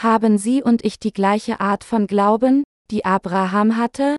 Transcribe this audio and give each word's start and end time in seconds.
Haben 0.00 0.38
Sie 0.38 0.62
und 0.62 0.84
ich 0.84 1.00
die 1.00 1.12
gleiche 1.12 1.58
Art 1.58 1.82
von 1.82 2.06
Glauben, 2.06 2.62
die 2.92 3.04
Abraham 3.04 3.76
hatte? 3.76 4.14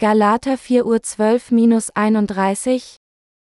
Galater 0.00 0.58
4 0.58 0.84
Uhr 0.84 0.96
12-31 0.96 2.96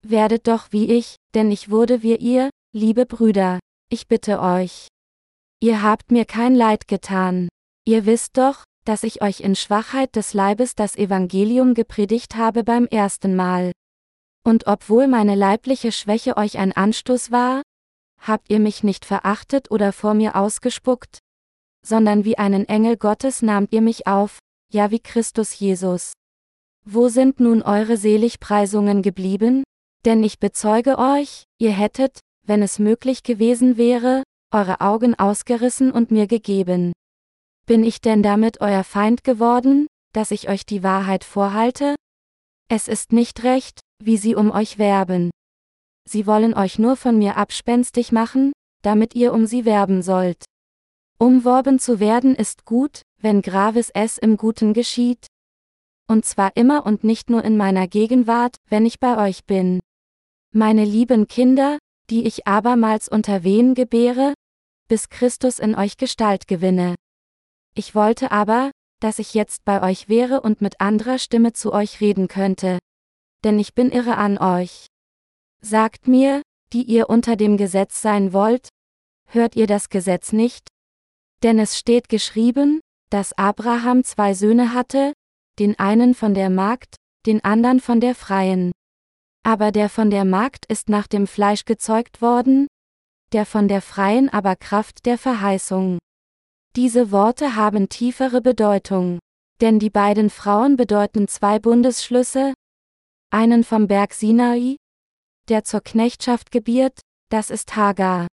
Werdet 0.06 0.50
doch 0.50 0.74
wie 0.74 0.92
ich, 0.92 1.16
denn 1.36 1.50
ich 1.50 1.70
wurde 1.70 2.04
wie 2.04 2.18
ihr, 2.18 2.50
liebe 2.76 3.06
Brüder, 3.06 3.60
ich 3.90 4.10
bitte 4.10 4.42
euch. 4.42 4.90
Ihr 5.62 5.84
habt 5.84 6.12
mir 6.12 6.26
kein 6.26 6.54
Leid 6.54 6.90
getan. 6.90 7.48
Ihr 7.86 8.06
wisst 8.06 8.38
doch, 8.38 8.66
dass 8.84 9.04
ich 9.04 9.22
euch 9.22 9.40
in 9.40 9.56
Schwachheit 9.56 10.18
des 10.18 10.34
Leibes 10.34 10.76
das 10.76 10.98
Evangelium 10.98 11.76
gepredigt 11.76 12.36
habe 12.36 12.66
beim 12.66 12.88
ersten 12.88 13.38
Mal. 13.38 13.72
Und 14.44 14.68
obwohl 14.68 15.08
meine 15.08 15.36
leibliche 15.36 15.94
Schwäche 15.94 16.36
euch 16.36 16.58
ein 16.58 16.74
Anstoß 16.74 17.32
war, 17.32 17.62
habt 18.20 18.50
ihr 18.50 18.60
mich 18.60 18.84
nicht 18.84 19.06
verachtet 19.06 19.72
oder 19.72 19.94
vor 19.94 20.14
mir 20.14 20.36
ausgespuckt, 20.36 21.20
sondern 21.88 22.26
wie 22.26 22.38
einen 22.38 22.68
Engel 22.68 22.98
Gottes 22.98 23.42
nahmt 23.42 23.72
ihr 23.72 23.82
mich 23.82 24.08
auf, 24.08 24.40
ja 24.74 24.92
wie 24.92 25.00
Christus 25.00 25.58
Jesus. 25.58 26.12
Wo 26.84 27.08
sind 27.08 27.40
nun 27.40 27.62
eure 27.62 27.96
Seligpreisungen 27.96 29.02
geblieben? 29.02 29.64
Denn 30.04 30.22
ich 30.24 30.40
bezeuge 30.40 30.98
euch, 30.98 31.46
ihr 31.60 31.72
hättet, 31.72 32.20
wenn 32.46 32.62
es 32.62 32.78
möglich 32.80 33.24
gewesen 33.24 33.78
wäre, 33.78 34.24
eure 34.54 34.82
Augen 34.82 35.16
ausgerissen 35.16 35.92
und 35.92 36.12
mir 36.12 36.28
gegeben. 36.28 36.92
Bin 37.66 37.84
ich 37.84 38.02
denn 38.02 38.22
damit 38.22 38.62
euer 38.62 38.84
Feind 38.84 39.24
geworden, 39.24 39.88
dass 40.14 40.32
ich 40.32 40.50
euch 40.50 40.66
die 40.66 40.84
Wahrheit 40.84 41.24
vorhalte? 41.24 41.96
Es 42.70 42.88
ist 42.88 43.14
nicht 43.14 43.44
recht, 43.44 43.80
wie 44.04 44.18
sie 44.18 44.36
um 44.36 44.52
euch 44.52 44.78
werben. 44.78 45.32
Sie 46.06 46.28
wollen 46.28 46.54
euch 46.54 46.80
nur 46.80 46.98
von 46.98 47.18
mir 47.18 47.38
abspenstig 47.38 48.12
machen, 48.12 48.52
damit 48.82 49.16
ihr 49.16 49.34
um 49.34 49.46
sie 49.46 49.66
werben 49.66 50.02
sollt. 50.02 50.44
Umworben 51.20 51.80
zu 51.80 52.00
werden 52.00 52.36
ist 52.36 52.66
gut, 52.66 53.02
wenn 53.20 53.42
graves 53.42 53.90
es 53.90 54.20
im 54.20 54.38
Guten 54.38 54.74
geschieht. 54.74 55.26
Und 56.08 56.26
zwar 56.26 56.56
immer 56.56 56.86
und 56.86 57.04
nicht 57.04 57.32
nur 57.32 57.44
in 57.44 57.58
meiner 57.58 57.88
Gegenwart, 57.88 58.56
wenn 58.70 58.86
ich 58.86 59.00
bei 59.00 59.28
euch 59.28 59.46
bin. 59.46 59.80
Meine 60.54 60.86
lieben 60.86 61.28
Kinder, 61.28 61.80
die 62.12 62.28
ich 62.28 62.46
abermals 62.48 63.10
unter 63.10 63.44
Wehen 63.44 63.74
gebäre, 63.74 64.34
bis 64.88 65.10
Christus 65.10 65.58
in 65.60 65.76
euch 65.76 65.98
Gestalt 65.98 66.48
gewinne. 66.48 66.96
Ich 67.74 67.96
wollte 67.96 68.32
aber, 68.32 68.72
dass 69.00 69.20
ich 69.20 69.34
jetzt 69.34 69.66
bei 69.66 69.82
euch 69.82 70.08
wäre 70.08 70.42
und 70.42 70.62
mit 70.62 70.80
anderer 70.80 71.18
Stimme 71.18 71.54
zu 71.54 71.74
euch 71.74 72.00
reden 72.00 72.28
könnte. 72.28 72.80
Denn 73.44 73.60
ich 73.60 73.74
bin 73.74 73.92
irre 73.92 74.18
an 74.18 74.38
euch. 74.38 74.86
Sagt 75.62 76.08
mir, 76.08 76.42
die 76.74 76.84
ihr 76.84 77.10
unter 77.10 77.36
dem 77.36 77.58
Gesetz 77.58 78.02
sein 78.02 78.34
wollt, 78.34 78.70
hört 79.26 79.56
ihr 79.56 79.68
das 79.68 79.90
Gesetz 79.90 80.32
nicht? 80.32 80.68
Denn 81.44 81.60
es 81.60 81.78
steht 81.78 82.10
geschrieben, 82.10 82.80
dass 83.10 83.38
Abraham 83.38 84.04
zwei 84.04 84.34
Söhne 84.34 84.74
hatte, 84.74 85.14
den 85.60 85.78
einen 85.80 86.14
von 86.14 86.34
der 86.34 86.50
Magd, 86.50 86.96
den 87.26 87.44
anderen 87.44 87.80
von 87.80 88.00
der 88.00 88.16
Freien. 88.16 88.72
Aber 89.44 89.72
der 89.72 89.90
von 89.90 90.10
der 90.10 90.26
Magd 90.26 90.66
ist 90.66 90.90
nach 90.90 91.08
dem 91.08 91.28
Fleisch 91.28 91.66
gezeugt 91.66 92.22
worden, 92.22 92.68
der 93.34 93.46
von 93.46 93.68
der 93.68 93.82
Freien 93.82 94.30
aber 94.30 94.56
Kraft 94.56 95.06
der 95.06 95.18
Verheißung. 95.18 96.00
Diese 96.76 97.12
Worte 97.12 97.56
haben 97.56 97.90
tiefere 97.90 98.42
Bedeutung, 98.42 99.20
denn 99.62 99.80
die 99.80 99.90
beiden 99.90 100.30
Frauen 100.30 100.78
bedeuten 100.78 101.28
zwei 101.28 101.60
Bundesschlüsse, 101.60 102.54
einen 103.32 103.64
vom 103.64 103.88
Berg 103.88 104.14
Sinai, 104.14 104.78
der 105.50 105.64
zur 105.64 105.82
Knechtschaft 105.82 106.52
gebiert, 106.52 107.00
das 107.30 107.50
ist 107.50 107.76
Hagar. 107.76 108.28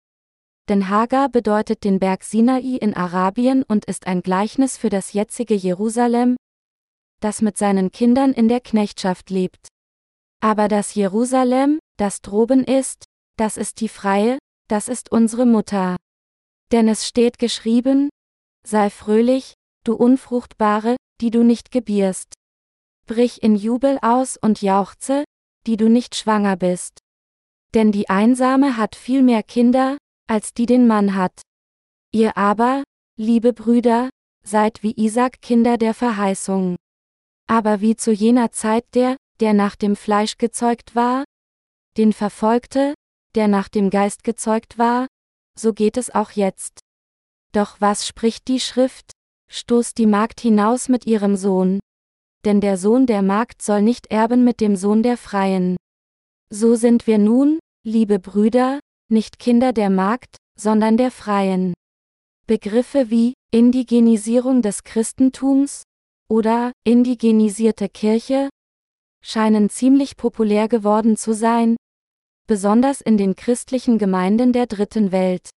Denn 0.73 0.89
Hagar 0.89 1.29
bedeutet 1.29 1.85
den 1.85 1.99
Berg 1.99 2.25
Sinai 2.25 2.79
in 2.81 2.95
Arabien 2.95 3.63
und 3.63 3.85
ist 3.85 4.07
ein 4.07 4.23
Gleichnis 4.23 4.79
für 4.79 4.89
das 4.89 5.13
jetzige 5.13 5.53
Jerusalem, 5.53 6.35
das 7.21 7.43
mit 7.43 7.59
seinen 7.59 7.93
Kindern 7.93 8.33
in 8.33 8.49
der 8.49 8.63
Knechtschaft 8.63 9.29
lebt. 9.29 9.69
Aber 10.41 10.69
das 10.69 10.95
Jerusalem, 10.95 11.79
das 11.99 12.23
droben 12.23 12.65
ist, 12.65 13.05
das 13.37 13.59
ist 13.59 13.83
die 13.83 13.91
Freie, 13.91 14.39
das 14.67 14.89
ist 14.89 15.13
unsere 15.13 15.45
Mutter. 15.45 15.97
Denn 16.73 16.89
es 16.89 17.07
steht 17.07 17.39
geschrieben, 17.39 18.09
sei 18.67 18.89
fröhlich, 18.89 19.53
du 19.85 19.93
Unfruchtbare, 19.93 20.97
die 21.21 21.31
du 21.31 21.43
nicht 21.43 21.71
gebierst. 21.71 22.33
Brich 23.07 23.43
in 23.43 23.57
Jubel 23.57 23.99
aus 24.01 24.39
und 24.39 24.63
jauchze, 24.63 25.25
die 25.67 25.77
du 25.77 25.91
nicht 25.91 26.15
schwanger 26.15 26.57
bist. 26.57 26.99
Denn 27.75 27.93
die 27.93 28.09
Einsame 28.09 28.79
hat 28.79 28.97
viel 28.97 29.21
mehr 29.21 29.43
Kinder, 29.43 29.99
als 30.33 30.55
die 30.55 30.65
den 30.65 30.87
Mann 30.87 31.15
hat. 31.15 31.43
Ihr 32.11 32.39
aber, 32.39 32.85
liebe 33.19 33.53
Brüder, 33.53 34.09
seid 34.43 34.83
wie 34.83 34.95
Isaac 34.97 35.43
Kinder 35.43 35.77
der 35.77 35.93
Verheißung. 35.93 36.77
Aber 37.47 37.83
wie 37.83 37.97
zu 37.97 38.13
jener 38.13 38.51
Zeit 38.51 38.87
der, 38.95 39.19
der 39.41 39.53
nach 39.53 39.77
dem 39.77 39.95
Fleisch 39.95 40.39
gezeugt 40.39 40.95
war, 40.95 41.25
den 41.99 42.15
verfolgte, 42.15 42.95
der 43.35 43.47
nach 43.47 43.69
dem 43.69 43.91
Geist 43.91 44.25
gezeugt 44.25 44.79
war, 44.79 45.07
so 45.55 45.75
geht 45.75 45.99
es 45.99 46.15
auch 46.15 46.31
jetzt. 46.31 46.81
Doch 47.53 47.79
was 47.83 48.07
spricht 48.07 48.49
die 48.49 48.61
Schrift? 48.61 49.11
Stoßt 49.51 49.99
die 49.99 50.07
Magd 50.07 50.41
hinaus 50.41 50.89
mit 50.89 51.07
ihrem 51.07 51.37
Sohn. 51.37 51.79
Denn 52.47 52.63
der 52.63 52.79
Sohn 52.79 53.05
der 53.07 53.21
Magd 53.21 53.61
soll 53.61 53.83
nicht 53.83 54.07
erben 54.11 54.45
mit 54.45 54.63
dem 54.63 54.77
Sohn 54.77 55.03
der 55.03 55.19
Freien. 55.19 55.77
So 56.49 56.75
sind 56.75 57.07
wir 57.07 57.19
nun, 57.19 57.59
liebe 57.85 58.19
Brüder, 58.19 58.81
nicht 59.13 59.39
Kinder 59.39 59.73
der 59.73 59.91
Magd, 59.91 60.37
sondern 60.59 60.97
der 60.97 61.11
Freien. 61.11 61.75
Begriffe 62.47 63.11
wie 63.11 63.35
Indigenisierung 63.53 64.63
des 64.63 64.83
Christentums 64.83 65.85
oder 66.29 66.73
indigenisierte 66.85 67.89
Kirche 67.89 68.49
scheinen 69.25 69.71
ziemlich 69.71 70.17
populär 70.17 70.67
geworden 70.67 71.17
zu 71.17 71.33
sein, 71.33 71.77
besonders 72.49 73.01
in 73.01 73.17
den 73.17 73.37
christlichen 73.37 73.99
Gemeinden 73.99 74.53
der 74.53 74.67
dritten 74.67 75.13
Welt. 75.13 75.51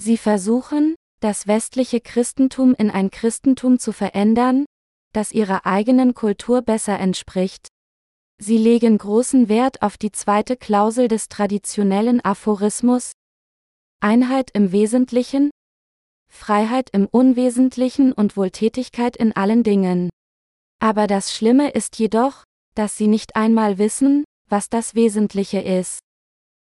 Sie 0.00 0.16
versuchen, 0.16 0.96
das 1.20 1.46
westliche 1.46 2.00
Christentum 2.00 2.74
in 2.74 2.90
ein 2.90 3.10
Christentum 3.10 3.78
zu 3.78 3.92
verändern, 3.92 4.64
das 5.12 5.32
ihrer 5.32 5.66
eigenen 5.66 6.14
Kultur 6.14 6.62
besser 6.62 6.98
entspricht. 6.98 7.68
Sie 8.40 8.56
legen 8.56 8.98
großen 8.98 9.48
Wert 9.48 9.82
auf 9.82 9.98
die 9.98 10.12
zweite 10.12 10.56
Klausel 10.56 11.08
des 11.08 11.28
traditionellen 11.28 12.20
Aphorismus 12.24 13.12
Einheit 14.00 14.50
im 14.52 14.70
Wesentlichen, 14.70 15.50
Freiheit 16.30 16.88
im 16.92 17.06
Unwesentlichen 17.06 18.12
und 18.12 18.36
Wohltätigkeit 18.36 19.16
in 19.16 19.34
allen 19.34 19.64
Dingen. 19.64 20.08
Aber 20.80 21.08
das 21.08 21.34
Schlimme 21.34 21.70
ist 21.70 21.98
jedoch, 21.98 22.44
dass 22.76 22.96
sie 22.96 23.08
nicht 23.08 23.34
einmal 23.34 23.78
wissen, 23.78 24.24
was 24.48 24.68
das 24.68 24.94
Wesentliche 24.94 25.60
ist. 25.60 25.98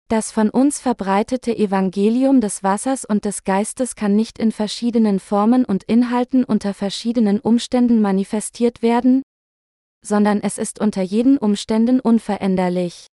Das 0.07 0.31
von 0.31 0.49
uns 0.49 0.79
verbreitete 0.79 1.57
Evangelium 1.57 2.39
des 2.39 2.63
Wassers 2.63 3.03
und 3.03 3.25
des 3.25 3.43
Geistes 3.43 3.95
kann 3.95 4.15
nicht 4.15 4.39
in 4.39 4.53
verschiedenen 4.53 5.19
Formen 5.19 5.65
und 5.65 5.83
Inhalten 5.83 6.45
unter 6.45 6.73
verschiedenen 6.73 7.41
Umständen 7.41 8.01
manifestiert 8.01 8.81
werden, 8.81 9.23
sondern 10.05 10.41
es 10.41 10.57
ist 10.57 10.79
unter 10.79 11.01
jeden 11.01 11.37
Umständen 11.37 11.99
unveränderlich. 11.99 13.07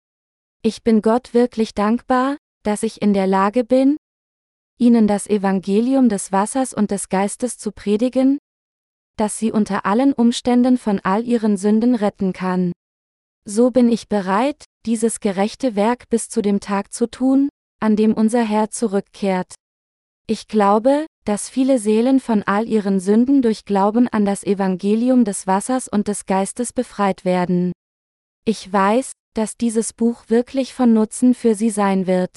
Ich 0.62 0.82
bin 0.82 1.02
Gott 1.02 1.34
wirklich 1.34 1.74
dankbar, 1.74 2.36
dass 2.64 2.82
ich 2.82 3.02
in 3.02 3.12
der 3.12 3.26
Lage 3.26 3.64
bin, 3.64 3.96
Ihnen 4.78 5.06
das 5.06 5.26
Evangelium 5.26 6.08
des 6.08 6.32
Wassers 6.32 6.72
und 6.72 6.90
des 6.90 7.08
Geistes 7.08 7.58
zu 7.58 7.72
predigen, 7.72 8.38
das 9.16 9.38
Sie 9.38 9.52
unter 9.52 9.84
allen 9.84 10.12
Umständen 10.12 10.78
von 10.78 11.00
all 11.00 11.24
Ihren 11.24 11.56
Sünden 11.56 11.94
retten 11.94 12.32
kann. 12.32 12.72
So 13.44 13.70
bin 13.70 13.90
ich 13.90 14.08
bereit, 14.08 14.64
dieses 14.86 15.20
gerechte 15.20 15.74
Werk 15.74 16.08
bis 16.08 16.28
zu 16.28 16.42
dem 16.42 16.60
Tag 16.60 16.92
zu 16.92 17.06
tun, 17.08 17.48
an 17.80 17.96
dem 17.96 18.14
unser 18.14 18.42
Herr 18.44 18.70
zurückkehrt. 18.70 19.54
Ich 20.30 20.46
glaube, 20.46 21.06
dass 21.24 21.48
viele 21.48 21.78
Seelen 21.78 22.20
von 22.20 22.42
all 22.42 22.68
ihren 22.68 23.00
Sünden 23.00 23.40
durch 23.40 23.64
Glauben 23.64 24.08
an 24.08 24.26
das 24.26 24.44
Evangelium 24.44 25.24
des 25.24 25.46
Wassers 25.46 25.88
und 25.88 26.06
des 26.06 26.26
Geistes 26.26 26.74
befreit 26.74 27.24
werden. 27.24 27.72
Ich 28.44 28.70
weiß, 28.70 29.12
dass 29.32 29.56
dieses 29.56 29.94
Buch 29.94 30.24
wirklich 30.28 30.74
von 30.74 30.92
Nutzen 30.92 31.32
für 31.32 31.54
sie 31.54 31.70
sein 31.70 32.06
wird. 32.06 32.36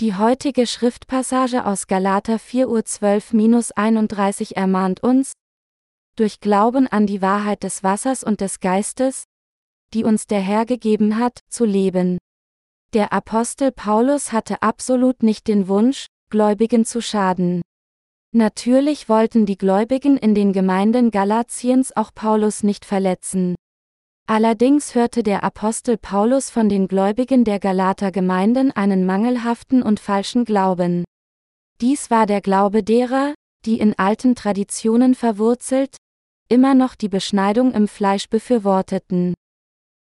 Die 0.00 0.16
heutige 0.16 0.66
Schriftpassage 0.66 1.64
aus 1.64 1.86
Galater 1.86 2.40
4 2.40 2.68
Uhr 2.68 2.80
12-31 2.80 4.56
ermahnt 4.56 5.04
uns, 5.04 5.34
durch 6.16 6.40
Glauben 6.40 6.88
an 6.88 7.06
die 7.06 7.22
Wahrheit 7.22 7.62
des 7.62 7.84
Wassers 7.84 8.24
und 8.24 8.40
des 8.40 8.58
Geistes, 8.58 9.22
die 9.92 10.02
uns 10.02 10.26
der 10.26 10.40
Herr 10.40 10.66
gegeben 10.66 11.16
hat, 11.16 11.38
zu 11.48 11.64
leben. 11.64 12.18
Der 12.92 13.12
Apostel 13.12 13.70
Paulus 13.70 14.32
hatte 14.32 14.62
absolut 14.62 15.22
nicht 15.22 15.46
den 15.46 15.68
Wunsch, 15.68 16.06
Gläubigen 16.34 16.84
zu 16.84 17.00
schaden. 17.00 17.62
Natürlich 18.32 19.08
wollten 19.08 19.46
die 19.46 19.56
Gläubigen 19.56 20.16
in 20.16 20.34
den 20.34 20.52
Gemeinden 20.52 21.12
Galatiens 21.12 21.96
auch 21.96 22.10
Paulus 22.12 22.64
nicht 22.64 22.84
verletzen. 22.84 23.54
Allerdings 24.26 24.96
hörte 24.96 25.22
der 25.22 25.44
Apostel 25.44 25.96
Paulus 25.96 26.50
von 26.50 26.68
den 26.68 26.88
Gläubigen 26.88 27.44
der 27.44 27.60
Galater 27.60 28.10
Gemeinden 28.10 28.72
einen 28.72 29.06
mangelhaften 29.06 29.80
und 29.80 30.00
falschen 30.00 30.44
Glauben. 30.44 31.04
Dies 31.80 32.10
war 32.10 32.26
der 32.26 32.40
Glaube 32.40 32.82
derer, 32.82 33.34
die 33.64 33.78
in 33.78 33.96
alten 33.96 34.34
Traditionen 34.34 35.14
verwurzelt, 35.14 35.98
immer 36.48 36.74
noch 36.74 36.96
die 36.96 37.08
Beschneidung 37.08 37.72
im 37.72 37.86
Fleisch 37.86 38.28
befürworteten. 38.28 39.34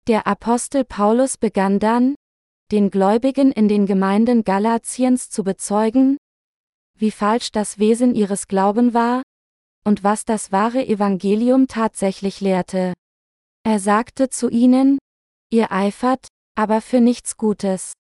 Der 0.08 0.26
Apostel 0.26 0.84
Paulus 0.84 1.38
begann 1.38 1.78
dann, 1.78 2.16
den 2.72 2.90
Gläubigen 2.90 3.52
in 3.52 3.68
den 3.68 3.86
Gemeinden 3.86 4.44
Galatiens 4.44 5.30
zu 5.30 5.44
bezeugen, 5.44 6.18
wie 6.98 7.12
falsch 7.12 7.52
das 7.52 7.80
Wesen 7.80 8.16
ihres 8.16 8.48
Glauben 8.48 8.94
war, 8.94 9.24
und 9.86 10.04
was 10.04 10.26
das 10.26 10.52
wahre 10.52 10.86
Evangelium 10.86 11.68
tatsächlich 11.68 12.42
lehrte. 12.42 12.94
Er 13.64 13.80
sagte 13.80 14.30
zu 14.30 14.50
ihnen, 14.50 14.98
ihr 15.50 15.72
eifert, 15.72 16.28
aber 16.56 16.82
für 16.82 17.02
nichts 17.02 17.38
Gutes. 17.38 17.94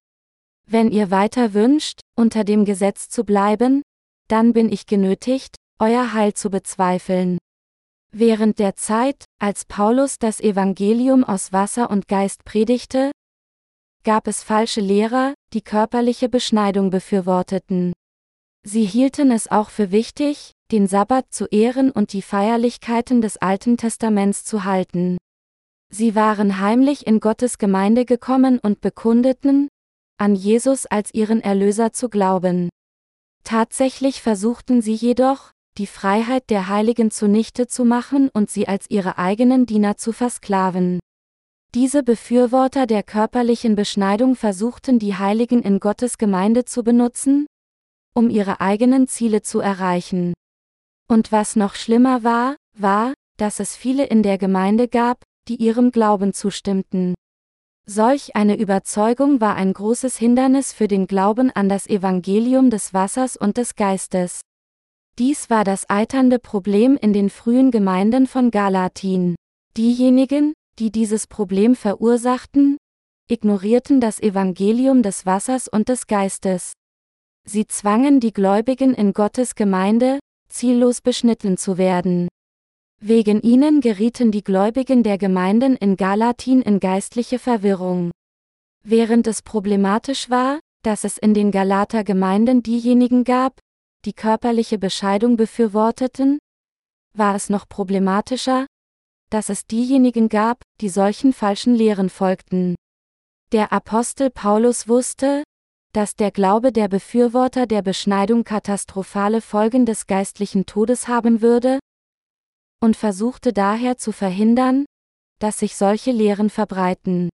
Wenn 0.65 0.91
ihr 0.91 1.11
weiter 1.11 1.53
wünscht, 1.53 2.01
unter 2.15 2.43
dem 2.43 2.65
Gesetz 2.65 3.09
zu 3.09 3.23
bleiben, 3.23 3.81
dann 4.27 4.53
bin 4.53 4.71
ich 4.71 4.85
genötigt, 4.85 5.55
euer 5.79 6.13
Heil 6.13 6.33
zu 6.33 6.49
bezweifeln. 6.49 7.37
Während 8.11 8.59
der 8.59 8.75
Zeit, 8.75 9.25
als 9.39 9.65
Paulus 9.65 10.19
das 10.19 10.39
Evangelium 10.39 11.23
aus 11.23 11.51
Wasser 11.51 11.89
und 11.89 12.07
Geist 12.07 12.45
predigte, 12.45 13.11
gab 14.03 14.27
es 14.27 14.43
falsche 14.43 14.81
Lehrer, 14.81 15.33
die 15.53 15.61
körperliche 15.61 16.29
Beschneidung 16.29 16.89
befürworteten. 16.89 17.93
Sie 18.65 18.85
hielten 18.85 19.31
es 19.31 19.51
auch 19.51 19.69
für 19.69 19.91
wichtig, 19.91 20.53
den 20.71 20.87
Sabbat 20.87 21.25
zu 21.31 21.45
ehren 21.47 21.91
und 21.91 22.13
die 22.13 22.21
Feierlichkeiten 22.21 23.21
des 23.21 23.37
Alten 23.37 23.77
Testaments 23.77 24.45
zu 24.45 24.63
halten. 24.63 25.17
Sie 25.91 26.15
waren 26.15 26.59
heimlich 26.59 27.05
in 27.05 27.19
Gottes 27.19 27.57
Gemeinde 27.57 28.05
gekommen 28.05 28.59
und 28.59 28.81
bekundeten, 28.81 29.67
an 30.17 30.33
Jesus 30.33 30.85
als 30.85 31.13
ihren 31.13 31.41
Erlöser 31.41 31.91
zu 31.91 32.09
glauben. 32.09 32.69
Tatsächlich 33.43 34.21
versuchten 34.21 34.81
sie 34.81 34.95
jedoch, 34.95 35.51
die 35.77 35.87
Freiheit 35.87 36.49
der 36.49 36.69
Heiligen 36.69 37.11
zunichte 37.11 37.67
zu 37.67 37.83
machen 37.83 38.29
und 38.33 38.49
sie 38.49 38.67
als 38.67 38.85
ihre 38.89 39.17
eigenen 39.17 39.65
Diener 39.65 39.97
zu 39.97 40.13
versklaven. 40.13 40.99
Diese 41.75 42.03
Befürworter 42.03 42.87
der 42.87 43.03
körperlichen 43.03 43.75
Beschneidung 43.75 44.35
versuchten 44.35 44.99
die 44.99 45.15
Heiligen 45.15 45.61
in 45.61 45.79
Gottes 45.79 46.17
Gemeinde 46.17 46.65
zu 46.65 46.83
benutzen, 46.83 47.47
um 48.13 48.29
ihre 48.29 48.61
eigenen 48.61 49.07
Ziele 49.07 49.41
zu 49.41 49.59
erreichen. 49.59 50.33
Und 51.09 51.31
was 51.31 51.55
noch 51.55 51.75
schlimmer 51.75 52.23
war, 52.23 52.55
war, 52.77 53.13
dass 53.37 53.59
es 53.59 53.75
viele 53.75 54.05
in 54.05 54.23
der 54.23 54.37
Gemeinde 54.37 54.87
gab, 54.87 55.23
die 55.47 55.55
ihrem 55.55 55.91
Glauben 55.91 56.33
zustimmten. 56.33 57.15
Solch 57.85 58.35
eine 58.35 58.57
Überzeugung 58.57 59.41
war 59.41 59.55
ein 59.55 59.73
großes 59.73 60.17
Hindernis 60.17 60.71
für 60.71 60.87
den 60.87 61.05
Glauben 61.05 61.51
an 61.51 61.67
das 61.67 61.85
Evangelium 61.87 62.69
des 62.69 62.93
Wassers 62.93 63.35
und 63.35 63.57
des 63.57 63.75
Geistes. 63.75 64.41
Dies 65.19 65.49
war 65.49 65.63
das 65.63 65.89
eiternde 65.89 66.39
Problem 66.39 66.97
in 66.97 67.11
den 67.11 67.29
frühen 67.29 67.71
Gemeinden 67.71 68.25
von 68.25 68.51
Galatin. 68.51 69.35
Diejenigen, 69.75 70.53
die 70.79 70.91
dieses 70.91 71.27
Problem 71.27 71.75
verursachten, 71.75 72.77
ignorierten 73.29 73.99
das 73.99 74.19
Evangelium 74.21 75.03
des 75.03 75.25
Wassers 75.25 75.67
und 75.67 75.89
des 75.89 76.07
Geistes. 76.07 76.73
Sie 77.45 77.67
zwangen 77.67 78.19
die 78.19 78.33
Gläubigen 78.33 78.93
in 78.93 79.13
Gottes 79.13 79.55
Gemeinde, 79.55 80.19
ziellos 80.49 81.01
beschnitten 81.01 81.57
zu 81.57 81.77
werden. 81.77 82.27
Wegen 83.01 83.41
ihnen 83.41 83.81
gerieten 83.81 84.31
die 84.31 84.43
Gläubigen 84.43 85.03
der 85.03 85.17
Gemeinden 85.17 85.75
in 85.75 85.97
Galatin 85.97 86.61
in 86.61 86.79
geistliche 86.79 87.39
Verwirrung. 87.39 88.11
Während 88.85 89.27
es 89.27 89.41
problematisch 89.41 90.29
war, 90.29 90.59
dass 90.83 91.03
es 91.03 91.17
in 91.17 91.33
den 91.33 91.51
Galater 91.51 92.03
Gemeinden 92.03 92.63
diejenigen 92.63 93.23
gab, 93.23 93.59
die 94.05 94.13
körperliche 94.13 94.77
Bescheidung 94.77 95.37
befürworteten, 95.37 96.39
war 97.15 97.35
es 97.35 97.49
noch 97.49 97.67
problematischer, 97.67 98.65
dass 99.29 99.49
es 99.49 99.65
diejenigen 99.65 100.29
gab, 100.29 100.61
die 100.81 100.89
solchen 100.89 101.33
falschen 101.33 101.75
Lehren 101.75 102.09
folgten. 102.09 102.75
Der 103.51 103.71
Apostel 103.71 104.29
Paulus 104.29 104.87
wusste, 104.87 105.43
dass 105.93 106.15
der 106.15 106.31
Glaube 106.31 106.71
der 106.71 106.87
Befürworter 106.87 107.67
der 107.67 107.81
Beschneidung 107.81 108.43
katastrophale 108.43 109.41
Folgen 109.41 109.85
des 109.85 110.07
geistlichen 110.07 110.65
Todes 110.65 111.07
haben 111.07 111.41
würde, 111.41 111.79
und 112.81 112.97
versuchte 112.97 113.53
daher 113.53 113.97
zu 113.97 114.11
verhindern, 114.11 114.85
dass 115.39 115.59
sich 115.59 115.77
solche 115.77 116.11
Lehren 116.11 116.49
verbreiten. 116.49 117.29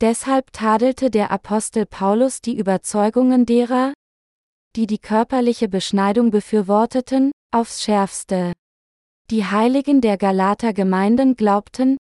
Deshalb 0.00 0.52
tadelte 0.52 1.10
der 1.10 1.32
Apostel 1.32 1.84
Paulus 1.84 2.40
die 2.40 2.56
Überzeugungen 2.56 3.44
derer, 3.44 3.92
die 4.76 4.86
die 4.86 4.98
körperliche 4.98 5.68
Beschneidung 5.68 6.30
befürworteten, 6.30 7.32
aufs 7.52 7.82
schärfste. 7.82 8.52
Die 9.30 9.44
Heiligen 9.44 10.00
der 10.00 10.16
Galater 10.16 10.72
Gemeinden 10.72 11.34
glaubten, 11.34 11.96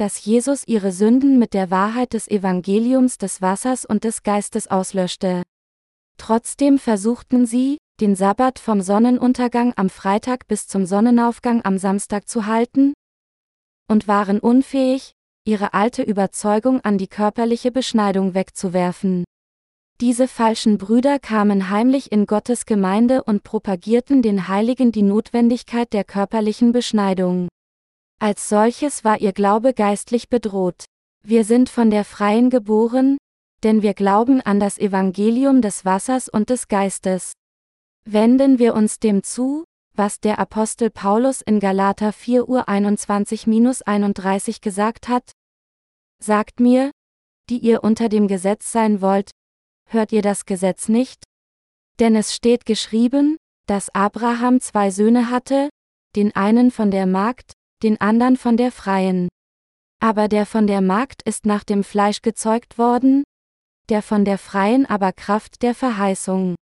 dass 0.00 0.24
Jesus 0.24 0.62
ihre 0.66 0.92
Sünden 0.92 1.38
mit 1.38 1.52
der 1.52 1.70
Wahrheit 1.70 2.14
des 2.14 2.26
Evangeliums 2.26 3.18
des 3.18 3.42
Wassers 3.42 3.84
und 3.84 4.04
des 4.04 4.22
Geistes 4.22 4.66
auslöschte. 4.66 5.42
Trotzdem 6.16 6.78
versuchten 6.78 7.44
sie, 7.44 7.76
den 8.00 8.16
Sabbat 8.16 8.58
vom 8.58 8.80
Sonnenuntergang 8.80 9.74
am 9.76 9.90
Freitag 9.90 10.48
bis 10.48 10.66
zum 10.66 10.86
Sonnenaufgang 10.86 11.62
am 11.66 11.76
Samstag 11.76 12.28
zu 12.30 12.46
halten, 12.46 12.94
und 13.88 14.08
waren 14.08 14.40
unfähig, 14.40 15.12
ihre 15.44 15.74
alte 15.74 16.02
Überzeugung 16.02 16.80
an 16.80 16.96
die 16.96 17.08
körperliche 17.08 17.70
Beschneidung 17.70 18.32
wegzuwerfen. 18.32 19.24
Diese 20.00 20.28
falschen 20.28 20.78
Brüder 20.78 21.18
kamen 21.18 21.68
heimlich 21.68 22.10
in 22.10 22.24
Gottes 22.24 22.64
Gemeinde 22.64 23.22
und 23.22 23.42
propagierten 23.42 24.22
den 24.22 24.48
Heiligen 24.48 24.92
die 24.92 25.02
Notwendigkeit 25.02 25.92
der 25.92 26.04
körperlichen 26.04 26.72
Beschneidung. 26.72 27.48
Als 28.22 28.50
solches 28.50 29.02
war 29.02 29.18
ihr 29.18 29.32
Glaube 29.32 29.72
geistlich 29.72 30.28
bedroht. 30.28 30.84
Wir 31.22 31.42
sind 31.42 31.70
von 31.70 31.90
der 31.90 32.04
Freien 32.04 32.50
geboren, 32.50 33.16
denn 33.62 33.80
wir 33.80 33.94
glauben 33.94 34.42
an 34.42 34.60
das 34.60 34.78
Evangelium 34.78 35.62
des 35.62 35.86
Wassers 35.86 36.28
und 36.28 36.50
des 36.50 36.68
Geistes. 36.68 37.32
Wenden 38.04 38.58
wir 38.58 38.74
uns 38.74 38.98
dem 38.98 39.22
zu, 39.22 39.64
was 39.94 40.20
der 40.20 40.38
Apostel 40.38 40.90
Paulus 40.90 41.40
in 41.40 41.60
Galater 41.60 42.12
4 42.12 42.46
Uhr 42.46 42.68
21-31 42.68 44.60
gesagt 44.60 45.08
hat? 45.08 45.32
Sagt 46.22 46.60
mir, 46.60 46.90
die 47.48 47.58
ihr 47.58 47.82
unter 47.82 48.10
dem 48.10 48.28
Gesetz 48.28 48.70
sein 48.70 49.00
wollt, 49.00 49.30
hört 49.86 50.12
ihr 50.12 50.22
das 50.22 50.44
Gesetz 50.44 50.90
nicht? 50.90 51.24
Denn 51.98 52.14
es 52.14 52.34
steht 52.34 52.66
geschrieben, 52.66 53.38
dass 53.66 53.88
Abraham 53.94 54.60
zwei 54.60 54.90
Söhne 54.90 55.30
hatte, 55.30 55.70
den 56.16 56.36
einen 56.36 56.70
von 56.70 56.90
der 56.90 57.06
Magd, 57.06 57.54
den 57.82 58.00
anderen 58.00 58.36
von 58.36 58.56
der 58.56 58.72
Freien. 58.72 59.28
Aber 60.00 60.28
der 60.28 60.46
von 60.46 60.66
der 60.66 60.80
Magd 60.80 61.22
ist 61.22 61.46
nach 61.46 61.64
dem 61.64 61.84
Fleisch 61.84 62.22
gezeugt 62.22 62.78
worden, 62.78 63.22
der 63.88 64.02
von 64.02 64.24
der 64.24 64.38
Freien 64.38 64.86
aber 64.86 65.12
Kraft 65.12 65.62
der 65.62 65.74
Verheißung. 65.74 66.54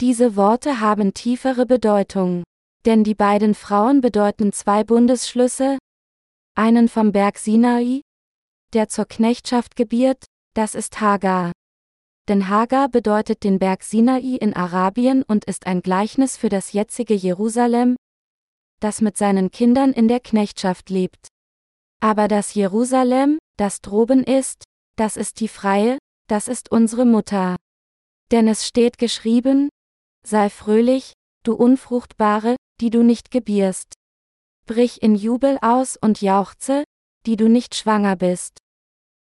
Diese 0.00 0.36
Worte 0.36 0.80
haben 0.80 1.14
tiefere 1.14 1.66
Bedeutung. 1.66 2.44
Denn 2.84 3.04
die 3.04 3.14
beiden 3.14 3.54
Frauen 3.54 4.00
bedeuten 4.00 4.52
zwei 4.52 4.84
Bundesschlüsse, 4.84 5.78
einen 6.54 6.88
vom 6.88 7.12
Berg 7.12 7.38
Sinai, 7.38 8.02
der 8.72 8.88
zur 8.88 9.06
Knechtschaft 9.06 9.76
gebiert, 9.76 10.24
das 10.54 10.74
ist 10.74 11.00
Hagar. 11.00 11.52
Denn 12.28 12.48
Hagar 12.48 12.88
bedeutet 12.88 13.42
den 13.42 13.58
Berg 13.58 13.82
Sinai 13.82 14.36
in 14.40 14.54
Arabien 14.54 15.22
und 15.22 15.44
ist 15.46 15.66
ein 15.66 15.82
Gleichnis 15.82 16.36
für 16.36 16.48
das 16.48 16.72
jetzige 16.72 17.14
Jerusalem, 17.14 17.96
das 18.80 19.00
mit 19.00 19.16
seinen 19.16 19.50
Kindern 19.50 19.92
in 19.92 20.08
der 20.08 20.20
Knechtschaft 20.20 20.90
lebt. 20.90 21.28
Aber 22.00 22.28
das 22.28 22.54
Jerusalem, 22.54 23.38
das 23.56 23.80
droben 23.80 24.22
ist, 24.22 24.64
das 24.96 25.16
ist 25.16 25.40
die 25.40 25.48
Freie, 25.48 25.98
das 26.28 26.48
ist 26.48 26.70
unsere 26.70 27.04
Mutter. 27.04 27.56
Denn 28.30 28.46
es 28.46 28.66
steht 28.66 28.98
geschrieben, 28.98 29.68
Sei 30.24 30.50
fröhlich, 30.50 31.14
du 31.42 31.54
Unfruchtbare, 31.54 32.56
die 32.80 32.90
du 32.90 33.02
nicht 33.02 33.30
gebierst. 33.30 33.94
Brich 34.66 35.02
in 35.02 35.14
Jubel 35.14 35.58
aus 35.62 35.96
und 35.96 36.20
jauchze, 36.20 36.84
die 37.26 37.36
du 37.36 37.48
nicht 37.48 37.74
schwanger 37.74 38.16
bist. 38.16 38.58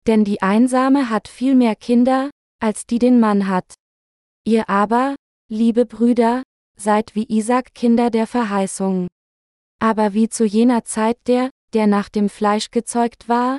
Denn 0.07 0.23
die 0.23 0.41
Einsame 0.41 1.09
hat 1.09 1.27
viel 1.27 1.55
mehr 1.55 1.75
Kinder, 1.75 2.29
als 2.59 2.85
die 2.85 2.99
den 2.99 3.19
Mann 3.19 3.47
hat. 3.47 3.73
Ihr 4.45 4.69
aber, 4.69 5.15
liebe 5.49 5.85
Brüder, 5.85 6.43
seid 6.77 7.15
wie 7.15 7.25
Isaac 7.29 7.73
Kinder 7.73 8.09
der 8.09 8.27
Verheißung. 8.27 9.07
Aber 9.81 10.13
wie 10.13 10.29
zu 10.29 10.45
jener 10.45 10.85
Zeit 10.85 11.17
der, 11.25 11.49
der 11.73 11.87
nach 11.87 12.07
dem 12.07 12.29
Fleisch 12.29 12.69
gezeugt 12.69 13.27
war, 13.27 13.57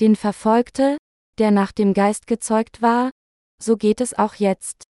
den 0.00 0.14
verfolgte, 0.14 0.96
der 1.38 1.50
nach 1.50 1.72
dem 1.72 1.92
Geist 1.92 2.28
gezeugt 2.28 2.82
war, 2.82 3.10
so 3.60 3.76
geht 3.76 4.00
es 4.00 4.16
auch 4.16 4.34
jetzt. 4.34 4.84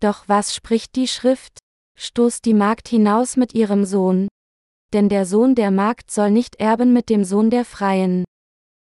Doch 0.00 0.24
was 0.26 0.54
spricht 0.54 0.96
die 0.96 1.06
Schrift? 1.06 1.58
Stoßt 1.96 2.44
die 2.44 2.54
Magd 2.54 2.88
hinaus 2.88 3.36
mit 3.36 3.54
ihrem 3.54 3.84
Sohn. 3.84 4.26
Denn 4.92 5.08
der 5.08 5.26
Sohn 5.26 5.54
der 5.54 5.70
Magd 5.70 6.10
soll 6.10 6.32
nicht 6.32 6.56
erben 6.56 6.92
mit 6.92 7.08
dem 7.08 7.24
Sohn 7.24 7.50
der 7.50 7.64
Freien. 7.64 8.24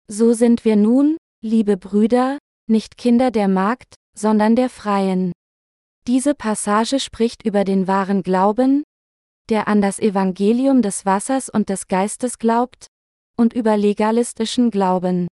So 0.08 0.32
sind 0.32 0.64
wir 0.64 0.76
nun, 0.76 1.18
liebe 1.42 1.76
Brüder, 1.76 2.38
nicht 2.66 2.96
Kinder 2.96 3.30
der 3.30 3.48
Magd, 3.48 3.94
sondern 4.16 4.56
der 4.56 4.70
Freien. 4.70 5.32
Diese 6.06 6.34
Passage 6.34 6.98
spricht 6.98 7.44
über 7.44 7.64
den 7.64 7.86
wahren 7.86 8.22
Glauben, 8.22 8.84
der 9.50 9.68
an 9.68 9.80
das 9.80 9.98
Evangelium 9.98 10.82
des 10.82 11.04
Wassers 11.04 11.48
und 11.48 11.68
des 11.68 11.88
Geistes 11.88 12.38
glaubt, 12.38 12.88
und 13.36 13.52
über 13.52 13.76
legalistischen 13.76 14.70
Glauben. 14.70 15.28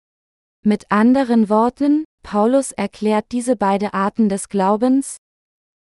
Mit 0.64 0.92
anderen 0.92 1.50
Worten, 1.50 2.06
Paulus 2.24 2.72
erklärt 2.72 3.32
diese 3.32 3.56
beiden 3.56 3.90
Arten 3.90 4.30
des 4.30 4.50
Glaubens, 4.50 5.18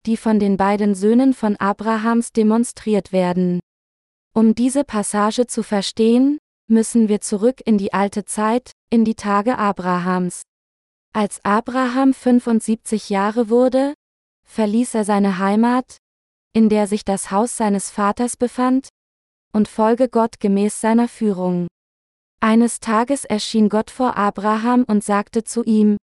die 0.06 0.16
von 0.16 0.38
den 0.38 0.56
beiden 0.56 0.94
Söhnen 0.94 1.34
von 1.34 1.56
Abrahams 1.56 2.32
demonstriert 2.32 3.12
werden. 3.12 3.60
Um 4.34 4.54
diese 4.54 4.84
Passage 4.84 5.46
zu 5.46 5.62
verstehen, 5.62 6.38
müssen 6.68 7.08
wir 7.08 7.20
zurück 7.20 7.60
in 7.64 7.78
die 7.78 7.92
alte 7.92 8.24
Zeit, 8.24 8.72
in 8.90 9.04
die 9.04 9.14
Tage 9.14 9.58
Abrahams. 9.58 10.42
Als 11.12 11.40
Abraham 11.44 12.12
75 12.12 13.08
Jahre 13.08 13.48
wurde, 13.48 13.94
verließ 14.44 14.94
er 14.94 15.04
seine 15.04 15.38
Heimat, 15.38 15.96
in 16.56 16.70
der 16.70 16.86
sich 16.86 17.04
das 17.04 17.30
Haus 17.30 17.58
seines 17.58 17.90
Vaters 17.90 18.38
befand, 18.38 18.88
und 19.52 19.68
folge 19.68 20.08
Gott 20.08 20.40
gemäß 20.40 20.80
seiner 20.80 21.06
Führung. 21.06 21.66
Eines 22.40 22.80
Tages 22.80 23.26
erschien 23.26 23.68
Gott 23.68 23.90
vor 23.90 24.16
Abraham 24.16 24.84
und 24.84 25.04
sagte 25.04 25.44
zu 25.44 25.62
ihm, 25.64 25.98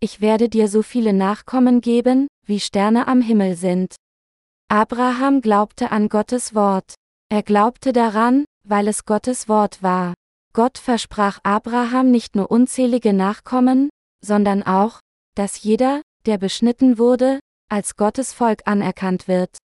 Ich 0.00 0.20
werde 0.20 0.48
dir 0.48 0.66
so 0.66 0.82
viele 0.82 1.12
Nachkommen 1.12 1.80
geben, 1.80 2.26
wie 2.44 2.58
Sterne 2.58 3.06
am 3.06 3.20
Himmel 3.20 3.54
sind. 3.54 3.94
Abraham 4.66 5.42
glaubte 5.42 5.92
an 5.92 6.08
Gottes 6.08 6.56
Wort. 6.56 6.94
Er 7.28 7.44
glaubte 7.44 7.92
daran, 7.92 8.46
weil 8.64 8.88
es 8.88 9.04
Gottes 9.04 9.48
Wort 9.48 9.80
war. 9.80 10.14
Gott 10.54 10.78
versprach 10.78 11.38
Abraham 11.44 12.10
nicht 12.10 12.34
nur 12.34 12.50
unzählige 12.50 13.12
Nachkommen, 13.12 13.90
sondern 14.24 14.64
auch, 14.64 14.98
dass 15.36 15.62
jeder, 15.62 16.02
der 16.26 16.38
beschnitten 16.38 16.98
wurde, 16.98 17.38
als 17.68 17.94
Gottes 17.94 18.32
Volk 18.32 18.62
anerkannt 18.64 19.28
wird. 19.28 19.56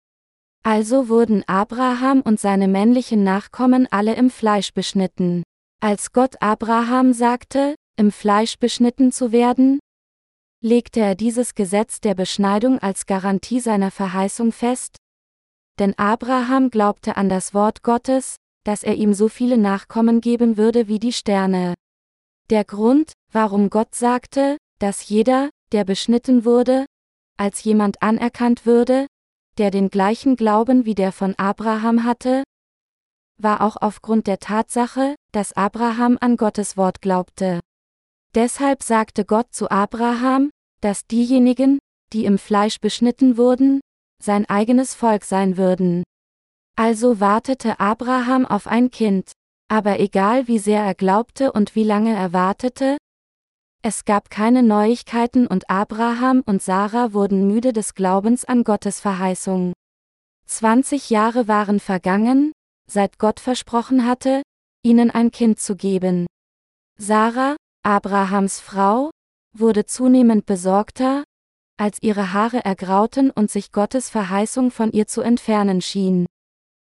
Also 0.65 1.09
wurden 1.09 1.43
Abraham 1.49 2.21
und 2.21 2.39
seine 2.39 2.69
männlichen 2.69 3.25
Nachkommen 3.25 3.89
alle 3.91 4.15
im 4.15 4.31
Fleisch 4.31 4.73
beschnitten. 4.73 5.43
Als 5.81 6.13
Gott 6.13 6.41
Abraham 6.41 7.13
sagte, 7.13 7.75
im 7.97 8.13
Fleisch 8.13 8.59
beschnitten 8.59 9.11
zu 9.11 9.33
werden, 9.33 9.81
legte 10.63 11.01
er 11.01 11.17
dieses 11.17 11.57
Gesetz 11.57 12.01
der 12.01 12.15
Beschneidung 12.15 12.79
als 12.79 13.07
Garantie 13.07 13.59
seiner 13.59 13.91
Verheißung 13.91 14.53
fest? 14.53 14.97
Denn 15.81 15.99
Abraham 15.99 16.71
glaubte 16.71 17.17
an 17.17 17.29
das 17.29 17.53
Wort 17.55 17.83
Gottes, 17.83 18.37
dass 18.65 18.85
er 18.85 18.95
ihm 18.95 19.15
so 19.15 19.29
viele 19.29 19.59
Nachkommen 19.59 20.21
geben 20.21 20.57
würde 20.57 20.87
wie 20.87 21.01
die 21.01 21.13
Sterne. 21.13 21.75
Der 22.51 22.65
Grund, 22.65 23.13
warum 23.33 23.71
Gott 23.71 23.97
sagte, 23.97 24.57
dass 24.79 25.09
jeder, 25.09 25.51
der 25.73 25.85
beschnitten 25.85 26.45
wurde, 26.45 26.87
als 27.37 27.65
jemand 27.65 28.01
anerkannt 28.03 28.67
würde, 28.67 29.07
der 29.59 29.71
den 29.71 29.91
gleichen 29.91 30.37
Glauben 30.37 30.85
wie 30.85 30.95
der 30.95 31.13
von 31.13 31.35
Abraham 31.37 32.05
hatte, 32.05 32.43
war 33.39 33.61
auch 33.61 33.77
aufgrund 33.81 34.27
der 34.27 34.39
Tatsache, 34.39 35.15
dass 35.33 35.53
Abraham 35.53 36.19
an 36.21 36.37
Gottes 36.37 36.77
Wort 36.77 37.01
glaubte. 37.01 37.61
Deshalb 38.35 38.83
sagte 38.83 39.25
Gott 39.25 39.53
zu 39.53 39.71
Abraham, 39.71 40.51
dass 40.81 41.07
diejenigen, 41.07 41.79
die 42.13 42.25
im 42.25 42.39
Fleisch 42.39 42.81
beschnitten 42.81 43.37
wurden, 43.37 43.81
sein 44.23 44.49
eigenes 44.49 44.95
Volk 44.95 45.25
sein 45.25 45.57
würden. 45.57 46.03
Also 46.77 47.21
wartete 47.21 47.81
Abraham 47.81 48.47
auf 48.47 48.67
ein 48.67 48.91
Kind, 48.91 49.33
aber 49.69 50.01
egal 50.01 50.49
wie 50.49 50.59
sehr 50.59 50.83
er 50.83 50.95
glaubte 50.95 51.53
und 51.53 51.75
wie 51.75 51.85
lange 51.85 52.15
er 52.15 52.33
wartete, 52.33 52.97
es 53.85 54.05
gab 54.05 54.31
keine 54.31 54.63
Neuigkeiten 54.63 55.49
und 55.49 55.69
Abraham 55.69 56.43
und 56.47 56.63
Sarah 56.63 57.13
wurden 57.13 57.49
müde 57.49 57.73
des 57.73 57.95
Glaubens 57.95 58.45
an 58.45 58.63
Gottes 58.63 59.01
Verheißung. 59.01 59.73
20 60.47 61.11
Jahre 61.11 61.49
waren 61.49 61.81
vergangen, 61.81 62.53
seit 62.89 63.19
Gott 63.19 63.41
versprochen 63.41 64.07
hatte, 64.07 64.43
ihnen 64.85 65.11
ein 65.11 65.33
Kind 65.33 65.59
zu 65.59 65.75
geben. 65.75 66.27
Sarah, 66.97 67.57
Abrahams 67.83 68.61
Frau, 68.61 69.11
wurde 69.53 69.85
zunehmend 69.85 70.47
besorgter, 70.47 71.25
als 71.77 71.99
ihre 72.03 72.33
Haare 72.33 72.65
ergrauten 72.65 73.33
und 73.33 73.51
sich 73.51 73.73
Gottes 73.73 74.11
Verheißung 74.11 74.71
von 74.71 74.93
ihr 74.93 75.09
zu 75.09 75.23
entfernen 75.23 75.81
schien. 75.81 76.27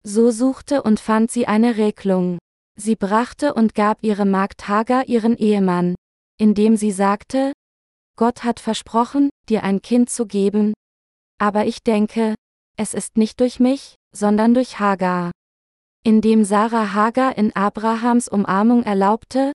So 0.04 0.32
suchte 0.32 0.84
und 0.84 1.02
fand 1.02 1.32
sie 1.32 1.48
eine 1.48 1.76
Regelung. 1.76 2.38
Sie 2.80 2.96
brachte 2.96 3.54
und 3.54 3.76
gab 3.76 4.04
ihre 4.04 4.26
Magd 4.26 4.70
Hagar 4.70 5.10
ihren 5.10 5.36
Ehemann, 5.36 5.96
indem 6.38 6.78
sie 6.78 6.92
sagte, 6.92 7.54
Gott 8.16 8.44
hat 8.44 8.60
versprochen, 8.60 9.30
dir 9.50 9.64
ein 9.64 9.82
Kind 9.82 10.10
zu 10.10 10.26
geben, 10.26 10.74
aber 11.40 11.66
ich 11.66 11.84
denke, 11.84 12.36
es 12.78 12.94
ist 12.94 13.18
nicht 13.18 13.40
durch 13.40 13.60
mich, 13.60 13.96
sondern 14.16 14.54
durch 14.54 14.80
Hagar. 14.80 15.32
Indem 16.04 16.44
Sarah 16.46 16.94
Hagar 16.94 17.38
in 17.38 17.56
Abrahams 17.56 18.28
Umarmung 18.28 18.84
erlaubte, 18.84 19.52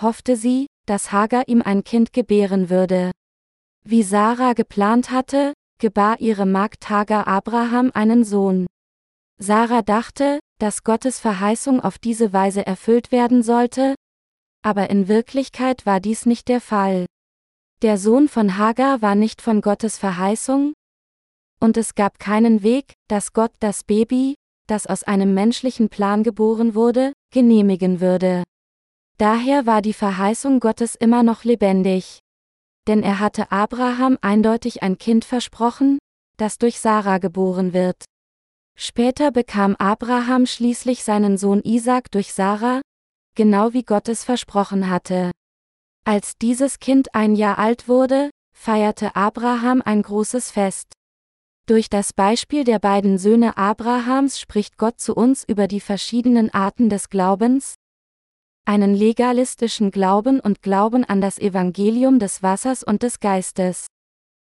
hoffte 0.00 0.36
sie, 0.36 0.66
dass 0.86 1.12
Hagar 1.12 1.48
ihm 1.48 1.62
ein 1.62 1.84
Kind 1.84 2.12
gebären 2.12 2.70
würde. 2.70 3.12
Wie 3.84 4.02
Sarah 4.02 4.52
geplant 4.52 5.10
hatte, 5.10 5.52
gebar 5.80 6.20
ihre 6.20 6.46
Magd 6.46 6.90
Hagar 6.90 7.26
Abraham 7.26 7.90
einen 7.94 8.24
Sohn. 8.24 8.66
Sarah 9.38 9.82
dachte, 9.82 10.38
dass 10.58 10.84
Gottes 10.84 11.18
Verheißung 11.18 11.80
auf 11.80 11.98
diese 11.98 12.32
Weise 12.32 12.66
erfüllt 12.66 13.10
werden 13.10 13.42
sollte, 13.42 13.94
aber 14.62 14.90
in 14.90 15.08
Wirklichkeit 15.08 15.86
war 15.86 16.00
dies 16.00 16.26
nicht 16.26 16.48
der 16.48 16.60
Fall. 16.60 17.06
Der 17.82 17.98
Sohn 17.98 18.28
von 18.28 18.58
Hagar 18.58 19.02
war 19.02 19.14
nicht 19.14 19.40
von 19.40 19.60
Gottes 19.60 19.98
Verheißung, 19.98 20.74
und 21.60 21.76
es 21.76 21.94
gab 21.94 22.18
keinen 22.18 22.62
Weg, 22.62 22.94
dass 23.08 23.32
Gott 23.32 23.52
das 23.60 23.84
Baby, 23.84 24.34
das 24.66 24.86
aus 24.86 25.02
einem 25.02 25.34
menschlichen 25.34 25.90
Plan 25.90 26.22
geboren 26.22 26.74
wurde, 26.74 27.12
genehmigen 27.32 28.00
würde. 28.00 28.44
Daher 29.18 29.66
war 29.66 29.82
die 29.82 29.92
Verheißung 29.92 30.60
Gottes 30.60 30.94
immer 30.94 31.22
noch 31.22 31.44
lebendig. 31.44 32.20
Denn 32.88 33.02
er 33.02 33.20
hatte 33.20 33.52
Abraham 33.52 34.16
eindeutig 34.22 34.82
ein 34.82 34.96
Kind 34.96 35.26
versprochen, 35.26 35.98
das 36.38 36.56
durch 36.56 36.80
Sarah 36.80 37.18
geboren 37.18 37.74
wird. 37.74 38.04
Später 38.78 39.30
bekam 39.30 39.76
Abraham 39.76 40.46
schließlich 40.46 41.04
seinen 41.04 41.36
Sohn 41.36 41.60
Isaac 41.62 42.10
durch 42.10 42.32
Sarah, 42.32 42.80
genau 43.40 43.72
wie 43.72 43.84
Gott 43.84 44.06
es 44.10 44.22
versprochen 44.22 44.90
hatte. 44.90 45.30
Als 46.04 46.36
dieses 46.36 46.78
Kind 46.78 47.14
ein 47.14 47.34
Jahr 47.34 47.58
alt 47.58 47.88
wurde, 47.88 48.28
feierte 48.54 49.16
Abraham 49.16 49.80
ein 49.82 50.02
großes 50.02 50.50
Fest. 50.50 50.92
Durch 51.64 51.88
das 51.88 52.12
Beispiel 52.12 52.64
der 52.64 52.78
beiden 52.78 53.16
Söhne 53.16 53.56
Abrahams 53.56 54.38
spricht 54.38 54.76
Gott 54.76 55.00
zu 55.00 55.14
uns 55.14 55.42
über 55.48 55.68
die 55.68 55.80
verschiedenen 55.80 56.52
Arten 56.52 56.90
des 56.90 57.08
Glaubens, 57.08 57.76
einen 58.66 58.92
legalistischen 58.94 59.90
Glauben 59.90 60.38
und 60.38 60.60
Glauben 60.60 61.06
an 61.06 61.22
das 61.22 61.38
Evangelium 61.38 62.18
des 62.18 62.42
Wassers 62.42 62.82
und 62.82 63.02
des 63.02 63.20
Geistes. 63.20 63.86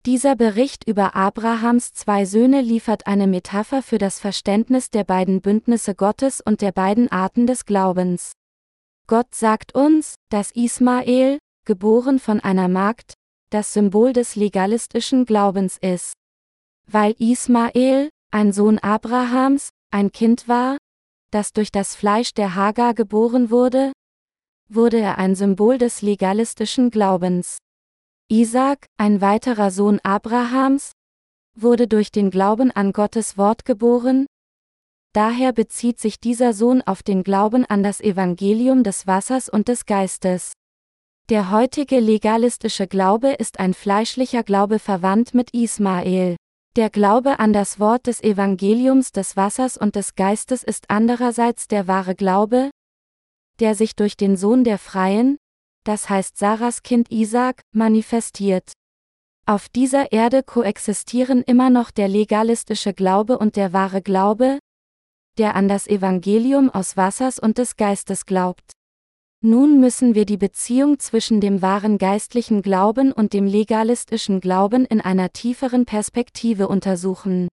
Dieser 0.05 0.35
Bericht 0.35 0.85
über 0.85 1.15
Abrahams 1.15 1.93
zwei 1.93 2.25
Söhne 2.25 2.59
liefert 2.59 3.07
eine 3.07 3.27
Metapher 3.27 3.81
für 3.81 3.97
das 3.97 4.19
Verständnis 4.19 4.89
der 4.89 5.05
beiden 5.05 5.39
Bündnisse 5.39 5.95
Gottes 5.95 6.41
und 6.41 6.59
der 6.59 6.73
beiden 6.73 7.09
Arten 7.13 7.47
des 7.47 7.63
Glaubens. 7.63 8.33
Gott 9.07 9.35
sagt 9.35 9.75
uns, 9.75 10.15
dass 10.29 10.51
Ismael, 10.51 11.39
geboren 11.65 12.19
von 12.19 12.39
einer 12.39 12.67
Magd, 12.67 13.13
das 13.49 13.73
Symbol 13.73 14.13
des 14.13 14.35
legalistischen 14.35 15.25
Glaubens 15.25 15.77
ist. 15.77 16.13
Weil 16.87 17.15
Ismael, 17.19 18.09
ein 18.31 18.51
Sohn 18.51 18.79
Abrahams, 18.79 19.69
ein 19.91 20.11
Kind 20.11 20.47
war, 20.47 20.77
das 21.31 21.51
durch 21.53 21.71
das 21.71 21.95
Fleisch 21.95 22.33
der 22.33 22.55
Hagar 22.55 22.93
geboren 22.93 23.49
wurde, 23.49 23.91
wurde 24.69 24.99
er 24.99 25.17
ein 25.17 25.35
Symbol 25.35 25.77
des 25.77 26.01
legalistischen 26.01 26.89
Glaubens. 26.89 27.57
Isaac, 28.29 28.87
ein 28.97 29.21
weiterer 29.21 29.69
Sohn 29.69 29.99
Abrahams, 30.03 30.93
wurde 31.55 31.87
durch 31.87 32.11
den 32.11 32.31
Glauben 32.31 32.71
an 32.71 32.93
Gottes 32.93 33.37
Wort 33.37 33.65
geboren, 33.65 34.25
daher 35.13 35.53
bezieht 35.53 35.99
sich 35.99 36.19
dieser 36.19 36.53
Sohn 36.53 36.81
auf 36.81 37.03
den 37.03 37.23
Glauben 37.23 37.65
an 37.65 37.83
das 37.83 38.01
Evangelium 38.01 38.83
des 38.83 39.07
Wassers 39.07 39.47
und 39.47 39.67
des 39.67 39.85
Geistes. 39.85 40.53
Der 41.29 41.51
heutige 41.51 41.99
legalistische 41.99 42.87
Glaube 42.87 43.29
ist 43.29 43.59
ein 43.59 43.73
fleischlicher 43.73 44.43
Glaube 44.43 44.79
verwandt 44.79 45.33
mit 45.33 45.53
Ismael. 45.53 46.35
Der 46.75 46.89
Glaube 46.89 47.39
an 47.39 47.53
das 47.53 47.79
Wort 47.79 48.07
des 48.07 48.21
Evangeliums 48.21 49.11
des 49.11 49.37
Wassers 49.37 49.77
und 49.77 49.95
des 49.95 50.15
Geistes 50.15 50.63
ist 50.63 50.89
andererseits 50.89 51.67
der 51.67 51.87
wahre 51.87 52.15
Glaube, 52.15 52.71
der 53.59 53.75
sich 53.75 53.95
durch 53.95 54.17
den 54.17 54.35
Sohn 54.35 54.63
der 54.63 54.79
Freien, 54.79 55.37
das 55.85 56.09
heißt 56.09 56.37
Sarahs 56.37 56.81
Kind 56.81 57.11
Isaac, 57.11 57.61
manifestiert. 57.73 58.73
Auf 59.45 59.69
dieser 59.69 60.11
Erde 60.11 60.41
koexistieren 60.41 61.43
immer 61.43 61.69
noch 61.69 61.91
der 61.91 62.07
legalistische 62.07 62.93
Glaube 62.93 63.37
und 63.37 63.55
der 63.55 63.71
wahre 63.71 64.01
Glaube, 64.01 64.59
der 65.37 65.55
an 65.55 65.67
das 65.67 65.87
Evangelium 65.87 66.69
aus 66.69 66.97
Wassers 66.97 67.39
und 67.39 67.57
des 67.57 67.75
Geistes 67.75 68.25
glaubt. 68.25 68.73
Nun 69.41 69.79
müssen 69.81 70.15
wir 70.15 70.25
die 70.25 70.37
Beziehung 70.37 70.99
zwischen 70.99 71.41
dem 71.41 71.61
wahren 71.61 71.97
geistlichen 71.97 72.61
Glauben 72.61 73.11
und 73.11 73.33
dem 73.33 73.45
legalistischen 73.45 74.39
Glauben 74.39 74.85
in 74.85 75.01
einer 75.01 75.31
tieferen 75.33 75.85
Perspektive 75.85 76.69
untersuchen. 76.69 77.49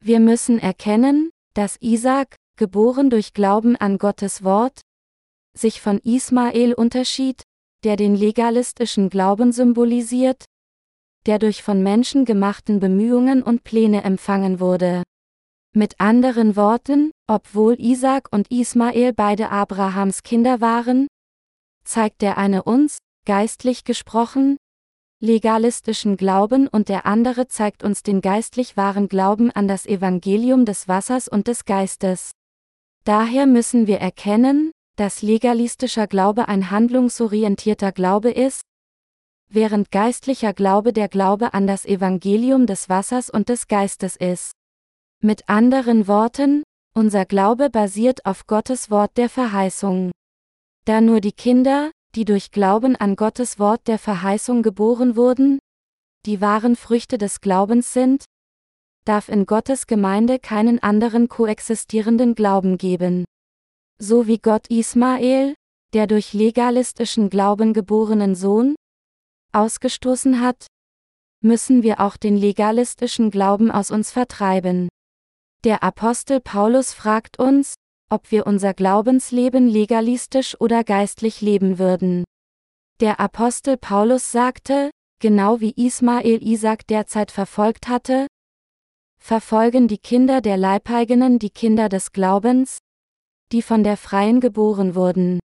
Wir 0.00 0.18
müssen 0.18 0.58
erkennen, 0.58 1.30
dass 1.54 1.76
Isaac, 1.80 2.34
geboren 2.56 3.08
durch 3.08 3.34
Glauben 3.34 3.76
an 3.76 3.98
Gottes 3.98 4.42
Wort, 4.42 4.80
sich 5.56 5.80
von 5.80 5.98
Ismael 5.98 6.74
unterschied, 6.74 7.42
der 7.84 7.96
den 7.96 8.16
legalistischen 8.16 9.10
Glauben 9.10 9.52
symbolisiert, 9.52 10.44
der 11.26 11.38
durch 11.38 11.62
von 11.62 11.82
Menschen 11.82 12.24
gemachten 12.24 12.80
Bemühungen 12.80 13.42
und 13.42 13.62
Pläne 13.64 14.02
empfangen 14.02 14.60
wurde. 14.60 15.02
Mit 15.74 16.00
anderen 16.00 16.54
Worten, 16.54 17.12
obwohl 17.26 17.80
Isaac 17.80 18.28
und 18.30 18.50
Ismael 18.50 19.14
beide 19.14 19.48
Abrahams 19.48 20.22
Kinder 20.22 20.60
waren, 20.60 21.08
zeigt 21.82 22.20
der 22.20 22.36
eine 22.36 22.64
uns, 22.64 22.98
geistlich 23.24 23.84
gesprochen, 23.84 24.58
legalistischen 25.20 26.18
Glauben 26.18 26.68
und 26.68 26.90
der 26.90 27.06
andere 27.06 27.48
zeigt 27.48 27.84
uns 27.84 28.02
den 28.02 28.20
geistlich 28.20 28.76
wahren 28.76 29.08
Glauben 29.08 29.50
an 29.50 29.66
das 29.66 29.86
Evangelium 29.86 30.66
des 30.66 30.88
Wassers 30.88 31.26
und 31.26 31.48
des 31.48 31.64
Geistes. 31.64 32.32
Daher 33.04 33.46
müssen 33.46 33.86
wir 33.86 33.98
erkennen, 33.98 34.72
dass 34.96 35.22
legalistischer 35.22 36.06
Glaube 36.06 36.48
ein 36.48 36.70
handlungsorientierter 36.70 37.92
Glaube 37.92 38.30
ist, 38.30 38.60
während 39.48 39.90
geistlicher 39.90 40.52
Glaube 40.52 40.92
der 40.92 41.08
Glaube 41.08 41.54
an 41.54 41.66
das 41.66 41.86
Evangelium 41.86 42.66
des 42.66 42.90
Wassers 42.90 43.30
und 43.30 43.48
des 43.48 43.68
Geistes 43.68 44.16
ist. 44.16 44.52
Mit 45.24 45.48
anderen 45.48 46.08
Worten, 46.08 46.64
unser 46.96 47.26
Glaube 47.26 47.70
basiert 47.70 48.26
auf 48.26 48.48
Gottes 48.48 48.90
Wort 48.90 49.16
der 49.16 49.28
Verheißung. 49.28 50.10
Da 50.84 51.00
nur 51.00 51.20
die 51.20 51.30
Kinder, 51.30 51.92
die 52.16 52.24
durch 52.24 52.50
Glauben 52.50 52.96
an 52.96 53.14
Gottes 53.14 53.60
Wort 53.60 53.86
der 53.86 54.00
Verheißung 54.00 54.64
geboren 54.64 55.14
wurden, 55.14 55.60
die 56.26 56.40
wahren 56.40 56.74
Früchte 56.74 57.18
des 57.18 57.40
Glaubens 57.40 57.92
sind, 57.92 58.24
darf 59.04 59.28
in 59.28 59.46
Gottes 59.46 59.86
Gemeinde 59.86 60.40
keinen 60.40 60.82
anderen 60.82 61.28
koexistierenden 61.28 62.34
Glauben 62.34 62.76
geben. 62.76 63.24
So 64.00 64.26
wie 64.26 64.38
Gott 64.38 64.70
Ismael, 64.70 65.54
der 65.92 66.08
durch 66.08 66.32
legalistischen 66.32 67.30
Glauben 67.30 67.74
geborenen 67.74 68.34
Sohn, 68.34 68.74
ausgestoßen 69.52 70.40
hat, 70.40 70.66
müssen 71.44 71.84
wir 71.84 72.00
auch 72.00 72.16
den 72.16 72.36
legalistischen 72.36 73.30
Glauben 73.30 73.70
aus 73.70 73.92
uns 73.92 74.10
vertreiben. 74.10 74.88
Der 75.64 75.84
Apostel 75.84 76.40
Paulus 76.40 76.92
fragt 76.92 77.38
uns, 77.38 77.74
ob 78.10 78.32
wir 78.32 78.48
unser 78.48 78.74
Glaubensleben 78.74 79.68
legalistisch 79.68 80.60
oder 80.60 80.82
geistlich 80.82 81.40
leben 81.40 81.78
würden. 81.78 82.24
Der 82.98 83.20
Apostel 83.20 83.76
Paulus 83.76 84.32
sagte, 84.32 84.90
genau 85.20 85.60
wie 85.60 85.72
Ismael 85.76 86.42
Isaac 86.42 86.88
derzeit 86.88 87.30
verfolgt 87.30 87.86
hatte, 87.86 88.26
verfolgen 89.20 89.86
die 89.86 89.98
Kinder 89.98 90.40
der 90.40 90.56
Leibeigenen 90.56 91.38
die 91.38 91.50
Kinder 91.50 91.88
des 91.88 92.10
Glaubens, 92.10 92.78
die 93.52 93.62
von 93.62 93.84
der 93.84 93.96
Freien 93.96 94.40
geboren 94.40 94.96
wurden. 94.96 95.38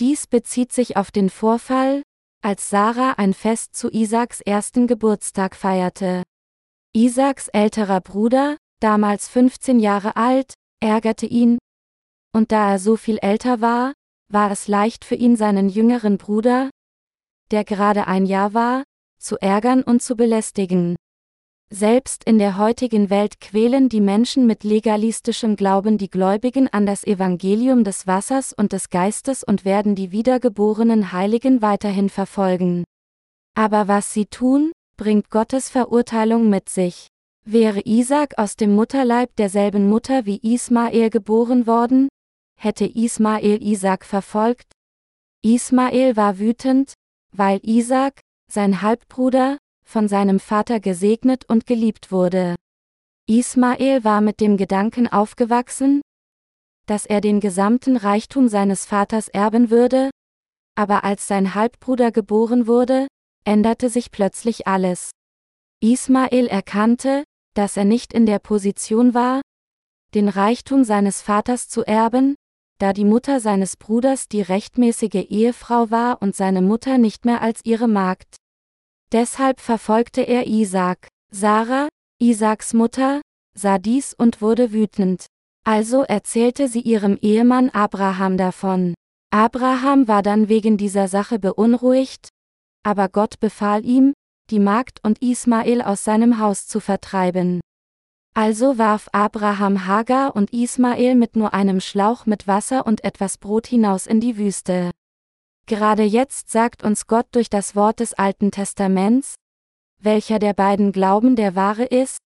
Dies 0.00 0.26
bezieht 0.26 0.72
sich 0.72 0.96
auf 0.96 1.10
den 1.10 1.28
Vorfall, 1.28 2.02
als 2.42 2.70
Sarah 2.70 3.12
ein 3.18 3.34
Fest 3.34 3.76
zu 3.76 3.90
Isaaks 3.90 4.40
ersten 4.40 4.86
Geburtstag 4.86 5.54
feierte. 5.54 6.22
Isaaks 6.94 7.48
älterer 7.48 8.00
Bruder, 8.00 8.56
damals 8.84 9.28
15 9.28 9.80
Jahre 9.80 10.14
alt, 10.16 10.52
ärgerte 10.78 11.24
ihn, 11.24 11.56
und 12.34 12.52
da 12.52 12.72
er 12.72 12.78
so 12.78 12.96
viel 12.96 13.16
älter 13.16 13.62
war, 13.62 13.94
war 14.30 14.50
es 14.50 14.68
leicht 14.68 15.06
für 15.06 15.14
ihn 15.14 15.36
seinen 15.36 15.70
jüngeren 15.70 16.18
Bruder, 16.18 16.68
der 17.50 17.64
gerade 17.64 18.06
ein 18.06 18.26
Jahr 18.26 18.52
war, 18.52 18.84
zu 19.18 19.40
ärgern 19.40 19.82
und 19.82 20.02
zu 20.02 20.16
belästigen. 20.16 20.96
Selbst 21.70 22.24
in 22.24 22.38
der 22.38 22.58
heutigen 22.58 23.08
Welt 23.08 23.40
quälen 23.40 23.88
die 23.88 24.02
Menschen 24.02 24.46
mit 24.46 24.64
legalistischem 24.64 25.56
Glauben 25.56 25.96
die 25.96 26.10
Gläubigen 26.10 26.68
an 26.68 26.84
das 26.84 27.04
Evangelium 27.04 27.84
des 27.84 28.06
Wassers 28.06 28.52
und 28.52 28.74
des 28.74 28.90
Geistes 28.90 29.42
und 29.42 29.64
werden 29.64 29.94
die 29.94 30.12
wiedergeborenen 30.12 31.10
Heiligen 31.10 31.62
weiterhin 31.62 32.10
verfolgen. 32.10 32.84
Aber 33.54 33.88
was 33.88 34.12
sie 34.12 34.26
tun, 34.26 34.72
bringt 34.98 35.30
Gottes 35.30 35.70
Verurteilung 35.70 36.50
mit 36.50 36.68
sich. 36.68 37.08
Wäre 37.46 37.82
Isaac 37.84 38.38
aus 38.38 38.56
dem 38.56 38.74
Mutterleib 38.74 39.36
derselben 39.36 39.88
Mutter 39.90 40.24
wie 40.24 40.38
Ismael 40.42 41.10
geboren 41.10 41.66
worden, 41.66 42.08
hätte 42.58 42.86
Ismael 42.86 43.62
Isaac 43.62 44.06
verfolgt? 44.06 44.72
Ismael 45.42 46.16
war 46.16 46.38
wütend, 46.38 46.94
weil 47.32 47.60
Isaac, 47.62 48.20
sein 48.50 48.80
Halbbruder, 48.80 49.58
von 49.86 50.08
seinem 50.08 50.40
Vater 50.40 50.80
gesegnet 50.80 51.44
und 51.44 51.66
geliebt 51.66 52.10
wurde. 52.10 52.56
Ismael 53.28 54.04
war 54.04 54.22
mit 54.22 54.40
dem 54.40 54.56
Gedanken 54.56 55.06
aufgewachsen, 55.06 56.00
dass 56.86 57.04
er 57.04 57.20
den 57.20 57.40
gesamten 57.40 57.98
Reichtum 57.98 58.48
seines 58.48 58.86
Vaters 58.86 59.28
erben 59.28 59.68
würde, 59.68 60.08
aber 60.76 61.04
als 61.04 61.28
sein 61.28 61.54
Halbbruder 61.54 62.10
geboren 62.10 62.66
wurde, 62.66 63.06
änderte 63.44 63.90
sich 63.90 64.10
plötzlich 64.10 64.66
alles. 64.66 65.10
Ismael 65.82 66.46
erkannte, 66.46 67.24
dass 67.54 67.76
er 67.76 67.84
nicht 67.84 68.12
in 68.12 68.26
der 68.26 68.38
Position 68.38 69.14
war, 69.14 69.40
den 70.14 70.28
Reichtum 70.28 70.84
seines 70.84 71.22
Vaters 71.22 71.68
zu 71.68 71.84
erben, 71.84 72.36
da 72.78 72.92
die 72.92 73.04
Mutter 73.04 73.40
seines 73.40 73.76
Bruders 73.76 74.28
die 74.28 74.42
rechtmäßige 74.42 75.26
Ehefrau 75.28 75.90
war 75.90 76.20
und 76.20 76.34
seine 76.34 76.62
Mutter 76.62 76.98
nicht 76.98 77.24
mehr 77.24 77.40
als 77.40 77.60
ihre 77.64 77.88
Magd. 77.88 78.36
Deshalb 79.12 79.60
verfolgte 79.60 80.22
er 80.22 80.46
Isaac. 80.46 81.08
Sarah, 81.30 81.88
Isaaks 82.20 82.74
Mutter, 82.74 83.20
sah 83.56 83.78
dies 83.78 84.14
und 84.14 84.40
wurde 84.40 84.72
wütend. 84.72 85.26
Also 85.64 86.02
erzählte 86.02 86.68
sie 86.68 86.80
ihrem 86.80 87.16
Ehemann 87.20 87.70
Abraham 87.70 88.36
davon. 88.36 88.94
Abraham 89.30 90.06
war 90.06 90.22
dann 90.22 90.48
wegen 90.48 90.76
dieser 90.76 91.08
Sache 91.08 91.38
beunruhigt, 91.38 92.28
aber 92.84 93.08
Gott 93.08 93.40
befahl 93.40 93.84
ihm, 93.84 94.12
die 94.50 94.58
Magd 94.58 95.00
und 95.02 95.22
Ismael 95.22 95.80
aus 95.82 96.04
seinem 96.04 96.38
Haus 96.38 96.66
zu 96.66 96.80
vertreiben. 96.80 97.60
Also 98.34 98.78
warf 98.78 99.08
Abraham 99.12 99.86
Hagar 99.86 100.36
und 100.36 100.52
Ismael 100.52 101.14
mit 101.14 101.36
nur 101.36 101.54
einem 101.54 101.80
Schlauch 101.80 102.26
mit 102.26 102.46
Wasser 102.46 102.86
und 102.86 103.04
etwas 103.04 103.38
Brot 103.38 103.66
hinaus 103.66 104.06
in 104.06 104.20
die 104.20 104.36
Wüste. 104.36 104.90
Gerade 105.66 106.02
jetzt 106.02 106.50
sagt 106.50 106.82
uns 106.82 107.06
Gott 107.06 107.26
durch 107.32 107.48
das 107.48 107.74
Wort 107.74 108.00
des 108.00 108.12
Alten 108.12 108.50
Testaments, 108.50 109.36
welcher 109.98 110.38
der 110.38 110.52
beiden 110.52 110.92
Glauben 110.92 111.36
der 111.36 111.54
wahre 111.54 111.84
ist, 111.84 112.18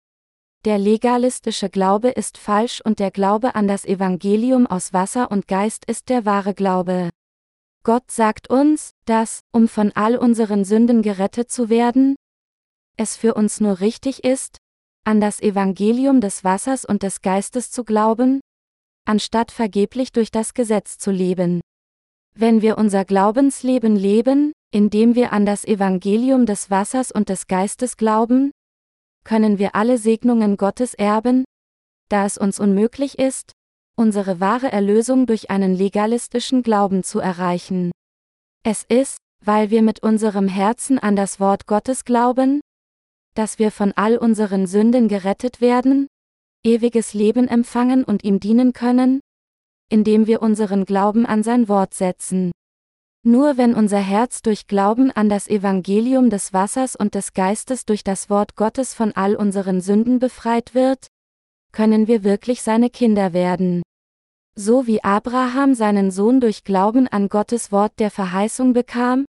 der 0.64 0.78
legalistische 0.78 1.68
Glaube 1.70 2.08
ist 2.08 2.38
falsch 2.38 2.80
und 2.84 2.98
der 2.98 3.10
Glaube 3.10 3.54
an 3.54 3.68
das 3.68 3.84
Evangelium 3.84 4.66
aus 4.66 4.92
Wasser 4.92 5.30
und 5.30 5.46
Geist 5.46 5.84
ist 5.84 6.08
der 6.08 6.24
wahre 6.24 6.54
Glaube. 6.54 7.10
Gott 7.86 8.10
sagt 8.10 8.50
uns, 8.50 8.90
dass, 9.04 9.42
um 9.52 9.68
von 9.68 9.92
all 9.92 10.16
unseren 10.16 10.64
Sünden 10.64 11.02
gerettet 11.02 11.52
zu 11.52 11.68
werden, 11.68 12.16
es 12.96 13.16
für 13.16 13.34
uns 13.34 13.60
nur 13.60 13.78
richtig 13.78 14.24
ist, 14.24 14.58
an 15.04 15.20
das 15.20 15.40
Evangelium 15.40 16.20
des 16.20 16.42
Wassers 16.42 16.84
und 16.84 17.04
des 17.04 17.22
Geistes 17.22 17.70
zu 17.70 17.84
glauben, 17.84 18.40
anstatt 19.04 19.52
vergeblich 19.52 20.10
durch 20.10 20.32
das 20.32 20.52
Gesetz 20.52 20.98
zu 20.98 21.12
leben. 21.12 21.60
Wenn 22.34 22.60
wir 22.60 22.76
unser 22.76 23.04
Glaubensleben 23.04 23.94
leben, 23.94 24.50
indem 24.72 25.14
wir 25.14 25.32
an 25.32 25.46
das 25.46 25.64
Evangelium 25.64 26.44
des 26.44 26.72
Wassers 26.72 27.12
und 27.12 27.28
des 27.28 27.46
Geistes 27.46 27.96
glauben, 27.96 28.50
können 29.22 29.60
wir 29.60 29.76
alle 29.76 29.98
Segnungen 29.98 30.56
Gottes 30.56 30.92
erben, 30.94 31.44
da 32.08 32.26
es 32.26 32.36
uns 32.36 32.58
unmöglich 32.58 33.16
ist, 33.20 33.52
unsere 33.96 34.40
wahre 34.40 34.70
Erlösung 34.70 35.26
durch 35.26 35.50
einen 35.50 35.74
legalistischen 35.74 36.62
Glauben 36.62 37.02
zu 37.02 37.18
erreichen. 37.18 37.90
Es 38.62 38.84
ist, 38.84 39.18
weil 39.44 39.70
wir 39.70 39.82
mit 39.82 40.02
unserem 40.02 40.48
Herzen 40.48 40.98
an 40.98 41.16
das 41.16 41.40
Wort 41.40 41.66
Gottes 41.66 42.04
glauben, 42.04 42.60
dass 43.34 43.58
wir 43.58 43.70
von 43.70 43.92
all 43.92 44.16
unseren 44.16 44.66
Sünden 44.66 45.08
gerettet 45.08 45.60
werden, 45.60 46.08
ewiges 46.64 47.14
Leben 47.14 47.48
empfangen 47.48 48.04
und 48.04 48.24
ihm 48.24 48.40
dienen 48.40 48.72
können, 48.72 49.20
indem 49.88 50.26
wir 50.26 50.42
unseren 50.42 50.84
Glauben 50.84 51.26
an 51.26 51.42
sein 51.42 51.68
Wort 51.68 51.94
setzen. 51.94 52.52
Nur 53.22 53.56
wenn 53.56 53.74
unser 53.74 53.98
Herz 53.98 54.42
durch 54.42 54.66
Glauben 54.66 55.10
an 55.10 55.28
das 55.28 55.48
Evangelium 55.48 56.30
des 56.30 56.52
Wassers 56.52 56.96
und 56.96 57.14
des 57.14 57.32
Geistes 57.32 57.84
durch 57.84 58.04
das 58.04 58.30
Wort 58.30 58.56
Gottes 58.56 58.94
von 58.94 59.12
all 59.12 59.36
unseren 59.36 59.80
Sünden 59.80 60.18
befreit 60.18 60.74
wird, 60.74 61.08
können 61.76 62.08
wir 62.08 62.24
wirklich 62.24 62.62
seine 62.62 62.88
Kinder 62.88 63.34
werden. 63.34 63.82
So 64.54 64.86
wie 64.86 65.04
Abraham 65.04 65.74
seinen 65.74 66.10
Sohn 66.10 66.40
durch 66.40 66.64
Glauben 66.64 67.06
an 67.06 67.28
Gottes 67.28 67.70
Wort 67.70 67.92
der 67.98 68.10
Verheißung 68.10 68.72
bekam, 68.72 69.26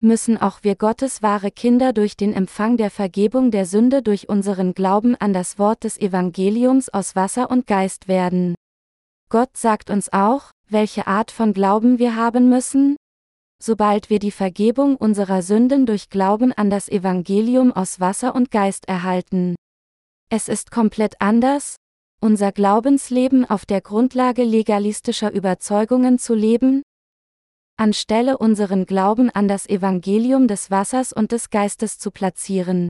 müssen 0.00 0.40
auch 0.40 0.62
wir 0.62 0.76
Gottes 0.76 1.24
wahre 1.24 1.50
Kinder 1.50 1.92
durch 1.92 2.16
den 2.16 2.34
Empfang 2.34 2.76
der 2.76 2.92
Vergebung 2.92 3.50
der 3.50 3.66
Sünde 3.66 4.00
durch 4.00 4.28
unseren 4.28 4.74
Glauben 4.74 5.16
an 5.16 5.32
das 5.32 5.58
Wort 5.58 5.82
des 5.82 5.98
Evangeliums 5.98 6.88
aus 6.88 7.16
Wasser 7.16 7.50
und 7.50 7.66
Geist 7.66 8.06
werden. 8.06 8.54
Gott 9.28 9.56
sagt 9.56 9.90
uns 9.90 10.12
auch, 10.12 10.52
welche 10.70 11.08
Art 11.08 11.32
von 11.32 11.52
Glauben 11.52 11.98
wir 11.98 12.14
haben 12.14 12.48
müssen, 12.48 12.94
sobald 13.60 14.08
wir 14.08 14.20
die 14.20 14.30
Vergebung 14.30 14.94
unserer 14.94 15.42
Sünden 15.42 15.84
durch 15.84 16.10
Glauben 16.10 16.52
an 16.52 16.70
das 16.70 16.88
Evangelium 16.88 17.72
aus 17.72 17.98
Wasser 17.98 18.36
und 18.36 18.52
Geist 18.52 18.86
erhalten. 18.86 19.56
Es 20.28 20.48
ist 20.48 20.72
komplett 20.72 21.14
anders, 21.20 21.76
unser 22.20 22.50
Glaubensleben 22.50 23.48
auf 23.48 23.64
der 23.64 23.80
Grundlage 23.80 24.42
legalistischer 24.42 25.32
Überzeugungen 25.32 26.18
zu 26.18 26.34
leben? 26.34 26.82
Anstelle 27.76 28.36
unseren 28.36 28.86
Glauben 28.86 29.30
an 29.30 29.46
das 29.46 29.68
Evangelium 29.68 30.48
des 30.48 30.70
Wassers 30.70 31.12
und 31.12 31.30
des 31.30 31.50
Geistes 31.50 31.98
zu 31.98 32.10
platzieren. 32.10 32.88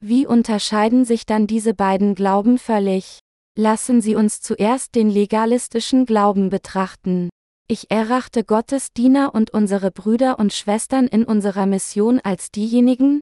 Wie 0.00 0.26
unterscheiden 0.26 1.04
sich 1.04 1.26
dann 1.26 1.46
diese 1.46 1.74
beiden 1.74 2.14
Glauben 2.14 2.56
völlig? 2.56 3.18
Lassen 3.58 4.00
Sie 4.00 4.14
uns 4.14 4.40
zuerst 4.40 4.94
den 4.94 5.10
legalistischen 5.10 6.06
Glauben 6.06 6.48
betrachten. 6.48 7.28
Ich 7.68 7.90
erachte 7.90 8.42
Gottes 8.42 8.92
Diener 8.92 9.34
und 9.34 9.50
unsere 9.50 9.90
Brüder 9.90 10.38
und 10.38 10.52
Schwestern 10.52 11.08
in 11.08 11.24
unserer 11.24 11.66
Mission 11.66 12.20
als 12.20 12.50
diejenigen, 12.50 13.20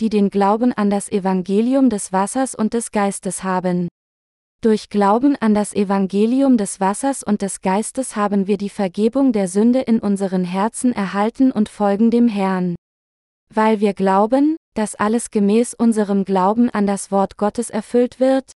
die 0.00 0.08
den 0.10 0.30
Glauben 0.30 0.72
an 0.72 0.90
das 0.90 1.10
Evangelium 1.10 1.90
des 1.90 2.12
Wassers 2.12 2.54
und 2.54 2.74
des 2.74 2.92
Geistes 2.92 3.44
haben. 3.44 3.88
Durch 4.62 4.88
Glauben 4.88 5.36
an 5.36 5.54
das 5.54 5.74
Evangelium 5.74 6.56
des 6.56 6.80
Wassers 6.80 7.22
und 7.22 7.42
des 7.42 7.60
Geistes 7.60 8.16
haben 8.16 8.46
wir 8.46 8.56
die 8.56 8.70
Vergebung 8.70 9.32
der 9.32 9.48
Sünde 9.48 9.80
in 9.80 10.00
unseren 10.00 10.44
Herzen 10.44 10.92
erhalten 10.92 11.52
und 11.52 11.68
folgen 11.68 12.10
dem 12.10 12.28
Herrn. 12.28 12.74
Weil 13.52 13.80
wir 13.80 13.94
glauben, 13.94 14.56
dass 14.74 14.94
alles 14.94 15.30
gemäß 15.30 15.74
unserem 15.74 16.24
Glauben 16.24 16.68
an 16.70 16.86
das 16.86 17.10
Wort 17.10 17.36
Gottes 17.36 17.70
erfüllt 17.70 18.18
wird, 18.18 18.52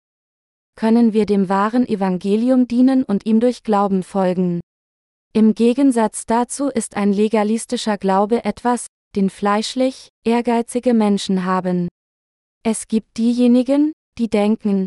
können 0.76 1.12
wir 1.12 1.26
dem 1.26 1.48
wahren 1.48 1.86
Evangelium 1.86 2.66
dienen 2.66 3.04
und 3.04 3.26
ihm 3.26 3.40
durch 3.40 3.62
Glauben 3.62 4.02
folgen. 4.02 4.60
Im 5.32 5.54
Gegensatz 5.54 6.26
dazu 6.26 6.68
ist 6.68 6.96
ein 6.96 7.12
legalistischer 7.12 7.98
Glaube 7.98 8.44
etwas, 8.44 8.86
den 9.16 9.30
fleischlich, 9.30 10.08
ehrgeizige 10.24 10.94
Menschen 10.94 11.44
haben. 11.44 11.88
Es 12.62 12.88
gibt 12.88 13.16
diejenigen, 13.18 13.92
die 14.18 14.28
denken, 14.28 14.86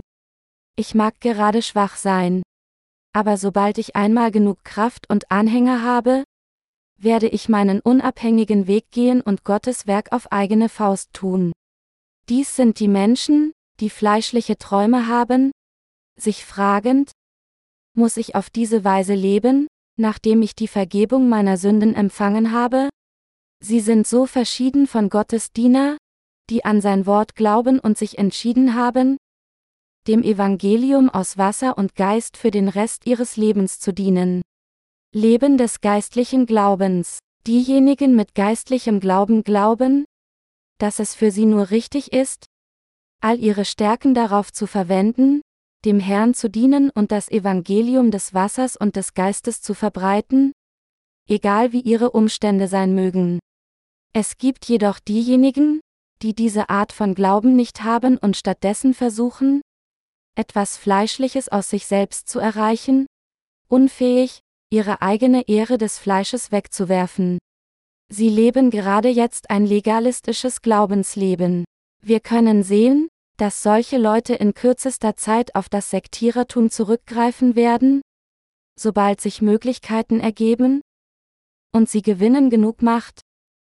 ich 0.75 0.95
mag 0.95 1.19
gerade 1.19 1.61
schwach 1.61 1.95
sein. 1.95 2.41
Aber 3.13 3.37
sobald 3.37 3.77
ich 3.77 3.95
einmal 3.95 4.31
genug 4.31 4.63
Kraft 4.63 5.09
und 5.09 5.29
Anhänger 5.29 5.83
habe, 5.83 6.23
werde 6.97 7.27
ich 7.27 7.49
meinen 7.49 7.79
unabhängigen 7.79 8.65
Weg 8.65 8.89
gehen 8.91 9.21
und 9.21 9.43
Gottes 9.43 9.87
Werk 9.87 10.11
auf 10.11 10.31
eigene 10.31 10.69
Faust 10.69 11.13
tun. 11.13 11.51
Dies 12.29 12.55
sind 12.55 12.79
die 12.79 12.87
Menschen, 12.87 13.51
die 13.79 13.89
fleischliche 13.89 14.57
Träume 14.57 15.07
haben, 15.07 15.51
sich 16.19 16.45
fragend, 16.45 17.11
muss 17.95 18.17
ich 18.17 18.35
auf 18.35 18.49
diese 18.49 18.83
Weise 18.83 19.13
leben, 19.13 19.67
nachdem 19.99 20.41
ich 20.41 20.55
die 20.55 20.67
Vergebung 20.67 21.29
meiner 21.29 21.57
Sünden 21.57 21.93
empfangen 21.93 22.51
habe? 22.51 22.89
Sie 23.65 23.79
sind 23.79 24.05
so 24.05 24.25
verschieden 24.25 24.87
von 24.87 25.09
Gottes 25.09 25.53
Diener, 25.53 25.97
die 26.49 26.65
an 26.65 26.81
sein 26.81 27.05
Wort 27.05 27.35
glauben 27.35 27.79
und 27.79 27.97
sich 27.97 28.17
entschieden 28.17 28.75
haben, 28.75 29.15
dem 30.05 30.21
Evangelium 30.21 31.09
aus 31.09 31.37
Wasser 31.37 31.77
und 31.77 31.95
Geist 31.95 32.35
für 32.35 32.51
den 32.51 32.67
Rest 32.67 33.05
ihres 33.05 33.37
Lebens 33.37 33.79
zu 33.79 33.93
dienen. 33.93 34.41
Leben 35.13 35.57
des 35.57 35.79
geistlichen 35.79 36.45
Glaubens. 36.45 37.19
Diejenigen 37.47 38.15
mit 38.15 38.35
geistlichem 38.35 38.99
Glauben 38.99 39.43
glauben, 39.43 40.05
dass 40.77 40.99
es 40.99 41.15
für 41.15 41.31
sie 41.31 41.45
nur 41.45 41.71
richtig 41.71 42.11
ist, 42.11 42.45
all 43.21 43.39
ihre 43.39 43.63
Stärken 43.63 44.13
darauf 44.13 44.51
zu 44.51 44.67
verwenden, 44.67 45.41
dem 45.85 45.99
Herrn 46.01 46.33
zu 46.33 46.49
dienen 46.49 46.89
und 46.89 47.11
das 47.11 47.29
Evangelium 47.29 48.11
des 48.11 48.33
Wassers 48.33 48.75
und 48.75 48.97
des 48.97 49.13
Geistes 49.13 49.61
zu 49.61 49.73
verbreiten? 49.73 50.51
Egal 51.29 51.71
wie 51.71 51.81
ihre 51.81 52.11
Umstände 52.11 52.67
sein 52.67 52.93
mögen. 52.95 53.39
Es 54.15 54.37
gibt 54.37 54.65
jedoch 54.65 54.99
diejenigen, 54.99 55.81
die 56.21 56.35
diese 56.35 56.69
Art 56.69 56.93
von 56.93 57.15
Glauben 57.15 57.55
nicht 57.55 57.83
haben 57.83 58.19
und 58.19 58.37
stattdessen 58.37 58.93
versuchen, 58.93 59.61
etwas 60.35 60.77
Fleischliches 60.77 61.49
aus 61.49 61.71
sich 61.71 61.87
selbst 61.87 62.29
zu 62.29 62.39
erreichen, 62.39 63.07
unfähig, 63.67 64.39
ihre 64.71 65.01
eigene 65.01 65.47
Ehre 65.47 65.79
des 65.79 65.97
Fleisches 65.97 66.51
wegzuwerfen. 66.51 67.39
Sie 68.11 68.29
leben 68.29 68.69
gerade 68.69 69.09
jetzt 69.09 69.49
ein 69.49 69.65
legalistisches 69.65 70.61
Glaubensleben. 70.61 71.65
Wir 72.03 72.19
können 72.19 72.61
sehen, 72.61 73.07
dass 73.37 73.63
solche 73.63 73.97
Leute 73.97 74.35
in 74.35 74.53
kürzester 74.53 75.15
Zeit 75.15 75.55
auf 75.55 75.69
das 75.69 75.89
Sektierertum 75.89 76.69
zurückgreifen 76.69 77.55
werden? 77.55 78.01
Sobald 78.79 79.21
sich 79.21 79.41
Möglichkeiten 79.41 80.19
ergeben? 80.19 80.81
Und 81.71 81.89
sie 81.89 82.03
gewinnen 82.03 82.51
genug 82.51 82.83
Macht? 82.83 83.21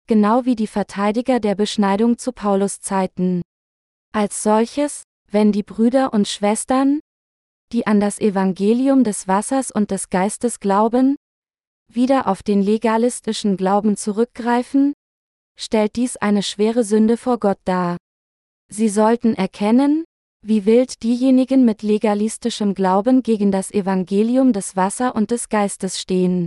Genau 0.09 0.45
wie 0.45 0.55
die 0.55 0.69
Verteidiger 0.69 1.41
der 1.41 1.57
Beschneidung 1.57 2.17
zu 2.17 2.31
Paulus 2.31 2.81
Zeiten. 2.81 3.43
Als 4.13 4.45
solches, 4.45 5.03
wenn 5.29 5.51
die 5.51 5.65
Brüder 5.65 6.13
und 6.13 6.29
Schwestern, 6.29 7.01
die 7.73 7.89
an 7.89 7.99
das 7.99 8.21
Evangelium 8.21 9.03
des 9.03 9.27
Wassers 9.27 9.73
und 9.73 9.91
des 9.91 10.09
Geistes 10.09 10.61
glauben, 10.61 11.17
wieder 11.93 12.29
auf 12.29 12.45
den 12.45 12.63
legalistischen 12.63 13.57
Glauben 13.57 13.97
zurückgreifen, 13.97 14.93
stellt 15.59 15.97
dies 15.97 16.17
eine 16.17 16.45
schwere 16.45 16.85
Sünde 16.85 17.17
vor 17.17 17.39
Gott 17.41 17.59
dar. 17.65 17.97
Sie 18.69 18.89
sollten 18.89 19.35
erkennen, 19.35 20.05
wie 20.41 20.67
wild 20.67 21.03
diejenigen 21.03 21.65
mit 21.65 21.83
legalistischem 21.83 22.75
Glauben 22.75 23.25
gegen 23.25 23.51
das 23.51 23.73
Evangelium 23.73 24.53
des 24.53 24.77
Wasser 24.77 25.17
und 25.17 25.33
des 25.33 25.49
Geistes 25.49 26.01
stehen. 26.01 26.47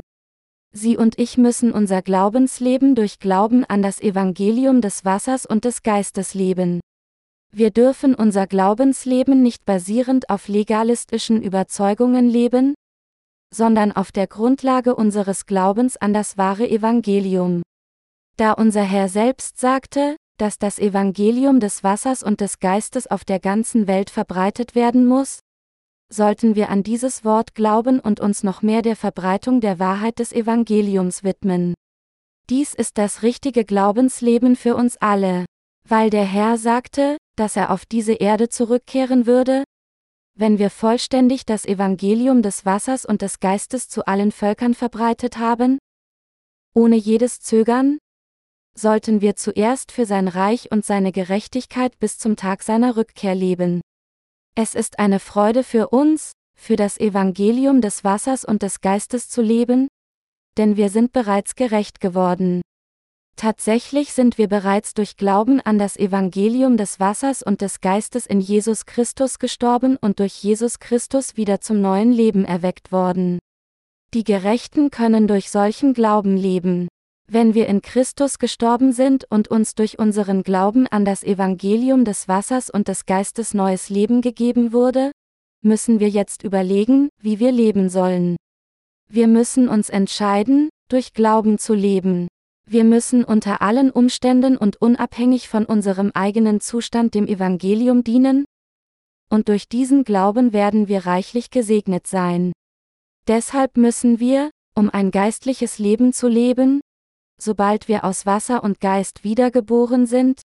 Sie 0.71 0.97
und 0.97 1.17
ich 1.17 1.38
müssen 1.38 1.71
unser 1.71 2.01
Glaubensleben 2.01 2.93
durch 2.93 3.19
Glauben 3.19 3.65
an 3.65 3.82
das 3.82 3.99
Evangelium 4.01 4.82
des 4.82 5.03
Wassers 5.03 5.45
und 5.45 5.65
des 5.65 5.82
Geistes 5.82 6.34
leben. 6.34 6.79
Wir 7.51 7.71
dürfen 7.71 8.13
unser 8.13 8.45
Glaubensleben 8.45 9.41
nicht 9.41 9.65
basierend 9.65 10.29
auf 10.29 10.47
legalistischen 10.47 11.41
Überzeugungen 11.41 12.29
leben, 12.29 12.75
sondern 13.51 13.91
auf 13.91 14.12
der 14.12 14.27
Grundlage 14.27 14.95
unseres 14.95 15.47
Glaubens 15.47 15.97
an 15.97 16.13
das 16.13 16.38
wahre 16.38 16.69
Evangelium. 16.69 17.63
Da 18.38 18.53
unser 18.53 18.84
Herr 18.84 19.10
selbst 19.10 19.60
sagte, 19.60 20.15
dass 20.38 20.60
das 20.60 20.77
Evangelium 20.77 21.60
des 21.60 21.84
Wassers 21.84 22.21
und 22.21 22.41
des 22.41 22.60
Geistes 22.60 23.08
auf 23.08 23.25
der 23.25 23.39
ganzen 23.39 23.88
Welt 23.88 24.12
verbreitet 24.12 24.75
werden 24.75 25.08
muss? 25.08 25.39
Sollten 26.12 26.56
wir 26.56 26.69
an 26.69 26.82
dieses 26.82 27.24
Wort 27.24 27.54
glauben 27.54 28.00
und 28.00 28.19
uns 28.19 28.43
noch 28.43 28.62
mehr 28.63 28.82
der 28.82 28.95
Verbreitung 28.95 29.62
der 29.62 29.78
Wahrheit 29.78 30.17
des 30.17 30.34
Evangeliums 30.34 31.24
widmen. 31.24 31.76
Dies 32.50 32.74
ist 32.74 32.98
das 32.98 33.22
richtige 33.22 33.63
Glaubensleben 33.63 34.56
für 34.56 34.76
uns 34.76 34.98
alle. 34.98 35.45
Weil 35.88 36.10
der 36.10 36.26
Herr 36.26 36.58
sagte, 36.58 37.17
dass 37.36 37.56
er 37.56 37.72
auf 37.72 37.86
diese 37.86 38.13
Erde 38.13 38.50
zurückkehren 38.50 39.28
würde? 39.28 39.63
Wenn 40.36 40.58
wir 40.58 40.72
vollständig 40.72 41.45
das 41.45 41.65
Evangelium 41.65 42.41
des 42.41 42.65
Wassers 42.65 43.06
und 43.06 43.22
des 43.22 43.39
Geistes 43.39 43.88
zu 43.88 44.06
allen 44.06 44.32
Völkern 44.32 44.74
verbreitet 44.74 45.38
haben? 45.38 45.78
Ohne 46.74 46.95
jedes 46.95 47.39
Zögern, 47.39 48.00
sollten 48.76 49.22
wir 49.22 49.36
zuerst 49.36 49.91
für 49.91 50.06
sein 50.06 50.28
Reich 50.28 50.72
und 50.72 50.86
seine 50.86 51.12
Gerechtigkeit 51.12 52.00
bis 52.00 52.17
zum 52.17 52.36
Tag 52.36 52.63
seiner 52.63 52.95
Rückkehr 52.95 53.36
leben. 53.36 53.82
Es 54.62 54.76
ist 54.76 55.00
eine 55.00 55.22
Freude 55.22 55.63
für 55.63 55.88
uns, 55.88 56.34
für 56.54 56.76
das 56.76 57.00
Evangelium 57.00 57.80
des 57.80 58.04
Wassers 58.04 58.43
und 58.43 58.62
des 58.62 58.82
Geistes 58.82 59.30
zu 59.30 59.41
leben, 59.41 59.88
denn 60.58 60.76
wir 60.76 60.89
sind 60.89 61.13
bereits 61.13 61.56
gerecht 61.56 62.02
geworden. 62.02 62.62
Tatsächlich 63.38 64.12
sind 64.12 64.38
wir 64.38 64.50
bereits 64.50 64.93
durch 64.93 65.15
Glauben 65.15 65.62
an 65.62 65.80
das 65.80 65.95
Evangelium 65.95 66.76
des 66.76 67.00
Wassers 67.00 67.41
und 67.41 67.62
des 67.62 67.80
Geistes 67.80 68.26
in 68.26 68.41
Jesus 68.41 68.86
Christus 68.86 69.39
gestorben 69.39 69.95
und 69.95 70.19
durch 70.19 70.43
Jesus 70.43 70.80
Christus 70.80 71.38
wieder 71.38 71.62
zum 71.62 71.80
neuen 71.80 72.12
Leben 72.12 72.43
erweckt 72.43 72.91
worden. 72.91 73.39
Die 74.13 74.26
Gerechten 74.26 74.91
können 74.91 75.30
durch 75.30 75.52
solchen 75.52 75.93
Glauben 75.93 76.36
leben. 76.36 76.89
Wenn 77.32 77.54
wir 77.54 77.68
in 77.68 77.84
Christus 77.84 78.39
gestorben 78.39 78.92
sind 78.92 79.26
und 79.30 79.50
uns 79.50 79.76
durch 79.76 80.00
unseren 80.00 80.42
Glauben 80.42 80.88
an 80.88 81.06
das 81.06 81.24
Evangelium 81.24 82.04
des 82.04 82.28
Wassers 82.28 82.72
und 82.72 82.88
des 82.88 83.06
Geistes 83.06 83.54
neues 83.54 83.89
Leben 83.89 84.22
gegeben 84.22 84.74
wurde, 84.74 85.12
müssen 85.62 86.00
wir 86.00 86.10
jetzt 86.10 86.44
überlegen, 86.44 87.10
wie 87.22 87.39
wir 87.39 87.52
leben 87.52 87.89
sollen. 87.89 88.36
Wir 89.12 89.28
müssen 89.28 89.70
uns 89.70 89.89
entscheiden, 89.89 90.70
durch 90.89 91.13
Glauben 91.13 91.60
zu 91.60 91.76
leben. 91.76 92.28
Wir 92.68 92.84
müssen 92.84 93.24
unter 93.24 93.62
allen 93.62 93.92
Umständen 93.92 94.58
und 94.58 94.82
unabhängig 94.82 95.50
von 95.50 95.65
unserem 95.65 96.10
eigenen 96.15 96.62
Zustand 96.62 97.13
dem 97.13 97.28
Evangelium 97.28 98.04
dienen, 98.04 98.46
und 99.32 99.48
durch 99.48 99.70
diesen 99.70 100.04
Glauben 100.04 100.54
werden 100.54 100.88
wir 100.88 101.06
reichlich 101.06 101.52
gesegnet 101.52 102.08
sein. 102.08 102.52
Deshalb 103.28 103.78
müssen 103.78 104.20
wir, 104.20 104.50
um 104.76 104.89
ein 104.89 105.12
geistliches 105.12 105.78
Leben 105.78 106.13
zu 106.13 106.28
leben, 106.28 106.82
sobald 107.41 107.88
wir 107.88 108.04
aus 108.04 108.25
Wasser 108.25 108.63
und 108.63 108.80
Geist 108.80 109.23
wiedergeboren 109.23 110.06
sind? 110.06 110.41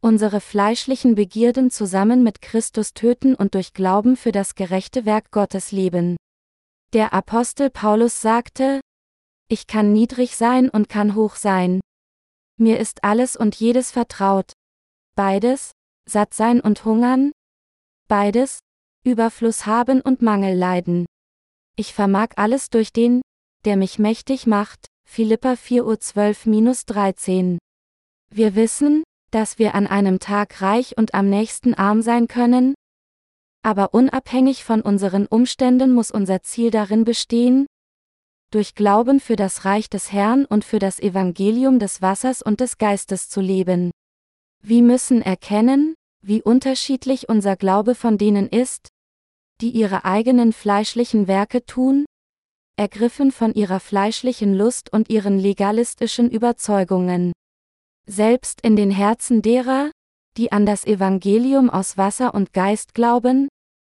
Unsere 0.00 0.40
fleischlichen 0.40 1.14
Begierden 1.14 1.70
zusammen 1.70 2.22
mit 2.22 2.42
Christus 2.42 2.94
töten 2.94 3.34
und 3.34 3.54
durch 3.54 3.72
Glauben 3.72 4.16
für 4.16 4.32
das 4.32 4.54
gerechte 4.54 5.04
Werk 5.04 5.30
Gottes 5.30 5.72
leben. 5.72 6.16
Der 6.92 7.12
Apostel 7.12 7.70
Paulus 7.70 8.20
sagte, 8.20 8.80
ich 9.48 9.66
kann 9.66 9.92
niedrig 9.92 10.36
sein 10.36 10.68
und 10.68 10.88
kann 10.88 11.14
hoch 11.14 11.36
sein. 11.36 11.80
Mir 12.58 12.78
ist 12.78 13.04
alles 13.04 13.36
und 13.36 13.54
jedes 13.56 13.90
vertraut. 13.90 14.52
Beides, 15.14 15.72
satt 16.08 16.34
sein 16.34 16.60
und 16.60 16.84
hungern? 16.84 17.32
Beides, 18.08 18.60
Überfluss 19.04 19.66
haben 19.66 20.00
und 20.00 20.22
Mangel 20.22 20.56
leiden. 20.56 21.06
Ich 21.76 21.94
vermag 21.94 22.30
alles 22.36 22.70
durch 22.70 22.92
den, 22.92 23.22
der 23.64 23.76
mich 23.76 23.98
mächtig 23.98 24.46
macht, 24.46 24.86
Philippa 25.16 25.52
4.12-13. 25.52 27.58
Wir 28.30 28.54
wissen, 28.54 29.02
dass 29.30 29.58
wir 29.58 29.74
an 29.74 29.86
einem 29.86 30.20
Tag 30.20 30.60
reich 30.60 30.98
und 30.98 31.14
am 31.14 31.30
nächsten 31.30 31.72
arm 31.72 32.02
sein 32.02 32.28
können, 32.28 32.74
aber 33.62 33.94
unabhängig 33.94 34.62
von 34.62 34.82
unseren 34.82 35.26
Umständen 35.26 35.94
muss 35.94 36.10
unser 36.10 36.42
Ziel 36.42 36.70
darin 36.70 37.04
bestehen, 37.04 37.64
durch 38.50 38.74
Glauben 38.74 39.18
für 39.18 39.36
das 39.36 39.64
Reich 39.64 39.88
des 39.88 40.12
Herrn 40.12 40.44
und 40.44 40.64
für 40.64 40.78
das 40.78 41.00
Evangelium 41.00 41.78
des 41.78 42.02
Wassers 42.02 42.42
und 42.42 42.60
des 42.60 42.76
Geistes 42.76 43.30
zu 43.30 43.40
leben. 43.40 43.92
Wir 44.62 44.82
müssen 44.82 45.22
erkennen, 45.22 45.94
wie 46.22 46.42
unterschiedlich 46.42 47.30
unser 47.30 47.56
Glaube 47.56 47.94
von 47.94 48.18
denen 48.18 48.48
ist, 48.48 48.88
die 49.62 49.70
ihre 49.70 50.04
eigenen 50.04 50.52
fleischlichen 50.52 51.26
Werke 51.26 51.64
tun, 51.64 52.04
ergriffen 52.76 53.32
von 53.32 53.54
ihrer 53.54 53.80
fleischlichen 53.80 54.54
Lust 54.54 54.92
und 54.92 55.08
ihren 55.08 55.38
legalistischen 55.38 56.30
Überzeugungen. 56.30 57.32
Selbst 58.06 58.60
in 58.60 58.76
den 58.76 58.90
Herzen 58.90 59.42
derer, 59.42 59.90
die 60.36 60.52
an 60.52 60.66
das 60.66 60.86
Evangelium 60.86 61.70
aus 61.70 61.96
Wasser 61.96 62.34
und 62.34 62.52
Geist 62.52 62.94
glauben, 62.94 63.48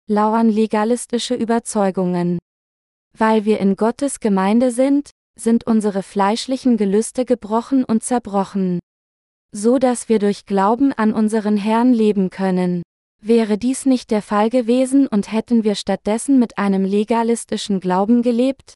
lauern 0.10 0.50
legalistische 0.50 1.36
Überzeugungen. 1.36 2.39
Weil 3.17 3.46
wir 3.46 3.60
in 3.60 3.76
Gottes 3.76 4.20
Gemeinde 4.20 4.72
sind, 4.72 5.12
sind 5.39 5.65
unsere 5.65 6.04
fleischlichen 6.04 6.78
Gelüste 6.78 7.26
gebrochen 7.26 7.84
und 7.84 8.04
zerbrochen. 8.04 8.80
So 9.54 9.78
dass 9.78 10.10
wir 10.10 10.20
durch 10.20 10.46
Glauben 10.46 10.91
an 10.94 11.13
unseren 11.13 11.58
Herrn 11.58 11.94
leben 11.94 12.30
können. 12.30 12.84
Wäre 13.24 13.60
dies 13.60 13.86
nicht 13.86 14.10
der 14.10 14.24
Fall 14.24 14.50
gewesen 14.50 15.06
und 15.06 15.32
hätten 15.32 15.64
wir 15.64 15.76
stattdessen 15.76 16.40
mit 16.40 16.58
einem 16.58 16.84
legalistischen 16.84 17.80
Glauben 17.80 18.24
gelebt? 18.24 18.74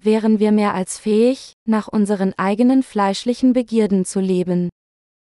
Wären 0.00 0.38
wir 0.38 0.52
mehr 0.52 0.74
als 0.74 0.96
fähig, 0.96 1.54
nach 1.64 1.88
unseren 1.88 2.34
eigenen 2.38 2.84
fleischlichen 2.84 3.52
Begierden 3.52 4.04
zu 4.04 4.20
leben. 4.20 4.68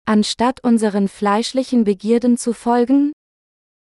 Anstatt 0.06 0.64
unseren 0.64 1.10
fleischlichen 1.10 1.84
Begierden 1.84 2.38
zu 2.38 2.54
folgen, 2.54 3.12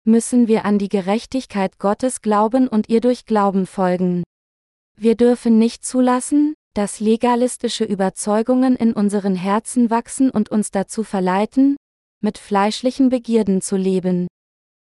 müssen 0.03 0.49
wir 0.49 0.65
an 0.65 0.77
die 0.77 0.89
Gerechtigkeit 0.89 1.79
Gottes 1.79 2.21
glauben 2.21 2.67
und 2.67 2.89
ihr 2.89 2.99
durch 2.99 3.25
Glauben 3.25 3.65
folgen. 3.65 4.23
Wir 4.97 5.15
dürfen 5.15 5.57
nicht 5.57 5.85
zulassen, 5.85 6.53
dass 6.73 6.99
legalistische 6.99 7.85
Überzeugungen 7.85 8.75
in 8.75 8.91
unseren 8.91 9.35
Herzen 9.35 9.89
wachsen 9.89 10.29
und 10.29 10.49
uns 10.49 10.69
dazu 10.71 11.03
verleiten, 11.03 11.77
mit 12.23 12.37
fleischlichen 12.37 13.09
Begierden 13.09 13.61
zu 13.61 13.75
leben. 13.75 14.27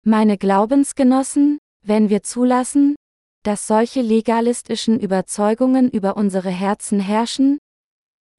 Meine 0.03 0.37
Glaubensgenossen, 0.37 1.59
wenn 1.85 2.09
wir 2.09 2.23
zulassen, 2.23 2.95
dass 3.43 3.67
solche 3.67 4.01
legalistischen 4.01 4.99
Überzeugungen 4.99 5.89
über 5.89 6.17
unsere 6.17 6.49
Herzen 6.49 6.99
herrschen, 6.99 7.59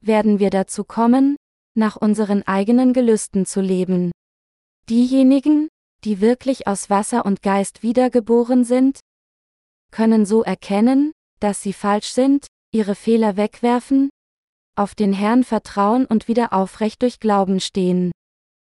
werden 0.03 0.39
wir 0.39 0.49
dazu 0.49 0.83
kommen, 0.83 1.37
nach 1.75 1.95
unseren 1.95 2.43
eigenen 2.43 2.93
Gelüsten 2.93 3.45
zu 3.45 3.61
leben. 3.61 4.11
Diejenigen, 4.89 5.69
die 6.03 6.19
wirklich 6.19 6.67
aus 6.67 6.89
Wasser 6.89 7.25
und 7.25 7.41
Geist 7.41 7.83
wiedergeboren 7.83 8.63
sind, 8.63 8.99
können 9.91 10.25
so 10.25 10.43
erkennen, 10.43 11.11
dass 11.39 11.61
sie 11.61 11.73
falsch 11.73 12.09
sind, 12.09 12.47
ihre 12.73 12.95
Fehler 12.95 13.37
wegwerfen, 13.37 14.09
auf 14.75 14.95
den 14.95 15.13
Herrn 15.13 15.43
vertrauen 15.43 16.05
und 16.05 16.27
wieder 16.27 16.53
aufrecht 16.53 17.01
durch 17.01 17.19
Glauben 17.19 17.59
stehen. 17.59 18.11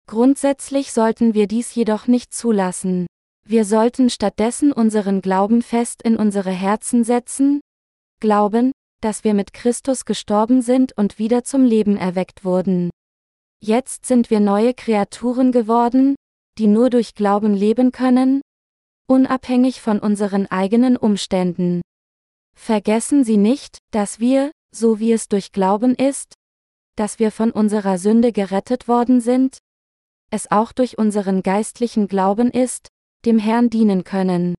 Grundsätzlich 0.08 0.92
sollten 0.92 1.34
wir 1.34 1.48
dies 1.48 1.74
jedoch 1.74 2.08
nicht 2.08 2.34
zulassen. 2.34 3.08
Wir 3.46 3.66
sollten 3.66 4.10
stattdessen 4.10 4.72
unseren 4.72 5.22
Glauben 5.22 5.62
fest 5.62 6.02
in 6.02 6.16
unsere 6.16 6.52
Herzen 6.52 7.04
setzen, 7.04 7.62
glauben, 8.20 8.72
dass 9.02 9.24
wir 9.24 9.34
mit 9.34 9.54
Christus 9.54 10.06
gestorben 10.06 10.62
sind 10.62 10.98
und 10.98 11.20
wieder 11.20 11.44
zum 11.44 11.66
Leben 11.66 11.98
erweckt 11.98 12.46
wurden. 12.46 12.90
Jetzt 13.62 14.06
sind 14.06 14.30
wir 14.30 14.40
neue 14.40 14.74
Kreaturen 14.74 15.52
geworden, 15.52 16.16
die 16.58 16.68
nur 16.68 16.90
durch 16.90 17.16
Glauben 17.16 17.54
leben 17.54 17.92
können, 17.92 18.42
unabhängig 19.08 19.82
von 19.82 20.00
unseren 20.00 20.48
eigenen 20.48 20.96
Umständen. 20.96 21.82
Vergessen 22.56 23.24
Sie 23.24 23.38
nicht, 23.38 23.80
dass 23.92 24.20
wir, 24.20 24.52
so 24.74 25.00
wie 25.00 25.12
es 25.12 25.28
durch 25.28 25.52
Glauben 25.52 25.96
ist, 25.96 26.34
dass 26.96 27.20
wir 27.20 27.32
von 27.32 27.52
unserer 27.52 27.98
Sünde 27.98 28.32
gerettet 28.32 28.88
worden 28.88 29.20
sind, 29.20 29.58
es 30.34 30.50
auch 30.50 30.72
durch 30.72 30.98
unseren 30.98 31.44
geistlichen 31.44 32.08
Glauben 32.08 32.50
ist, 32.50 32.88
dem 33.24 33.38
Herrn 33.38 33.70
dienen 33.70 34.04
können. 34.04 34.56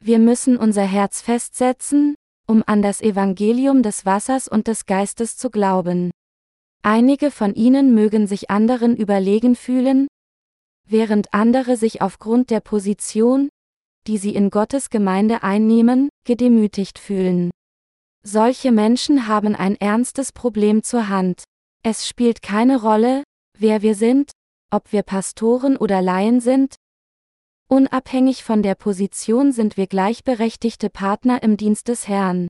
Wir 0.00 0.18
müssen 0.18 0.56
unser 0.56 0.82
Herz 0.82 1.22
festsetzen, 1.22 2.16
um 2.48 2.64
an 2.66 2.82
das 2.82 3.00
Evangelium 3.00 3.82
des 3.82 4.04
Wassers 4.04 4.48
und 4.48 4.66
des 4.66 4.84
Geistes 4.84 5.36
zu 5.36 5.48
glauben. 5.48 6.10
Einige 6.82 7.30
von 7.30 7.54
ihnen 7.54 7.94
mögen 7.94 8.26
sich 8.26 8.50
anderen 8.50 8.96
überlegen 8.96 9.54
fühlen, 9.54 10.08
während 10.88 11.32
andere 11.32 11.76
sich 11.76 12.02
aufgrund 12.02 12.50
der 12.50 12.60
Position, 12.60 13.48
die 14.08 14.18
sie 14.18 14.34
in 14.34 14.50
Gottes 14.50 14.90
Gemeinde 14.90 15.44
einnehmen, 15.44 16.08
gedemütigt 16.24 16.98
fühlen. 16.98 17.50
Solche 18.24 18.72
Menschen 18.72 19.28
haben 19.28 19.54
ein 19.54 19.76
ernstes 19.76 20.32
Problem 20.32 20.82
zur 20.82 21.08
Hand. 21.08 21.44
Es 21.84 22.08
spielt 22.08 22.42
keine 22.42 22.80
Rolle, 22.80 23.22
wer 23.56 23.82
wir 23.82 23.94
sind, 23.94 24.32
ob 24.70 24.92
wir 24.92 25.02
Pastoren 25.02 25.76
oder 25.76 26.02
Laien 26.02 26.40
sind. 26.40 26.76
Unabhängig 27.68 28.44
von 28.44 28.62
der 28.62 28.74
Position 28.74 29.52
sind 29.52 29.76
wir 29.76 29.86
gleichberechtigte 29.86 30.90
Partner 30.90 31.42
im 31.42 31.56
Dienst 31.56 31.88
des 31.88 32.06
Herrn. 32.08 32.48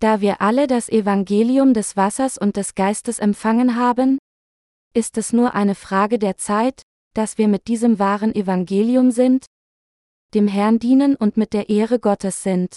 Da 0.00 0.20
wir 0.20 0.40
alle 0.40 0.66
das 0.66 0.88
Evangelium 0.88 1.72
des 1.72 1.96
Wassers 1.96 2.36
und 2.36 2.56
des 2.56 2.74
Geistes 2.74 3.18
empfangen 3.18 3.76
haben, 3.76 4.18
ist 4.92 5.16
es 5.18 5.32
nur 5.32 5.54
eine 5.54 5.74
Frage 5.74 6.18
der 6.18 6.36
Zeit, 6.36 6.82
dass 7.14 7.38
wir 7.38 7.48
mit 7.48 7.68
diesem 7.68 7.98
wahren 7.98 8.34
Evangelium 8.34 9.10
sind, 9.10 9.46
dem 10.34 10.48
Herrn 10.48 10.78
dienen 10.78 11.16
und 11.16 11.36
mit 11.36 11.52
der 11.52 11.68
Ehre 11.68 11.98
Gottes 11.98 12.42
sind. 12.42 12.76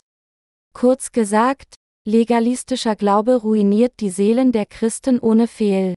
Kurz 0.73 1.11
gesagt, 1.11 1.75
legalistischer 2.05 2.95
Glaube 2.95 3.35
ruiniert 3.35 3.99
die 3.99 4.11
Seelen 4.11 4.51
der 4.51 4.65
Christen 4.65 5.19
ohne 5.19 5.47
Fehl. 5.47 5.95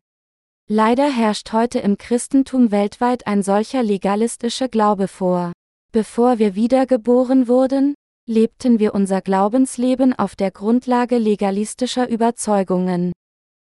Leider 0.73 1.11
herrscht 1.11 1.53
heute 1.53 1.81
im 1.81 1.99
Christentum 1.99 2.71
weltweit 2.71 3.27
ein 3.27 3.43
solcher 3.43 3.83
legalistischer 3.83 4.69
Glaube 4.69 5.09
vor. 5.09 5.51
Bevor 5.91 6.39
wir 6.39 6.55
wiedergeboren 6.55 7.49
wurden, 7.49 7.97
lebten 8.29 8.79
wir 8.79 8.95
unser 8.95 9.21
Glaubensleben 9.21 10.17
auf 10.17 10.37
der 10.37 10.53
Grundlage 10.53 11.19
legalistischer 11.19 12.09
Überzeugungen. 12.09 13.11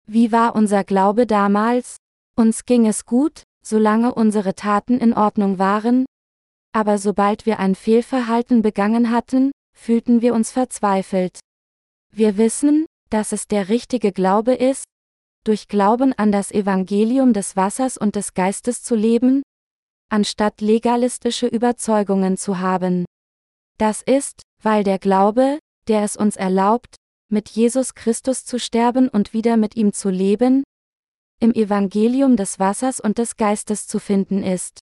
Wie 0.05 0.33
war 0.33 0.53
unser 0.53 0.83
Glaube 0.83 1.25
damals? 1.25 1.95
Uns 2.35 2.65
ging 2.65 2.85
es 2.85 3.05
gut, 3.05 3.43
solange 3.65 4.13
unsere 4.13 4.53
Taten 4.53 4.97
in 4.97 5.13
Ordnung 5.13 5.59
waren, 5.59 6.05
aber 6.73 6.97
sobald 6.97 7.45
wir 7.45 7.59
ein 7.59 7.75
Fehlverhalten 7.75 8.61
begangen 8.61 9.11
hatten, 9.11 9.51
fühlten 9.73 10.21
wir 10.21 10.33
uns 10.33 10.51
verzweifelt. 10.51 11.39
Wir 12.13 12.35
wissen, 12.35 12.85
dass 13.09 13.31
es 13.31 13.47
der 13.47 13.69
richtige 13.69 14.11
Glaube 14.11 14.55
ist, 14.55 14.83
durch 15.43 15.67
Glauben 15.67 16.13
an 16.13 16.31
das 16.31 16.51
Evangelium 16.51 17.33
des 17.33 17.55
Wassers 17.55 17.97
und 17.97 18.15
des 18.15 18.33
Geistes 18.33 18.83
zu 18.83 18.95
leben, 18.95 19.41
anstatt 20.09 20.61
legalistische 20.61 21.47
Überzeugungen 21.47 22.37
zu 22.37 22.59
haben. 22.59 23.05
Das 23.77 24.01
ist, 24.01 24.43
weil 24.61 24.83
der 24.83 24.99
Glaube, 24.99 25.59
der 25.87 26.03
es 26.03 26.15
uns 26.15 26.35
erlaubt, 26.35 26.95
mit 27.29 27.49
Jesus 27.49 27.95
Christus 27.95 28.45
zu 28.45 28.59
sterben 28.59 29.07
und 29.07 29.33
wieder 29.33 29.57
mit 29.57 29.75
ihm 29.75 29.93
zu 29.93 30.09
leben, 30.09 30.63
im 31.39 31.53
Evangelium 31.53 32.35
des 32.35 32.59
Wassers 32.59 32.99
und 32.99 33.17
des 33.17 33.35
Geistes 33.35 33.87
zu 33.87 33.99
finden 33.99 34.43
ist. 34.43 34.79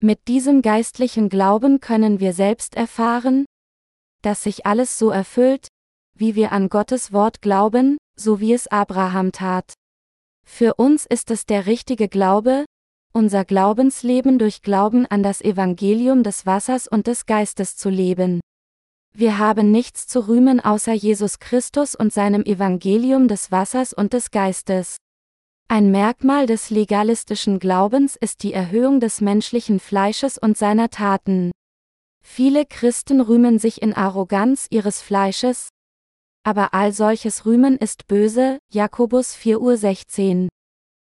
Mit 0.00 0.26
diesem 0.26 0.62
geistlichen 0.62 1.28
Glauben 1.28 1.80
können 1.80 2.18
wir 2.18 2.32
selbst 2.32 2.76
erfahren, 2.76 3.44
dass 4.22 4.44
sich 4.44 4.64
alles 4.64 4.98
so 4.98 5.10
erfüllt, 5.10 5.68
wie 6.14 6.34
wir 6.34 6.52
an 6.52 6.68
Gottes 6.68 7.12
Wort 7.12 7.42
glauben, 7.42 7.98
so 8.16 8.40
wie 8.40 8.52
es 8.52 8.68
Abraham 8.68 9.32
tat. 9.32 9.74
Für 10.44 10.74
uns 10.74 11.06
ist 11.06 11.30
es 11.30 11.44
der 11.44 11.66
richtige 11.66 12.08
Glaube, 12.08 12.66
unser 13.12 13.44
Glaubensleben 13.44 14.38
durch 14.38 14.62
Glauben 14.62 15.06
an 15.06 15.22
das 15.22 15.40
Evangelium 15.40 16.22
des 16.22 16.46
Wassers 16.46 16.86
und 16.86 17.06
des 17.06 17.26
Geistes 17.26 17.76
zu 17.76 17.90
leben. 17.90 18.40
Wir 19.14 19.38
haben 19.38 19.70
nichts 19.70 20.06
zu 20.06 20.28
rühmen 20.28 20.60
außer 20.60 20.92
Jesus 20.92 21.38
Christus 21.38 21.94
und 21.94 22.12
seinem 22.12 22.42
Evangelium 22.44 23.28
des 23.28 23.50
Wassers 23.50 23.92
und 23.92 24.12
des 24.12 24.30
Geistes. 24.30 24.96
Ein 25.68 25.90
Merkmal 25.90 26.46
des 26.46 26.70
legalistischen 26.70 27.58
Glaubens 27.58 28.16
ist 28.16 28.42
die 28.42 28.52
Erhöhung 28.52 29.00
des 29.00 29.20
menschlichen 29.20 29.80
Fleisches 29.80 30.38
und 30.38 30.56
seiner 30.56 30.90
Taten. 30.90 31.50
Viele 32.24 32.66
Christen 32.66 33.20
rühmen 33.20 33.58
sich 33.58 33.82
in 33.82 33.94
Arroganz 33.94 34.66
ihres 34.70 35.02
Fleisches, 35.02 35.68
aber 36.44 36.74
all 36.74 36.92
solches 36.92 37.46
Rühmen 37.46 37.76
ist 37.76 38.06
böse, 38.06 38.58
Jakobus 38.72 39.34
4.16 39.36 40.44
Uhr. 40.44 40.48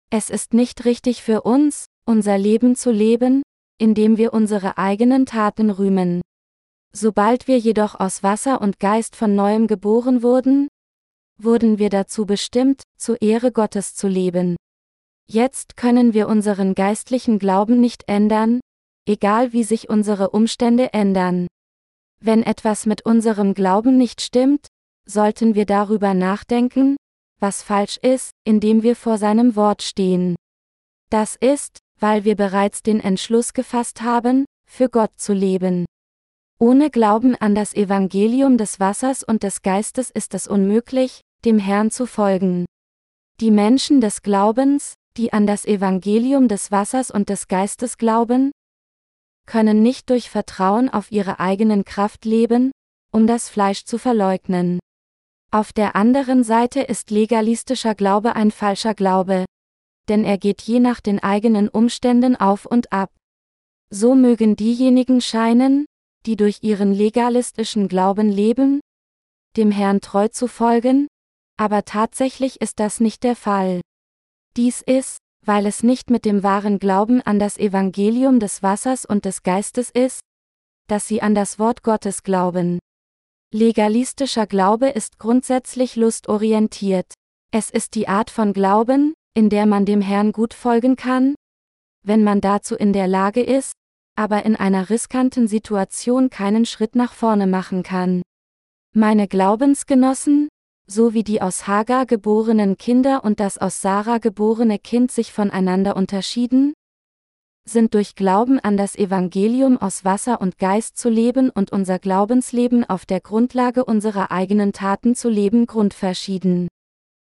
Es 0.10 0.30
ist 0.30 0.54
nicht 0.54 0.86
richtig 0.86 1.22
für 1.22 1.42
uns, 1.42 1.86
unser 2.06 2.38
Leben 2.38 2.76
zu 2.76 2.92
leben, 2.92 3.44
indem 3.78 4.18
wir 4.18 4.34
unsere 4.34 4.78
eigenen 4.78 5.26
Taten 5.26 5.70
rühmen. 5.70 6.22
Sobald 6.92 7.48
wir 7.48 7.60
jedoch 7.60 8.00
aus 8.00 8.24
Wasser 8.24 8.62
und 8.62 8.80
Geist 8.80 9.16
von 9.16 9.36
neuem 9.36 9.68
geboren 9.68 10.24
wurden, 10.24 10.68
wurden 11.38 11.78
wir 11.78 11.90
dazu 11.90 12.26
bestimmt, 12.26 12.82
zur 12.98 13.22
Ehre 13.22 13.52
Gottes 13.52 13.94
zu 13.94 14.08
leben. 14.08 14.56
Jetzt 15.30 15.78
können 15.78 16.16
wir 16.16 16.28
unseren 16.28 16.74
geistlichen 16.74 17.38
Glauben 17.38 17.80
nicht 17.80 18.06
ändern, 18.08 18.60
egal 19.08 19.54
wie 19.54 19.64
sich 19.64 19.90
unsere 19.90 20.32
Umstände 20.32 20.92
ändern. 20.92 21.48
Wenn 22.20 22.42
etwas 22.42 22.88
mit 22.88 23.06
unserem 23.06 23.54
Glauben 23.54 23.98
nicht 23.98 24.22
stimmt, 24.22 24.68
sollten 25.10 25.56
wir 25.56 25.66
darüber 25.66 26.14
nachdenken, 26.14 26.96
was 27.40 27.64
falsch 27.64 27.98
ist, 27.98 28.32
indem 28.44 28.84
wir 28.84 28.96
vor 28.96 29.18
seinem 29.18 29.56
Wort 29.56 29.82
stehen. 29.82 30.36
Das 31.10 31.36
ist, 31.36 31.80
weil 32.00 32.24
wir 32.24 32.36
bereits 32.36 32.84
den 32.84 33.00
Entschluss 33.00 33.54
gefasst 33.54 34.02
haben, 34.02 34.46
für 34.70 34.90
Gott 34.90 35.12
zu 35.18 35.34
leben. 35.34 35.86
Ohne 36.60 36.90
Glauben 36.90 37.36
an 37.36 37.56
das 37.56 37.74
Evangelium 37.74 38.58
des 38.58 38.80
Wassers 38.80 39.24
und 39.24 39.44
des 39.44 39.62
Geistes 39.62 40.10
ist 40.10 40.34
es 40.34 40.48
unmöglich, 40.48 41.22
dem 41.46 41.58
Herrn 41.58 41.90
zu 41.90 42.06
folgen. 42.06 42.66
Die 43.40 43.52
Menschen 43.52 44.02
des 44.02 44.22
Glaubens, 44.22 44.94
die 45.16 45.32
an 45.32 45.48
das 45.48 45.66
Evangelium 45.66 46.50
des 46.50 46.72
Wassers 46.72 47.12
und 47.12 47.30
des 47.30 47.48
Geistes 47.48 47.98
glauben, 47.98 48.52
können 49.46 49.82
nicht 49.82 50.10
durch 50.10 50.30
Vertrauen 50.30 50.90
auf 50.90 51.12
ihre 51.12 51.40
eigenen 51.40 51.86
Kraft 51.86 52.26
leben, 52.26 52.72
um 53.12 53.26
das 53.26 53.50
Fleisch 53.50 53.86
zu 53.86 53.98
verleugnen. 53.98 54.80
Auf 55.52 55.74
der 55.74 55.96
anderen 55.96 56.44
Seite 56.44 56.82
ist 56.82 57.10
legalistischer 57.10 57.96
Glaube 57.96 58.36
ein 58.36 58.52
falscher 58.52 58.94
Glaube, 58.94 59.46
denn 60.08 60.24
er 60.24 60.38
geht 60.38 60.62
je 60.62 60.80
nach 60.80 61.00
den 61.00 61.20
eigenen 61.20 61.70
Umständen 61.70 62.36
auf 62.36 62.68
und 62.68 62.92
ab. 62.92 63.12
So 63.90 64.14
mögen 64.14 64.56
diejenigen 64.56 65.22
scheinen, 65.22 65.86
die 66.28 66.36
durch 66.36 66.60
ihren 66.62 66.94
legalistischen 66.94 67.88
Glauben 67.88 68.30
leben, 68.30 68.80
dem 69.58 69.72
Herrn 69.72 70.02
treu 70.02 70.28
zu 70.28 70.48
folgen, 70.48 71.08
aber 71.58 71.84
tatsächlich 71.84 72.62
ist 72.62 72.80
das 72.80 73.00
nicht 73.00 73.24
der 73.24 73.36
Fall. 73.36 73.82
Dies 74.56 74.84
ist, 74.84 75.18
weil 75.44 75.66
es 75.66 75.82
nicht 75.82 76.12
mit 76.12 76.26
dem 76.26 76.44
wahren 76.44 76.78
Glauben 76.78 77.22
an 77.24 77.40
das 77.40 77.58
Evangelium 77.58 78.40
des 78.40 78.62
Wassers 78.62 79.04
und 79.04 79.26
des 79.26 79.42
Geistes 79.42 79.90
ist, 79.90 80.20
dass 80.88 81.08
sie 81.08 81.24
an 81.24 81.34
das 81.34 81.58
Wort 81.58 81.82
Gottes 81.82 82.22
glauben. 82.22 82.78
Legalistischer 83.52 84.46
Glaube 84.46 84.90
ist 84.90 85.18
grundsätzlich 85.18 85.96
lustorientiert. 85.96 87.16
Es 87.52 87.72
ist 87.72 87.96
die 87.96 88.08
Art 88.08 88.30
von 88.30 88.54
Glauben, 88.54 89.16
in 89.34 89.50
der 89.50 89.66
man 89.66 89.88
dem 89.88 90.02
Herrn 90.02 90.34
gut 90.34 90.54
folgen 90.54 90.96
kann, 90.96 91.34
wenn 92.06 92.24
man 92.24 92.42
dazu 92.42 92.76
in 92.76 92.94
der 92.94 93.08
Lage 93.08 93.42
ist, 93.42 93.74
aber 94.16 94.46
in 94.46 94.56
einer 94.56 94.92
riskanten 94.92 95.48
Situation 95.48 96.30
keinen 96.30 96.68
Schritt 96.68 96.96
nach 96.96 97.14
vorne 97.14 97.48
machen 97.48 97.82
kann. 97.82 98.22
Meine 98.94 99.28
Glaubensgenossen, 99.28 100.48
so 100.86 101.16
wie 101.16 101.24
die 101.24 101.42
aus 101.42 101.66
Hagar 101.66 102.06
geborenen 102.06 102.78
Kinder 102.78 103.24
und 103.24 103.40
das 103.40 103.58
aus 103.58 103.82
Sarah 103.82 104.20
geborene 104.20 104.78
Kind 104.78 105.12
sich 105.12 105.34
voneinander 105.34 105.96
unterschieden, 105.96 106.74
sind 107.72 107.94
durch 107.94 108.16
Glauben 108.16 108.60
an 108.60 108.78
das 108.78 108.96
Evangelium 108.96 109.78
aus 109.78 110.04
Wasser 110.04 110.42
und 110.42 110.58
Geist 110.58 110.98
zu 110.98 111.10
leben 111.10 111.50
und 111.50 111.72
unser 111.72 112.00
Glaubensleben 112.00 112.84
auf 112.90 113.06
der 113.06 113.22
Grundlage 113.22 113.86
unserer 113.86 114.32
eigenen 114.32 114.74
Taten 114.74 115.16
zu 115.16 115.30
leben 115.30 115.68
grundverschieden. 115.68 116.68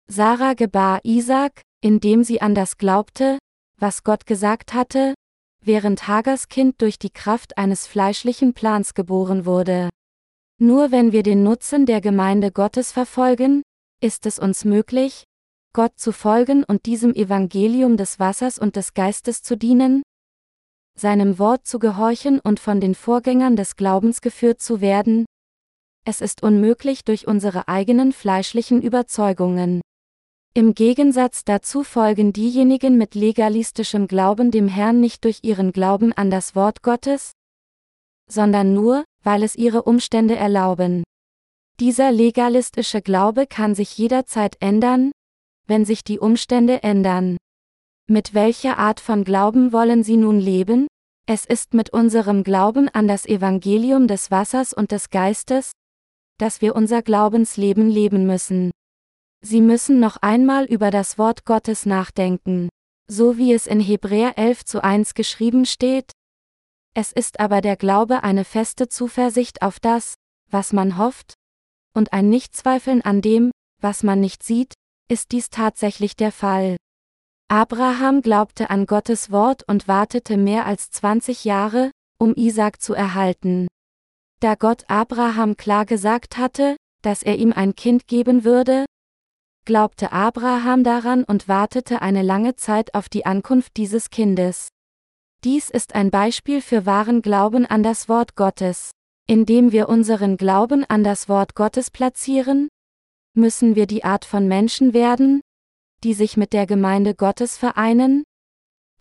Sarah 0.07 0.53
gebar 0.53 1.01
Isaac, 1.03 1.61
indem 1.81 2.23
sie 2.23 2.41
an 2.41 2.55
das 2.55 2.77
glaubte, 2.77 3.37
was 3.79 4.03
Gott 4.03 4.25
gesagt 4.25 4.73
hatte, 4.73 5.13
während 5.61 6.07
Hagers 6.07 6.47
Kind 6.47 6.81
durch 6.81 6.97
die 6.97 7.09
Kraft 7.09 7.57
eines 7.57 7.87
fleischlichen 7.87 8.53
Plans 8.53 8.93
geboren 8.93 9.45
wurde. 9.45 9.89
Nur 10.59 10.91
wenn 10.91 11.11
wir 11.11 11.23
den 11.23 11.43
Nutzen 11.43 11.85
der 11.85 12.01
Gemeinde 12.01 12.51
Gottes 12.51 12.91
verfolgen, 12.91 13.61
ist 14.01 14.25
es 14.25 14.39
uns 14.39 14.65
möglich, 14.65 15.23
Gott 15.73 15.99
zu 15.99 16.11
folgen 16.11 16.63
und 16.63 16.85
diesem 16.85 17.13
Evangelium 17.13 17.97
des 17.97 18.19
Wassers 18.19 18.57
und 18.57 18.75
des 18.75 18.93
Geistes 18.93 19.43
zu 19.43 19.55
dienen, 19.55 20.01
seinem 20.99 21.39
Wort 21.39 21.67
zu 21.67 21.79
gehorchen 21.79 22.39
und 22.39 22.59
von 22.59 22.81
den 22.81 22.95
Vorgängern 22.95 23.55
des 23.55 23.75
Glaubens 23.75 24.21
geführt 24.21 24.61
zu 24.61 24.81
werden, 24.81 25.25
es 26.09 26.21
ist 26.21 26.41
unmöglich 26.41 27.03
durch 27.03 27.27
unsere 27.27 27.67
eigenen 27.67 28.13
fleischlichen 28.13 28.81
Überzeugungen. 28.81 29.81
Im 30.53 30.73
Gegensatz 30.73 31.43
dazu 31.43 31.83
folgen 31.83 32.31
diejenigen 32.31 32.97
mit 32.97 33.13
legalistischem 33.13 34.07
Glauben 34.07 34.49
dem 34.49 34.69
Herrn 34.69 35.01
nicht 35.01 35.25
durch 35.25 35.39
ihren 35.43 35.73
Glauben 35.73 36.13
an 36.13 36.31
das 36.31 36.55
Wort 36.55 36.81
Gottes, 36.81 37.33
sondern 38.29 38.73
nur, 38.73 39.03
weil 39.21 39.43
es 39.43 39.55
ihre 39.57 39.83
Umstände 39.83 40.37
erlauben. 40.37 41.03
Dieser 41.81 42.13
legalistische 42.13 43.01
Glaube 43.01 43.45
kann 43.45 43.75
sich 43.75 43.97
jederzeit 43.97 44.55
ändern, 44.61 45.11
wenn 45.67 45.83
sich 45.83 46.05
die 46.05 46.19
Umstände 46.19 46.83
ändern. 46.83 47.35
Mit 48.09 48.33
welcher 48.33 48.77
Art 48.77 49.01
von 49.01 49.25
Glauben 49.25 49.73
wollen 49.73 50.01
Sie 50.01 50.15
nun 50.15 50.39
leben? 50.39 50.87
Es 51.25 51.43
ist 51.43 51.73
mit 51.73 51.89
unserem 51.89 52.45
Glauben 52.45 52.87
an 52.87 53.05
das 53.05 53.25
Evangelium 53.25 54.07
des 54.07 54.31
Wassers 54.31 54.71
und 54.71 54.93
des 54.93 55.09
Geistes, 55.09 55.71
dass 56.37 56.61
wir 56.61 56.73
unser 56.73 57.01
Glaubensleben 57.01 57.89
leben 57.89 58.25
müssen. 58.25 58.71
Sie 59.41 59.59
müssen 59.59 59.99
noch 59.99 60.15
einmal 60.21 60.63
über 60.63 60.89
das 60.89 61.17
Wort 61.17 61.43
Gottes 61.43 61.85
nachdenken. 61.85 62.69
So 63.09 63.37
wie 63.37 63.51
es 63.51 63.67
in 63.67 63.81
Hebräer 63.81 64.37
11 64.37 64.63
zu 64.63 64.81
1 64.81 65.13
geschrieben 65.13 65.65
steht. 65.65 66.13
Es 66.93 67.11
ist 67.11 67.41
aber 67.41 67.59
der 67.59 67.75
Glaube 67.75 68.23
eine 68.23 68.45
feste 68.45 68.87
Zuversicht 68.87 69.61
auf 69.61 69.81
das, 69.81 70.13
was 70.49 70.71
man 70.71 70.97
hofft, 70.97 71.33
und 71.93 72.13
ein 72.13 72.29
Nichtzweifeln 72.29 73.01
an 73.01 73.21
dem, 73.21 73.51
was 73.81 74.01
man 74.01 74.21
nicht 74.21 74.43
sieht, 74.43 74.73
ist 75.09 75.33
dies 75.33 75.49
tatsächlich 75.49 76.15
der 76.15 76.31
Fall. 76.31 76.77
Abraham 77.49 78.21
glaubte 78.21 78.69
an 78.69 78.85
Gottes 78.85 79.31
Wort 79.31 79.63
und 79.67 79.87
wartete 79.87 80.35
mehr 80.35 80.65
als 80.65 80.91
20 80.91 81.45
Jahre, 81.45 81.91
um 82.19 82.33
Isaac 82.35 82.81
zu 82.81 82.93
erhalten. 82.93 83.67
Da 84.41 84.55
Gott 84.55 84.83
Abraham 84.89 85.55
klar 85.55 85.85
gesagt 85.85 86.37
hatte, 86.37 86.75
dass 87.01 87.23
er 87.23 87.37
ihm 87.37 87.53
ein 87.53 87.73
Kind 87.75 88.07
geben 88.07 88.43
würde, 88.43 88.85
glaubte 89.63 90.11
Abraham 90.11 90.83
daran 90.83 91.23
und 91.23 91.47
wartete 91.47 92.01
eine 92.01 92.21
lange 92.21 92.55
Zeit 92.55 92.93
auf 92.93 93.07
die 93.07 93.25
Ankunft 93.25 93.77
dieses 93.77 94.09
Kindes. 94.09 94.67
Dies 95.43 95.69
ist 95.69 95.95
ein 95.95 96.11
Beispiel 96.11 96.61
für 96.61 96.85
wahren 96.85 97.21
Glauben 97.21 97.65
an 97.65 97.81
das 97.81 98.09
Wort 98.09 98.35
Gottes. 98.35 98.91
Indem 99.25 99.71
wir 99.71 99.89
unseren 99.89 100.37
Glauben 100.37 100.83
an 100.85 101.03
das 101.03 101.27
Wort 101.29 101.53
Gottes 101.53 101.91
platzieren, 101.91 102.69
müssen 103.33 103.75
wir 103.75 103.87
die 103.87 104.03
Art 104.03 104.25
von 104.25 104.47
Menschen 104.47 104.93
werden, 104.93 105.41
die 106.03 106.13
sich 106.13 106.37
mit 106.37 106.53
der 106.53 106.65
Gemeinde 106.65 107.15
Gottes 107.15 107.57
vereinen, 107.57 108.23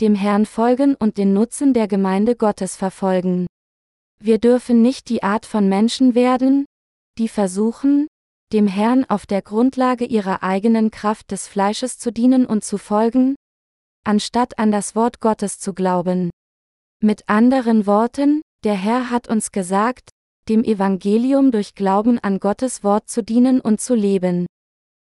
dem 0.00 0.14
Herrn 0.14 0.46
folgen 0.46 0.94
und 0.94 1.18
den 1.18 1.32
Nutzen 1.32 1.72
der 1.72 1.88
Gemeinde 1.88 2.36
Gottes 2.36 2.76
verfolgen. 2.76 3.46
Wir 4.18 4.38
dürfen 4.38 4.82
nicht 4.82 5.08
die 5.08 5.22
Art 5.22 5.46
von 5.46 5.68
Menschen 5.68 6.14
werden, 6.14 6.66
die 7.18 7.28
versuchen, 7.28 8.06
dem 8.52 8.66
Herrn 8.66 9.04
auf 9.04 9.26
der 9.26 9.42
Grundlage 9.42 10.04
ihrer 10.04 10.42
eigenen 10.42 10.90
Kraft 10.90 11.30
des 11.30 11.48
Fleisches 11.48 11.98
zu 11.98 12.12
dienen 12.12 12.46
und 12.46 12.64
zu 12.64 12.78
folgen, 12.78 13.34
anstatt 14.04 14.58
an 14.58 14.70
das 14.70 14.94
Wort 14.94 15.20
Gottes 15.20 15.58
zu 15.58 15.74
glauben. 15.74 16.30
Mit 17.02 17.28
anderen 17.28 17.86
Worten, 17.86 18.42
der 18.64 18.74
Herr 18.74 19.10
hat 19.10 19.28
uns 19.28 19.52
gesagt, 19.52 20.10
dem 20.48 20.62
Evangelium 20.62 21.50
durch 21.50 21.74
Glauben 21.74 22.18
an 22.20 22.38
Gottes 22.38 22.84
Wort 22.84 23.08
zu 23.08 23.22
dienen 23.22 23.60
und 23.60 23.80
zu 23.80 23.94
leben. 23.94 24.46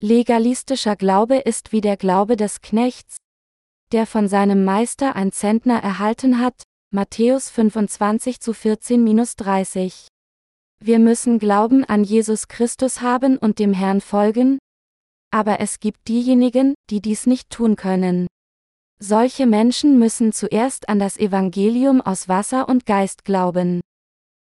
Legalistischer 0.02 0.96
Glaube 0.96 1.40
ist 1.40 1.74
wie 1.74 1.82
der 1.82 1.98
Glaube 1.98 2.38
des 2.38 2.62
Knechts, 2.62 3.18
der 3.92 4.06
von 4.06 4.30
seinem 4.30 4.64
Meister 4.64 5.18
ein 5.18 5.34
Zentner 5.34 5.84
erhalten 5.84 6.40
hat, 6.40 6.64
Matthäus 6.90 7.50
25 7.50 8.40
zu 8.40 8.54
14-30. 8.54 10.08
Wir 10.82 11.00
müssen 11.00 11.38
Glauben 11.38 11.84
an 11.84 12.06
Jesus 12.06 12.48
Christus 12.48 13.02
haben 13.02 13.38
und 13.38 13.60
dem 13.60 13.74
Herrn 13.74 14.00
folgen, 14.00 14.58
aber 15.32 15.60
es 15.60 15.82
gibt 15.82 16.08
diejenigen, 16.08 16.76
die 16.90 17.02
dies 17.02 17.26
nicht 17.26 17.50
tun 17.50 17.76
können. 17.76 18.28
Solche 19.00 19.48
Menschen 19.48 20.00
müssen 20.00 20.32
zuerst 20.32 20.88
an 20.88 21.00
das 21.00 21.18
Evangelium 21.18 22.00
aus 22.00 22.30
Wasser 22.30 22.70
und 22.70 22.86
Geist 22.86 23.26
glauben. 23.26 23.82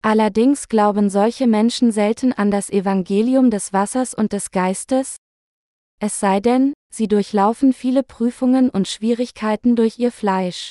Allerdings 0.02 0.68
glauben 0.68 1.08
solche 1.08 1.46
Menschen 1.46 1.90
selten 1.90 2.34
an 2.34 2.50
das 2.50 2.68
Evangelium 2.68 3.50
des 3.50 3.72
Wassers 3.72 4.12
und 4.12 4.34
des 4.34 4.50
Geistes, 4.50 5.16
es 6.00 6.20
sei 6.20 6.40
denn, 6.40 6.72
sie 6.92 7.08
durchlaufen 7.08 7.72
viele 7.72 8.02
Prüfungen 8.02 8.70
und 8.70 8.88
Schwierigkeiten 8.88 9.76
durch 9.76 9.98
ihr 9.98 10.12
Fleisch. 10.12 10.70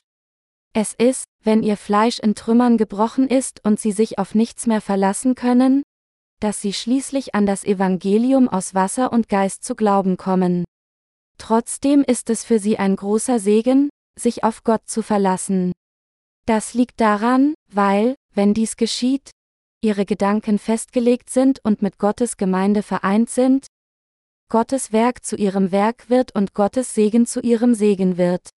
Es 0.73 0.93
ist, 0.93 1.25
wenn 1.43 1.63
ihr 1.63 1.77
Fleisch 1.77 2.19
in 2.19 2.35
Trümmern 2.35 2.77
gebrochen 2.77 3.27
ist 3.27 3.63
und 3.63 3.79
sie 3.79 3.91
sich 3.91 4.19
auf 4.19 4.35
nichts 4.35 4.67
mehr 4.67 4.81
verlassen 4.81 5.35
können, 5.35 5.83
dass 6.39 6.61
sie 6.61 6.73
schließlich 6.73 7.33
an 7.33 7.45
das 7.45 7.63
Evangelium 7.63 8.47
aus 8.47 8.75
Wasser 8.75 9.11
und 9.11 9.27
Geist 9.27 9.63
zu 9.63 9.75
glauben 9.75 10.17
kommen. 10.17 10.65
Trotzdem 11.37 12.03
ist 12.03 12.29
es 12.29 12.43
für 12.43 12.59
sie 12.59 12.77
ein 12.77 12.95
großer 12.95 13.39
Segen, 13.39 13.89
sich 14.17 14.43
auf 14.43 14.63
Gott 14.63 14.81
zu 14.85 15.01
verlassen. 15.01 15.71
Das 16.45 16.73
liegt 16.73 17.01
daran, 17.01 17.53
weil, 17.71 18.15
wenn 18.33 18.53
dies 18.53 18.77
geschieht, 18.77 19.31
ihre 19.81 20.05
Gedanken 20.05 20.59
festgelegt 20.59 21.29
sind 21.29 21.59
und 21.63 21.81
mit 21.81 21.97
Gottes 21.97 22.37
Gemeinde 22.37 22.83
vereint 22.83 23.29
sind? 23.29 23.67
Gottes 24.49 24.93
Werk 24.93 25.25
zu 25.25 25.35
ihrem 25.35 25.73
Werk 25.73 26.09
wird 26.09 26.33
und 26.33 26.53
Gottes 26.53 26.93
Segen 26.95 27.25
zu 27.25 27.41
ihrem 27.41 27.73
Segen 27.73 28.17
wird. 28.17 28.49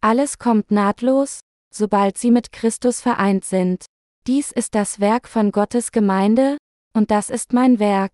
Alles 0.00 0.38
kommt 0.38 0.70
nahtlos, 0.70 1.40
sobald 1.74 2.16
sie 2.16 2.30
mit 2.30 2.52
Christus 2.52 3.00
vereint 3.00 3.44
sind. 3.44 3.86
Dies 4.28 4.52
ist 4.52 4.76
das 4.76 5.00
Werk 5.00 5.26
von 5.28 5.50
Gottes 5.50 5.90
Gemeinde, 5.90 6.58
und 6.94 7.10
das 7.10 7.28
ist 7.28 7.52
mein 7.52 7.80
Werk. 7.80 8.12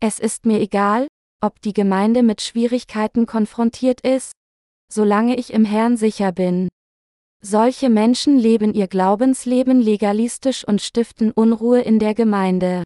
Es 0.00 0.18
ist 0.18 0.44
mir 0.44 0.60
egal, 0.60 1.06
ob 1.40 1.60
die 1.60 1.72
Gemeinde 1.72 2.24
mit 2.24 2.40
Schwierigkeiten 2.40 3.26
konfrontiert 3.26 4.00
ist, 4.00 4.32
solange 4.92 5.36
ich 5.36 5.52
im 5.52 5.64
Herrn 5.64 5.96
sicher 5.96 6.32
bin. 6.32 6.68
Solche 7.42 7.90
Menschen 7.90 8.38
leben 8.38 8.74
ihr 8.74 8.88
Glaubensleben 8.88 9.80
legalistisch 9.80 10.66
und 10.66 10.82
stiften 10.82 11.30
Unruhe 11.30 11.80
in 11.80 11.98
der 11.98 12.14
Gemeinde. 12.14 12.82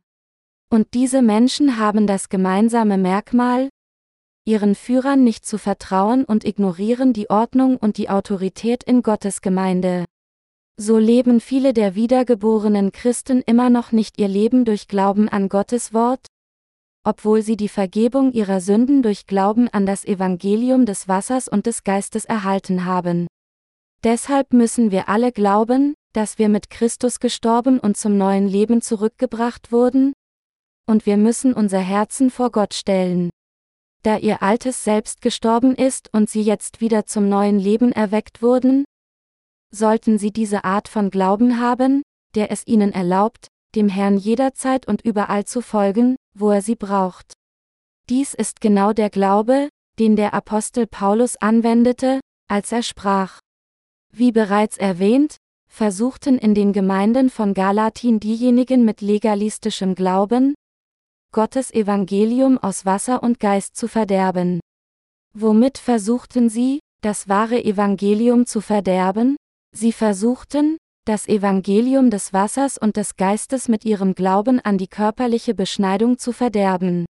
Und 0.70 0.94
diese 0.94 1.22
Menschen 1.22 1.78
haben 1.78 2.06
das 2.06 2.28
gemeinsame 2.28 2.98
Merkmal, 2.98 3.70
ihren 4.44 4.74
Führern 4.74 5.24
nicht 5.24 5.46
zu 5.46 5.58
vertrauen 5.58 6.24
und 6.24 6.44
ignorieren 6.44 7.12
die 7.12 7.30
Ordnung 7.30 7.76
und 7.76 7.96
die 7.96 8.10
Autorität 8.10 8.82
in 8.84 9.02
Gottes 9.02 9.40
Gemeinde. 9.42 10.04
So 10.78 10.96
leben 10.98 11.40
viele 11.40 11.72
der 11.72 11.94
wiedergeborenen 11.94 12.92
Christen 12.92 13.42
immer 13.42 13.68
noch 13.68 13.92
nicht 13.92 14.18
ihr 14.18 14.28
Leben 14.28 14.64
durch 14.64 14.88
Glauben 14.88 15.28
an 15.28 15.48
Gottes 15.48 15.92
Wort, 15.92 16.26
obwohl 17.04 17.42
sie 17.42 17.56
die 17.56 17.68
Vergebung 17.68 18.32
ihrer 18.32 18.60
Sünden 18.60 19.02
durch 19.02 19.26
Glauben 19.26 19.68
an 19.68 19.86
das 19.86 20.04
Evangelium 20.04 20.86
des 20.86 21.08
Wassers 21.08 21.48
und 21.48 21.66
des 21.66 21.82
Geistes 21.82 22.24
erhalten 22.24 22.84
haben. 22.84 23.26
Deshalb 24.04 24.52
müssen 24.52 24.90
wir 24.90 25.08
alle 25.08 25.32
glauben, 25.32 25.94
dass 26.12 26.38
wir 26.38 26.48
mit 26.48 26.70
Christus 26.70 27.20
gestorben 27.20 27.80
und 27.80 27.96
zum 27.96 28.16
neuen 28.16 28.46
Leben 28.46 28.80
zurückgebracht 28.80 29.72
wurden, 29.72 30.12
und 30.88 31.06
wir 31.06 31.16
müssen 31.16 31.52
unser 31.52 31.78
Herzen 31.78 32.30
vor 32.30 32.50
Gott 32.50 32.74
stellen. 32.74 33.30
Da 34.02 34.16
ihr 34.16 34.42
altes 34.42 34.84
Selbst 34.84 35.20
gestorben 35.20 35.74
ist 35.74 36.12
und 36.12 36.30
sie 36.30 36.42
jetzt 36.42 36.80
wieder 36.80 37.04
zum 37.04 37.28
neuen 37.28 37.58
Leben 37.58 37.92
erweckt 37.92 38.42
wurden, 38.42 38.84
sollten 39.70 40.18
sie 40.18 40.32
diese 40.32 40.64
Art 40.64 40.88
von 40.88 41.10
Glauben 41.10 41.60
haben, 41.60 42.02
der 42.34 42.50
es 42.50 42.66
ihnen 42.66 42.92
erlaubt, 42.92 43.48
dem 43.74 43.88
Herrn 43.88 44.16
jederzeit 44.16 44.88
und 44.88 45.02
überall 45.02 45.44
zu 45.44 45.60
folgen, 45.60 46.16
wo 46.34 46.50
er 46.50 46.62
sie 46.62 46.76
braucht. 46.76 47.34
Dies 48.08 48.32
ist 48.32 48.60
genau 48.60 48.92
der 48.92 49.10
Glaube, 49.10 49.68
den 49.98 50.16
der 50.16 50.32
Apostel 50.32 50.86
Paulus 50.86 51.36
anwendete, 51.36 52.20
als 52.48 52.72
er 52.72 52.82
sprach. 52.82 53.40
Wie 54.10 54.32
bereits 54.32 54.78
erwähnt, 54.78 55.36
versuchten 55.68 56.38
in 56.38 56.54
den 56.54 56.72
Gemeinden 56.72 57.28
von 57.28 57.52
Galatin 57.52 58.20
diejenigen 58.20 58.84
mit 58.86 59.02
legalistischem 59.02 59.94
Glauben, 59.94 60.54
Gottes 61.30 61.70
Evangelium 61.70 62.56
aus 62.56 62.86
Wasser 62.86 63.22
und 63.22 63.38
Geist 63.38 63.76
zu 63.76 63.86
verderben. 63.86 64.60
Womit 65.34 65.76
versuchten 65.76 66.48
sie, 66.48 66.80
das 67.02 67.28
wahre 67.28 67.62
Evangelium 67.62 68.46
zu 68.46 68.62
verderben? 68.62 69.36
Sie 69.76 69.92
versuchten, 69.92 70.78
das 71.04 71.28
Evangelium 71.28 72.08
des 72.08 72.32
Wassers 72.32 72.78
und 72.78 72.96
des 72.96 73.16
Geistes 73.16 73.68
mit 73.68 73.84
ihrem 73.84 74.14
Glauben 74.14 74.58
an 74.60 74.78
die 74.78 74.88
körperliche 74.88 75.54
Beschneidung 75.54 76.16
zu 76.16 76.32
verderben. 76.32 77.04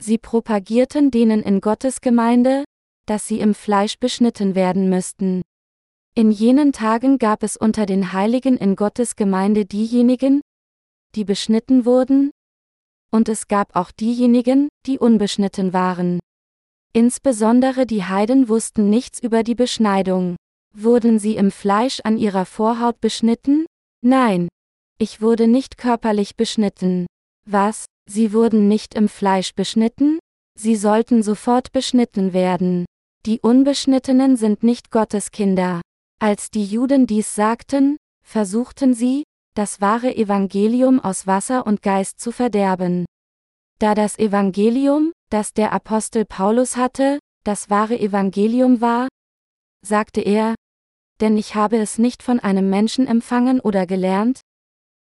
Sie 0.00 0.16
propagierten 0.16 1.10
denen 1.10 1.42
in 1.42 1.60
Gottes 1.60 2.00
Gemeinde, 2.00 2.64
dass 3.06 3.26
sie 3.26 3.40
im 3.40 3.54
Fleisch 3.54 3.98
beschnitten 3.98 4.54
werden 4.54 4.88
müssten. 4.88 5.42
In 6.14 6.30
jenen 6.30 6.72
Tagen 6.72 7.18
gab 7.18 7.42
es 7.42 7.56
unter 7.56 7.84
den 7.84 8.12
Heiligen 8.12 8.56
in 8.56 8.76
Gottes 8.76 9.16
Gemeinde 9.16 9.66
diejenigen, 9.66 10.40
die 11.16 11.24
beschnitten 11.24 11.84
wurden, 11.84 12.30
und 13.10 13.28
es 13.28 13.48
gab 13.48 13.76
auch 13.76 13.90
diejenigen, 13.90 14.68
die 14.86 14.98
unbeschnitten 14.98 15.72
waren. 15.72 16.20
Insbesondere 16.92 17.86
die 17.86 18.04
Heiden 18.04 18.48
wussten 18.48 18.90
nichts 18.90 19.22
über 19.22 19.42
die 19.42 19.54
Beschneidung. 19.54 20.36
Wurden 20.74 21.18
sie 21.18 21.36
im 21.36 21.50
Fleisch 21.50 22.00
an 22.04 22.16
ihrer 22.18 22.46
Vorhaut 22.46 23.00
beschnitten? 23.00 23.66
Nein. 24.02 24.48
Ich 24.98 25.20
wurde 25.20 25.46
nicht 25.46 25.78
körperlich 25.78 26.36
beschnitten. 26.36 27.06
Was? 27.46 27.86
Sie 28.08 28.32
wurden 28.32 28.68
nicht 28.68 28.94
im 28.94 29.08
Fleisch 29.08 29.54
beschnitten? 29.54 30.18
Sie 30.58 30.76
sollten 30.76 31.22
sofort 31.22 31.72
beschnitten 31.72 32.32
werden. 32.32 32.84
Die 33.26 33.40
Unbeschnittenen 33.40 34.36
sind 34.36 34.62
nicht 34.62 34.90
Gottes 34.90 35.30
Kinder. 35.30 35.80
Als 36.20 36.50
die 36.50 36.64
Juden 36.64 37.06
dies 37.06 37.34
sagten, 37.34 37.96
versuchten 38.22 38.94
sie, 38.94 39.24
das 39.54 39.80
wahre 39.80 40.14
Evangelium 40.14 41.00
aus 41.00 41.26
Wasser 41.26 41.66
und 41.66 41.82
Geist 41.82 42.20
zu 42.20 42.32
verderben. 42.32 43.04
Da 43.78 43.94
das 43.94 44.18
Evangelium, 44.18 45.12
das 45.30 45.52
der 45.52 45.72
Apostel 45.72 46.24
Paulus 46.24 46.76
hatte, 46.76 47.18
das 47.44 47.70
wahre 47.70 47.98
Evangelium 47.98 48.80
war, 48.80 49.08
sagte 49.82 50.20
er, 50.20 50.54
denn 51.20 51.36
ich 51.36 51.54
habe 51.54 51.78
es 51.78 51.98
nicht 51.98 52.22
von 52.22 52.40
einem 52.40 52.70
Menschen 52.70 53.06
empfangen 53.06 53.60
oder 53.60 53.86
gelernt, 53.86 54.40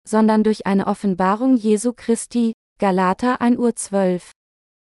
sondern 0.08 0.44
durch 0.44 0.66
eine 0.66 0.88
Offenbarung 0.88 1.56
Jesu 1.56 1.94
Christi, 1.94 2.54
Galater 2.80 3.42
1 3.42 3.58
Uhr 3.58 3.76
12. 3.76 4.32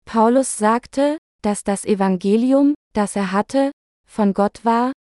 Paulus 0.06 0.58
sagte, 0.58 1.18
dass 1.42 1.64
das 1.64 1.86
Evangelium, 1.86 2.74
das 2.94 3.16
er 3.16 3.32
hatte, 3.32 3.72
von 4.08 4.34
Gott 4.34 4.64
war, 4.64 4.94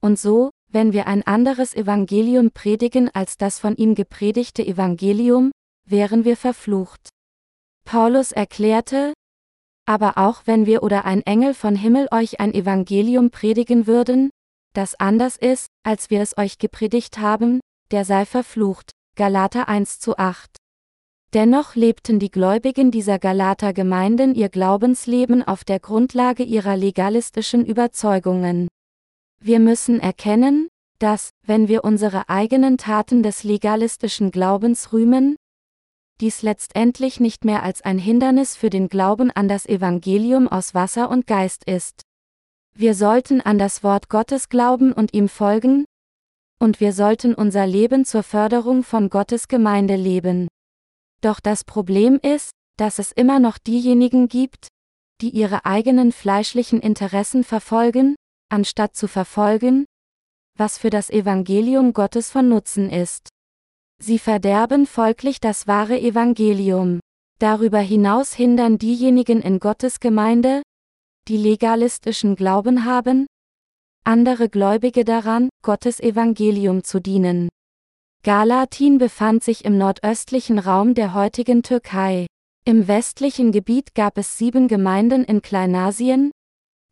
und 0.00 0.18
so, 0.18 0.50
wenn 0.70 0.92
wir 0.92 1.06
ein 1.06 1.26
anderes 1.26 1.74
Evangelium 1.74 2.50
predigen 2.50 3.10
als 3.14 3.36
das 3.36 3.58
von 3.58 3.76
ihm 3.76 3.94
gepredigte 3.94 4.64
Evangelium, 4.66 5.50
wären 5.86 6.24
wir 6.24 6.36
verflucht. 6.36 7.08
Paulus 7.84 8.32
erklärte, 8.32 9.14
aber 9.86 10.18
auch 10.18 10.42
wenn 10.44 10.66
wir 10.66 10.82
oder 10.82 11.06
ein 11.06 11.22
Engel 11.22 11.54
von 11.54 11.74
Himmel 11.74 12.08
euch 12.10 12.40
ein 12.40 12.52
Evangelium 12.52 13.30
predigen 13.30 13.86
würden, 13.86 14.28
das 14.74 14.94
anders 14.94 15.36
ist, 15.36 15.68
als 15.82 16.10
wir 16.10 16.20
es 16.20 16.36
euch 16.36 16.58
gepredigt 16.58 17.18
haben, 17.18 17.60
der 17.90 18.04
sei 18.04 18.26
verflucht. 18.26 18.90
Galater 19.16 19.68
1 19.68 19.98
zu 19.98 20.18
8. 20.18 20.58
Dennoch 21.34 21.74
lebten 21.74 22.18
die 22.18 22.30
Gläubigen 22.30 22.90
dieser 22.90 23.18
Galater 23.18 23.72
Gemeinden 23.72 24.34
ihr 24.34 24.48
Glaubensleben 24.48 25.42
auf 25.42 25.64
der 25.64 25.80
Grundlage 25.80 26.42
ihrer 26.42 26.76
legalistischen 26.76 27.64
Überzeugungen. 27.64 28.68
Wir 29.40 29.60
müssen 29.60 30.00
erkennen, 30.00 30.68
dass, 30.98 31.30
wenn 31.46 31.68
wir 31.68 31.84
unsere 31.84 32.28
eigenen 32.28 32.76
Taten 32.76 33.22
des 33.22 33.44
legalistischen 33.44 34.30
Glaubens 34.30 34.92
rühmen, 34.92 35.36
dies 36.20 36.42
letztendlich 36.42 37.20
nicht 37.20 37.44
mehr 37.44 37.62
als 37.62 37.82
ein 37.82 37.98
Hindernis 37.98 38.56
für 38.56 38.70
den 38.70 38.88
Glauben 38.88 39.30
an 39.30 39.46
das 39.46 39.66
Evangelium 39.66 40.48
aus 40.48 40.74
Wasser 40.74 41.08
und 41.10 41.28
Geist 41.28 41.64
ist. 41.64 42.02
Wir 42.74 42.94
sollten 42.94 43.40
an 43.40 43.58
das 43.58 43.84
Wort 43.84 44.08
Gottes 44.08 44.48
glauben 44.48 44.92
und 44.92 45.14
ihm 45.14 45.28
folgen, 45.28 45.84
und 46.60 46.80
wir 46.80 46.92
sollten 46.92 47.34
unser 47.34 47.66
Leben 47.66 48.04
zur 48.04 48.24
Förderung 48.24 48.82
von 48.82 49.10
Gottes 49.10 49.46
Gemeinde 49.46 49.94
leben. 49.94 50.48
Doch 51.20 51.38
das 51.38 51.62
Problem 51.62 52.18
ist, 52.20 52.50
dass 52.76 52.98
es 52.98 53.12
immer 53.12 53.38
noch 53.38 53.58
diejenigen 53.58 54.28
gibt, 54.28 54.68
die 55.20 55.30
ihre 55.30 55.64
eigenen 55.64 56.10
fleischlichen 56.10 56.80
Interessen 56.80 57.44
verfolgen, 57.44 58.16
anstatt 58.48 58.96
zu 58.96 59.08
verfolgen, 59.08 59.84
was 60.56 60.78
für 60.78 60.90
das 60.90 61.10
Evangelium 61.10 61.92
Gottes 61.92 62.30
von 62.30 62.48
Nutzen 62.48 62.90
ist. 62.90 63.28
Sie 64.00 64.18
verderben 64.18 64.86
folglich 64.86 65.40
das 65.40 65.66
wahre 65.66 66.00
Evangelium. 66.00 67.00
Darüber 67.38 67.78
hinaus 67.78 68.32
hindern 68.34 68.78
diejenigen 68.78 69.42
in 69.42 69.60
Gottes 69.60 70.00
Gemeinde, 70.00 70.62
die 71.28 71.36
legalistischen 71.36 72.36
Glauben 72.36 72.84
haben, 72.84 73.26
andere 74.04 74.48
Gläubige 74.48 75.04
daran, 75.04 75.50
Gottes 75.62 76.00
Evangelium 76.00 76.82
zu 76.82 77.00
dienen. 77.00 77.48
Galatin 78.24 78.98
befand 78.98 79.44
sich 79.44 79.64
im 79.64 79.78
nordöstlichen 79.78 80.58
Raum 80.58 80.94
der 80.94 81.14
heutigen 81.14 81.62
Türkei. 81.62 82.26
Im 82.64 82.88
westlichen 82.88 83.52
Gebiet 83.52 83.94
gab 83.94 84.18
es 84.18 84.38
sieben 84.38 84.66
Gemeinden 84.66 85.24
in 85.24 85.42
Kleinasien, 85.42 86.32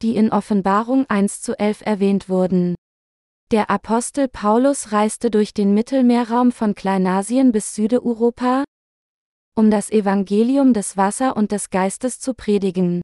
die 0.03 0.17
in 0.17 0.31
Offenbarung 0.31 1.07
1 1.09 1.41
zu 1.41 1.59
11 1.59 1.83
erwähnt 1.85 2.29
wurden. 2.29 2.75
Der 3.51 3.71
Apostel 3.71 4.29
Paulus 4.29 4.93
reiste 4.93 5.31
durch 5.31 5.55
den 5.55 5.73
Mittelmeerraum 5.73 6.53
von 6.53 6.75
Kleinasien 6.75 7.53
bis 7.53 7.75
Südeuropa, 7.75 8.65
um 9.55 9.71
das 9.71 9.91
Evangelium 9.91 10.73
des 10.73 10.97
Wasser 10.97 11.37
und 11.37 11.53
des 11.53 11.71
Geistes 11.71 12.19
zu 12.21 12.35
predigen. 12.35 13.01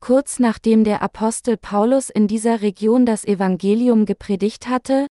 Kurz 0.00 0.38
nachdem 0.38 0.84
der 0.84 1.00
Apostel 1.00 1.56
Paulus 1.56 2.10
in 2.10 2.28
dieser 2.28 2.60
Region 2.60 3.06
das 3.06 3.24
Evangelium 3.24 4.04
gepredigt 4.04 4.68
hatte, 4.68 5.06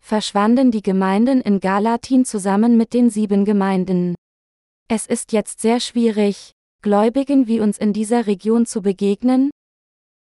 verschwanden 0.00 0.70
die 0.70 0.82
Gemeinden 0.82 1.40
in 1.40 1.60
Galatin 1.60 2.24
zusammen 2.24 2.76
mit 2.76 2.94
den 2.94 3.10
sieben 3.10 3.44
Gemeinden. 3.44 4.14
Es 4.88 5.06
ist 5.06 5.32
jetzt 5.32 5.60
sehr 5.60 5.80
schwierig, 5.80 6.52
Gläubigen 6.82 7.46
wie 7.46 7.60
uns 7.60 7.78
in 7.78 7.92
dieser 7.92 8.26
Region 8.26 8.66
zu 8.66 8.82
begegnen, 8.82 9.50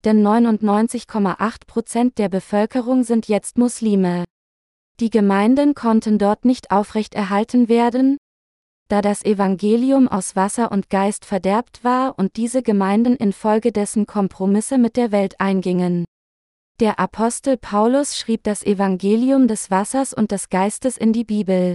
denn 0.05 0.27
99,8 0.27 1.67
Prozent 1.67 2.19
der 2.19 2.29
Bevölkerung 2.29 3.05
sind 3.05 3.29
jetzt 3.29 3.59
Muslime. 3.59 4.25
Die 5.01 5.11
Gemeinden 5.11 5.75
konnten 5.75 6.19
dort 6.19 6.45
nicht 6.45 6.71
aufrechterhalten 6.71 7.69
werden, 7.69 8.19
da 8.89 9.01
das 9.01 9.25
Evangelium 9.25 10.07
aus 10.07 10.37
Wasser 10.37 10.71
und 10.71 10.91
Geist 10.91 11.25
verderbt 11.25 11.83
war 11.83 12.19
und 12.19 12.37
diese 12.37 12.63
Gemeinden 12.63 13.17
infolgedessen 13.17 14.07
Kompromisse 14.07 14.77
mit 14.77 14.97
der 14.97 15.13
Welt 15.13 15.41
eingingen. 15.41 16.05
Der 16.79 16.99
Apostel 16.99 17.57
Paulus 17.57 18.19
schrieb 18.19 18.45
das 18.45 18.63
Evangelium 18.63 19.49
des 19.49 19.71
Wassers 19.71 20.13
und 20.13 20.31
des 20.31 20.49
Geistes 20.51 20.99
in 20.99 21.13
die 21.13 21.25
Bibel. 21.25 21.75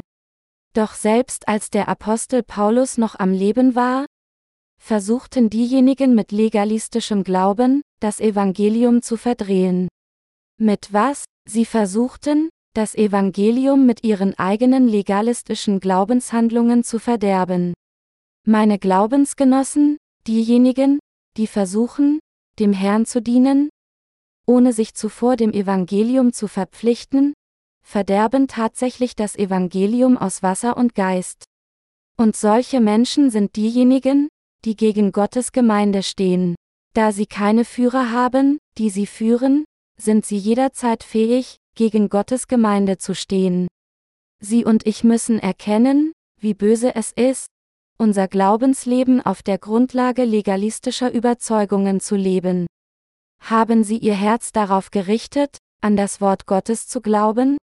Doch 0.74 0.94
selbst 0.94 1.48
als 1.48 1.70
der 1.70 1.88
Apostel 1.88 2.44
Paulus 2.44 2.98
noch 3.00 3.16
am 3.18 3.32
Leben 3.32 3.74
war, 3.74 4.06
versuchten 4.82 5.50
diejenigen 5.50 6.16
mit 6.16 6.32
legalistischem 6.32 7.24
Glauben, 7.24 7.82
das 8.00 8.20
Evangelium 8.20 9.02
zu 9.02 9.18
verdrehen. 9.18 9.88
Mit 10.60 10.94
was? 10.94 11.26
Sie 11.48 11.66
versuchten, 11.66 12.50
das 12.74 12.94
Evangelium 12.96 13.86
mit 13.86 14.04
ihren 14.04 14.38
eigenen 14.38 14.88
legalistischen 14.88 15.80
Glaubenshandlungen 15.80 16.84
zu 16.84 17.00
verderben. 17.00 17.74
Meine 18.46 18.80
Glaubensgenossen, 18.80 19.98
diejenigen, 20.28 21.00
die 21.38 21.48
versuchen, 21.48 22.20
dem 22.60 22.74
Herrn 22.74 23.06
zu 23.06 23.22
dienen, 23.22 23.70
ohne 24.46 24.74
sich 24.74 24.94
zuvor 24.94 25.36
dem 25.36 25.52
Evangelium 25.52 26.34
zu 26.34 26.48
verpflichten, 26.48 27.34
verderben 27.84 28.48
tatsächlich 28.48 29.16
das 29.16 29.36
Evangelium 29.36 30.18
aus 30.18 30.44
Wasser 30.44 30.78
und 30.78 30.96
Geist. 30.96 31.44
Und 32.18 32.36
solche 32.36 32.80
Menschen 32.80 33.30
sind 33.30 33.56
diejenigen, 33.56 34.28
die 34.66 34.76
gegen 34.76 35.12
Gottes 35.12 35.51
Gemeinde 35.51 36.03
stehen. 36.03 36.55
Da 36.93 37.12
sie 37.12 37.26
keine 37.26 37.66
Führer 37.66 38.12
haben, 38.12 38.58
die 38.78 38.89
sie 38.89 39.05
führen, 39.05 39.66
sind 39.99 40.26
sie 40.26 40.38
jederzeit 40.38 41.03
fähig, 41.03 41.58
gegen 41.76 42.10
Gottes 42.10 42.47
Gemeinde 42.47 42.97
zu 42.97 43.14
stehen. 43.14 43.68
Sie 44.39 44.66
und 44.66 44.86
ich 44.86 45.03
müssen 45.03 45.39
erkennen, 45.39 46.12
wie 46.39 46.53
böse 46.53 46.95
es 46.95 47.12
ist, 47.12 47.47
unser 47.97 48.28
Glaubensleben 48.28 49.26
auf 49.26 49.41
der 49.41 49.58
Grundlage 49.58 50.24
legalistischer 50.24 51.12
Überzeugungen 51.12 51.99
zu 51.99 52.16
leben. 52.16 52.68
Haben 53.41 53.84
Sie 53.84 53.97
Ihr 53.97 54.16
Herz 54.16 54.51
darauf 54.51 54.91
gerichtet, 54.91 55.58
an 55.82 55.95
das 55.95 56.22
Wort 56.22 56.45
Gottes 56.45 56.88
zu 56.88 57.01
glauben? 57.01 57.58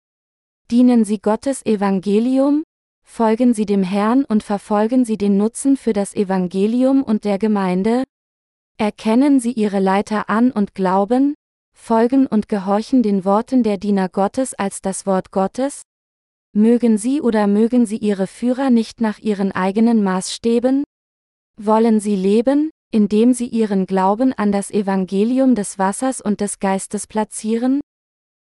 Dienen 0.70 1.04
Sie 1.04 1.18
Gottes 1.18 1.64
Evangelium? 1.66 2.64
Folgen 3.04 3.54
Sie 3.54 3.64
dem 3.64 3.82
Herrn 3.82 4.24
und 4.24 4.42
verfolgen 4.42 5.04
Sie 5.04 5.16
den 5.16 5.36
Nutzen 5.36 5.76
für 5.76 5.92
das 5.92 6.14
Evangelium 6.14 7.02
und 7.02 7.24
der 7.24 7.38
Gemeinde? 7.38 8.02
Erkennen 8.76 9.38
Sie 9.38 9.52
Ihre 9.52 9.78
Leiter 9.78 10.28
an 10.28 10.50
und 10.50 10.74
glauben, 10.74 11.34
folgen 11.72 12.26
und 12.26 12.48
gehorchen 12.48 13.04
den 13.04 13.24
Worten 13.24 13.62
der 13.62 13.76
Diener 13.78 14.08
Gottes 14.08 14.54
als 14.54 14.82
das 14.82 15.06
Wort 15.06 15.30
Gottes? 15.30 15.82
Mögen 16.52 16.98
Sie 16.98 17.20
oder 17.20 17.46
mögen 17.46 17.86
Sie 17.86 17.98
Ihre 17.98 18.26
Führer 18.26 18.70
nicht 18.70 19.00
nach 19.00 19.18
Ihren 19.18 19.52
eigenen 19.52 20.02
Maßstäben? 20.02 20.82
Wollen 21.56 22.00
Sie 22.00 22.16
leben, 22.16 22.70
indem 22.94 23.32
sie 23.32 23.48
ihren 23.48 23.86
Glauben 23.86 24.32
an 24.32 24.52
das 24.52 24.70
Evangelium 24.70 25.56
des 25.56 25.80
Wassers 25.80 26.20
und 26.20 26.40
des 26.40 26.60
Geistes 26.60 27.08
platzieren? 27.08 27.80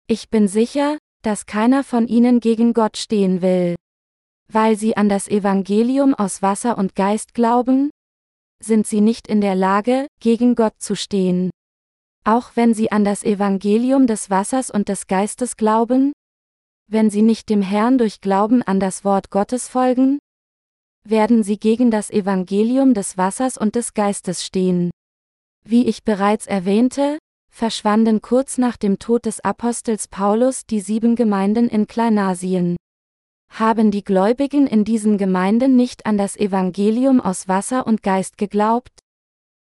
Ich 0.07 0.29
bin 0.29 0.47
sicher, 0.47 0.97
dass 1.21 1.45
keiner 1.45 1.83
von 1.83 2.07
ihnen 2.07 2.39
gegen 2.39 2.73
Gott 2.73 2.95
stehen 2.95 3.41
will. 3.41 3.75
Weil 4.51 4.77
sie 4.77 4.95
an 4.95 5.09
das 5.09 5.27
Evangelium 5.27 6.13
aus 6.13 6.41
Wasser 6.41 6.77
und 6.77 6.95
Geist 6.95 7.33
glauben? 7.33 7.89
Sind 8.63 8.87
sie 8.87 9.01
nicht 9.01 9.27
in 9.27 9.41
der 9.41 9.55
Lage, 9.55 10.07
gegen 10.19 10.55
Gott 10.55 10.75
zu 10.79 10.95
stehen. 10.95 11.51
Auch 12.23 12.51
wenn 12.55 12.73
sie 12.73 12.91
an 12.91 13.03
das 13.03 13.23
Evangelium 13.23 14.07
des 14.07 14.29
Wassers 14.29 14.71
und 14.71 14.89
des 14.89 15.07
Geistes 15.07 15.57
glauben? 15.57 16.13
Wenn 16.89 17.09
sie 17.09 17.21
nicht 17.21 17.49
dem 17.49 17.61
Herrn 17.61 17.97
durch 17.97 18.21
Glauben 18.21 18.63
an 18.63 18.79
das 18.79 19.03
Wort 19.03 19.29
Gottes 19.29 19.67
folgen? 19.67 20.19
werden 21.09 21.43
sie 21.43 21.57
gegen 21.57 21.91
das 21.91 22.09
Evangelium 22.09 22.93
des 22.93 23.17
Wassers 23.17 23.57
und 23.57 23.75
des 23.75 23.93
Geistes 23.93 24.45
stehen. 24.45 24.91
Wie 25.63 25.85
ich 25.87 26.03
bereits 26.03 26.47
erwähnte, 26.47 27.17
verschwanden 27.49 28.21
kurz 28.21 28.57
nach 28.57 28.77
dem 28.77 28.99
Tod 28.99 29.25
des 29.25 29.39
Apostels 29.39 30.07
Paulus 30.07 30.65
die 30.65 30.79
sieben 30.79 31.15
Gemeinden 31.15 31.67
in 31.69 31.87
Kleinasien. 31.87 32.77
Haben 33.49 33.91
die 33.91 34.03
Gläubigen 34.03 34.67
in 34.67 34.83
diesen 34.83 35.17
Gemeinden 35.17 35.75
nicht 35.75 36.05
an 36.05 36.17
das 36.17 36.37
Evangelium 36.37 37.19
aus 37.21 37.47
Wasser 37.47 37.87
und 37.87 38.03
Geist 38.03 38.37
geglaubt? 38.37 38.99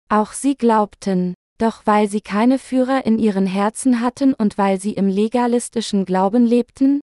Auch 0.08 0.32
sie 0.32 0.56
glaubten, 0.56 1.34
doch 1.58 1.82
weil 1.86 2.08
sie 2.08 2.20
keine 2.20 2.58
Führer 2.58 3.06
in 3.06 3.18
ihren 3.18 3.46
Herzen 3.46 4.00
hatten 4.00 4.34
und 4.34 4.58
weil 4.58 4.80
sie 4.80 4.92
im 4.92 5.08
legalistischen 5.08 6.04
Glauben 6.04 6.44
lebten, 6.44 7.00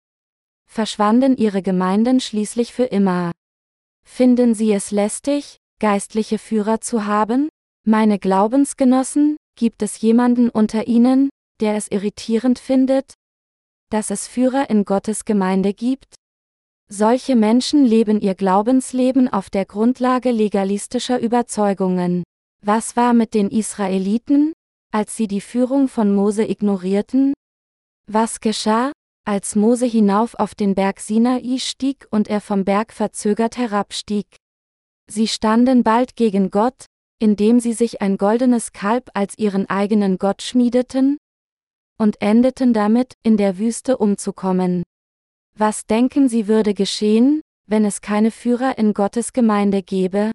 verschwanden 0.67 1.37
ihre 1.37 1.63
Gemeinden 1.63 2.21
schließlich 2.21 2.73
für 2.73 2.85
immer. 2.85 3.33
Finden 4.05 4.55
Sie 4.55 4.73
es 4.73 4.91
lästig, 4.91 5.57
geistliche 5.81 6.39
Führer 6.39 6.81
zu 6.81 7.07
haben? 7.07 7.49
Meine 7.87 8.19
Glaubensgenossen, 8.19 9.37
gibt 9.57 9.83
es 9.83 10.01
jemanden 10.01 10.51
unter 10.51 10.87
Ihnen, 10.87 11.31
der 11.61 11.77
es 11.77 11.89
irritierend 11.89 12.59
findet, 12.59 13.15
dass 13.91 14.11
es 14.11 14.27
Führer 14.27 14.69
in 14.69 14.85
Gottes 14.85 15.25
Gemeinde 15.25 15.73
gibt? 15.73 16.17
Solche 16.91 17.35
Menschen 17.35 17.85
leben 17.85 18.21
ihr 18.21 18.35
Glaubensleben 18.35 19.33
auf 19.33 19.51
der 19.51 19.65
Grundlage 19.65 20.31
legalistischer 20.31 21.19
Überzeugungen. 21.19 22.25
Was 22.63 22.97
war 22.97 23.15
mit 23.15 23.35
den 23.35 23.51
Israeliten, 23.51 24.53
als 24.93 25.17
sie 25.17 25.27
die 25.27 25.41
Führung 25.41 25.89
von 25.89 26.15
Mose 26.15 26.49
ignorierten? 26.49 27.33
Was 28.07 28.41
geschah, 28.41 28.93
als 29.27 29.57
Mose 29.57 29.87
hinauf 29.87 30.35
auf 30.35 30.55
den 30.55 30.75
Berg 30.75 31.01
Sinai 31.01 31.59
stieg 31.59 32.07
und 32.11 32.29
er 32.29 32.41
vom 32.41 32.65
Berg 32.65 32.93
verzögert 32.93 33.57
herabstieg. 33.57 34.27
Sie 35.11 35.29
standen 35.29 35.83
bald 35.83 36.17
gegen 36.17 36.51
Gott, 36.51 36.87
indem 37.19 37.61
sie 37.61 37.73
sich 37.73 38.03
ein 38.03 38.19
goldenes 38.19 38.73
Kalb 38.73 39.11
als 39.15 39.39
ihren 39.39 39.69
eigenen 39.71 40.19
Gott 40.19 40.43
schmiedeten, 40.43 41.17
und 41.99 42.21
endeten 42.21 42.73
damit, 42.73 43.15
in 43.23 43.37
der 43.37 43.59
Wüste 43.59 43.97
umzukommen. 43.97 44.83
Was 45.57 45.87
denken 45.87 46.29
Sie 46.29 46.49
würde 46.49 46.75
geschehen, 46.75 47.41
wenn 47.67 47.85
es 47.85 48.01
keine 48.01 48.33
Führer 48.33 48.77
in 48.77 48.93
Gottes 48.93 49.33
Gemeinde 49.33 49.83
gäbe? 49.83 50.33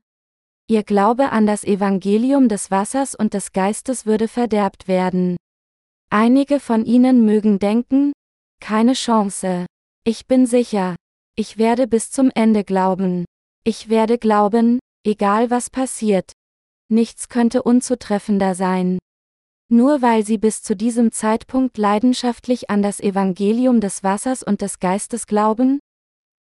Ihr 0.69 0.83
Glaube 0.83 1.31
an 1.31 1.45
das 1.45 1.65
Evangelium 1.65 2.47
des 2.47 2.71
Wassers 2.71 3.15
und 3.15 3.33
des 3.33 3.51
Geistes 3.51 4.05
würde 4.05 4.29
verderbt 4.29 4.87
werden. 4.87 5.35
Einige 6.09 6.61
von 6.61 6.85
Ihnen 6.85 7.25
mögen 7.25 7.59
denken, 7.59 8.13
keine 8.61 8.93
Chance. 8.93 9.65
Ich 10.05 10.25
bin 10.25 10.45
sicher. 10.45 10.95
Ich 11.35 11.57
werde 11.57 11.87
bis 11.87 12.11
zum 12.11 12.31
Ende 12.33 12.63
glauben. 12.63 13.25
Ich 13.65 13.89
werde 13.89 14.17
glauben, 14.17 14.79
egal 15.05 15.49
was 15.49 15.69
passiert. 15.69 16.31
Nichts 16.87 17.27
könnte 17.27 17.61
unzutreffender 17.63 18.55
sein. 18.55 18.99
Nur 19.71 20.01
weil 20.01 20.25
sie 20.25 20.39
bis 20.39 20.63
zu 20.63 20.75
diesem 20.75 21.11
Zeitpunkt 21.11 21.77
leidenschaftlich 21.77 22.71
an 22.71 22.81
das 22.81 22.99
Evangelium 22.99 23.81
des 23.81 24.03
Wassers 24.03 24.41
und 24.41 24.61
des 24.61 24.79
Geistes 24.79 25.27
glauben? 25.27 25.79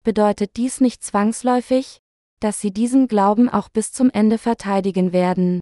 Bedeutet 0.04 0.56
dies 0.56 0.82
nicht 0.82 1.04
zwangsläufig, 1.04 2.00
dass 2.40 2.62
sie 2.62 2.72
diesen 2.72 3.08
Glauben 3.08 3.50
auch 3.50 3.70
bis 3.70 3.92
zum 3.92 4.12
Ende 4.12 4.38
verteidigen 4.38 5.14
werden. 5.14 5.60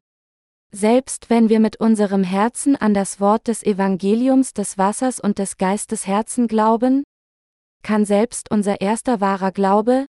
Selbst 0.74 1.30
wenn 1.30 1.48
wir 1.48 1.62
mit 1.62 1.80
unserem 1.80 2.26
Herzen 2.26 2.76
an 2.76 2.94
das 2.94 3.22
Wort 3.22 3.48
des 3.48 3.64
Evangeliums 3.64 4.52
des 4.52 4.78
Wassers 4.78 5.22
und 5.22 5.40
des 5.40 5.58
Geistes 5.58 6.06
Herzen 6.06 6.48
glauben, 6.50 7.04
kann 7.82 8.04
selbst 8.04 8.52
unser 8.52 8.82
erster 8.82 9.22
wahrer 9.22 9.54
Glaube, 9.54 10.06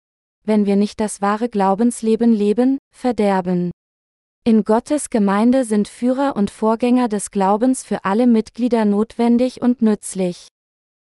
wenn 0.45 0.65
wir 0.65 0.77
nicht 0.77 1.01
das 1.01 1.21
wahre 1.21 1.49
Glaubensleben 1.49 2.31
leben, 2.31 2.77
verderben. 2.95 3.71
In 4.45 4.63
Gottes 4.65 5.09
Gemeinde 5.09 5.63
sind 5.63 5.87
Führer 5.87 6.35
und 6.35 6.51
Vorgänger 6.51 7.07
des 7.07 7.31
Glaubens 7.31 7.83
für 7.83 8.03
alle 8.03 8.27
Mitglieder 8.27 8.83
notwendig 8.83 9.61
und 9.61 9.81
nützlich. 9.81 10.49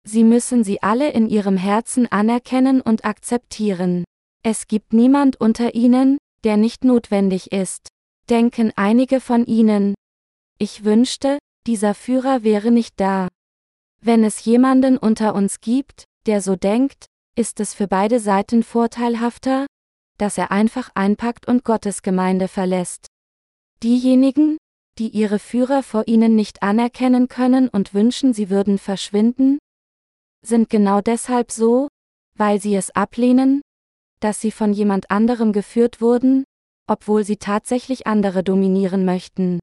Sie 0.03 0.23
müssen 0.23 0.63
sie 0.63 0.81
alle 0.81 1.11
in 1.11 1.29
ihrem 1.29 1.57
Herzen 1.57 2.11
anerkennen 2.11 2.81
und 2.81 3.05
akzeptieren. 3.05 4.03
Es 4.43 4.67
gibt 4.67 4.93
niemand 4.93 5.39
unter 5.39 5.75
ihnen, 5.75 6.17
der 6.43 6.57
nicht 6.57 6.83
notwendig 6.83 7.51
ist 7.51 7.89
denken 8.29 8.71
einige 8.75 9.19
von 9.19 9.45
ihnen. 9.45 9.95
Ich 10.59 10.83
wünschte, 10.83 11.39
dieser 11.67 11.93
Führer 11.93 12.43
wäre 12.43 12.71
nicht 12.71 12.99
da. 12.99 13.27
Wenn 14.01 14.23
es 14.23 14.45
jemanden 14.45 14.97
unter 14.97 15.35
uns 15.35 15.59
gibt, 15.61 16.05
der 16.25 16.41
so 16.41 16.55
denkt, 16.55 17.05
ist 17.35 17.59
es 17.59 17.73
für 17.73 17.87
beide 17.87 18.19
Seiten 18.19 18.63
vorteilhafter, 18.63 19.65
dass 20.17 20.37
er 20.37 20.51
einfach 20.51 20.91
einpackt 20.95 21.47
und 21.47 21.63
Gottes 21.63 22.01
Gemeinde 22.01 22.47
verlässt. 22.47 23.07
Diejenigen, 23.81 24.57
die 24.97 25.07
ihre 25.07 25.39
Führer 25.39 25.83
vor 25.83 26.07
ihnen 26.07 26.35
nicht 26.35 26.61
anerkennen 26.61 27.29
können 27.29 27.69
und 27.69 27.93
wünschen, 27.93 28.33
sie 28.33 28.49
würden 28.49 28.77
verschwinden, 28.77 29.57
sind 30.45 30.69
genau 30.69 30.99
deshalb 30.99 31.51
so, 31.51 31.87
weil 32.35 32.61
sie 32.61 32.75
es 32.75 32.91
ablehnen, 32.91 33.61
dass 34.19 34.41
sie 34.41 34.51
von 34.51 34.73
jemand 34.73 35.09
anderem 35.11 35.53
geführt 35.53 36.01
wurden, 36.01 36.43
obwohl 36.87 37.23
sie 37.23 37.37
tatsächlich 37.37 38.05
andere 38.07 38.43
dominieren 38.43 39.05
möchten. 39.05 39.59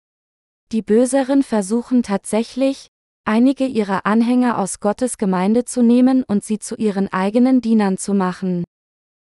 Die 0.73 0.83
Böseren 0.83 1.43
versuchen 1.43 2.03
tatsächlich, 2.03 2.89
einige 3.27 3.67
ihrer 3.67 4.07
Anhänger 4.07 4.59
aus 4.59 4.81
Gottes 4.81 5.19
Gemeinde 5.19 5.65
zu 5.65 5.83
nehmen 5.83 6.25
und 6.25 6.43
sie 6.43 6.59
zu 6.59 6.77
ihren 6.77 7.13
eigenen 7.13 7.61
Dienern 7.61 7.99
zu 7.99 8.15
machen. 8.15 8.65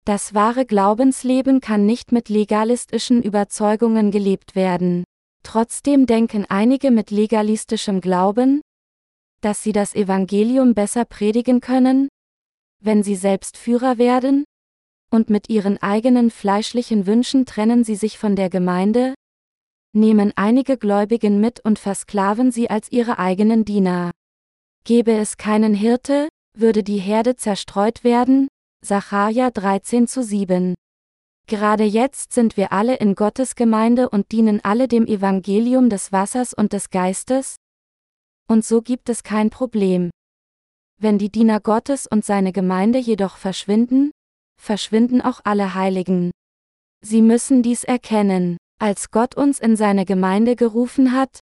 Das 0.05 0.33
wahre 0.33 0.65
Glaubensleben 0.65 1.61
kann 1.61 1.85
nicht 1.85 2.11
mit 2.11 2.27
legalistischen 2.27 3.23
Überzeugungen 3.23 4.11
gelebt 4.11 4.53
werden. 4.53 5.05
Trotzdem 5.43 6.05
denken 6.05 6.45
einige 6.49 6.91
mit 6.91 7.09
legalistischem 7.09 8.01
Glauben, 8.01 8.61
dass 9.41 9.63
sie 9.63 9.71
das 9.71 9.95
Evangelium 9.95 10.73
besser 10.73 11.05
predigen 11.05 11.61
können, 11.61 12.09
wenn 12.81 13.01
sie 13.03 13.15
selbst 13.15 13.57
Führer 13.57 13.97
werden, 13.97 14.43
und 15.09 15.29
mit 15.29 15.49
ihren 15.49 15.77
eigenen 15.81 16.31
fleischlichen 16.31 17.05
Wünschen 17.05 17.45
trennen 17.45 17.83
sie 17.83 17.95
sich 17.95 18.17
von 18.17 18.35
der 18.35 18.49
Gemeinde, 18.49 19.13
nehmen 19.93 20.33
einige 20.35 20.77
Gläubigen 20.77 21.39
mit 21.39 21.63
und 21.63 21.79
versklaven 21.79 22.51
sie 22.51 22.69
als 22.69 22.91
ihre 22.91 23.19
eigenen 23.19 23.63
Diener. 23.63 24.11
Gäbe 24.85 25.13
es 25.13 25.37
keinen 25.37 25.73
Hirte, 25.73 26.27
würde 26.57 26.83
die 26.83 26.97
Herde 26.97 27.35
zerstreut 27.35 28.03
werden, 28.03 28.47
Sacharja 28.85 29.49
13 29.49 30.07
zu 30.07 30.21
7. 30.21 30.75
Gerade 31.47 31.85
jetzt 31.85 32.33
sind 32.33 32.57
wir 32.57 32.73
alle 32.73 32.97
in 32.97 33.15
Gottes 33.15 33.55
Gemeinde 33.55 34.09
und 34.09 34.33
dienen 34.33 34.59
alle 34.61 34.89
dem 34.89 35.05
Evangelium 35.07 35.89
des 35.89 36.11
Wassers 36.11 36.53
und 36.53 36.73
des 36.73 36.89
Geistes? 36.89 37.55
Und 38.49 38.65
so 38.65 38.81
gibt 38.81 39.07
es 39.07 39.23
kein 39.23 39.49
Problem. 39.49 40.09
Wenn 40.99 41.17
die 41.17 41.31
Diener 41.31 41.61
Gottes 41.61 42.07
und 42.07 42.25
seine 42.25 42.51
Gemeinde 42.51 42.99
jedoch 42.99 43.37
verschwinden, 43.37 44.11
verschwinden 44.61 45.21
auch 45.21 45.39
alle 45.45 45.75
Heiligen. 45.75 46.31
Sie 46.99 47.21
müssen 47.21 47.63
dies 47.63 47.85
erkennen. 47.85 48.57
Als 48.81 49.11
Gott 49.11 49.35
uns 49.35 49.59
in 49.59 49.77
seine 49.77 50.03
Gemeinde 50.03 50.57
gerufen 50.57 51.13
hat, 51.13 51.39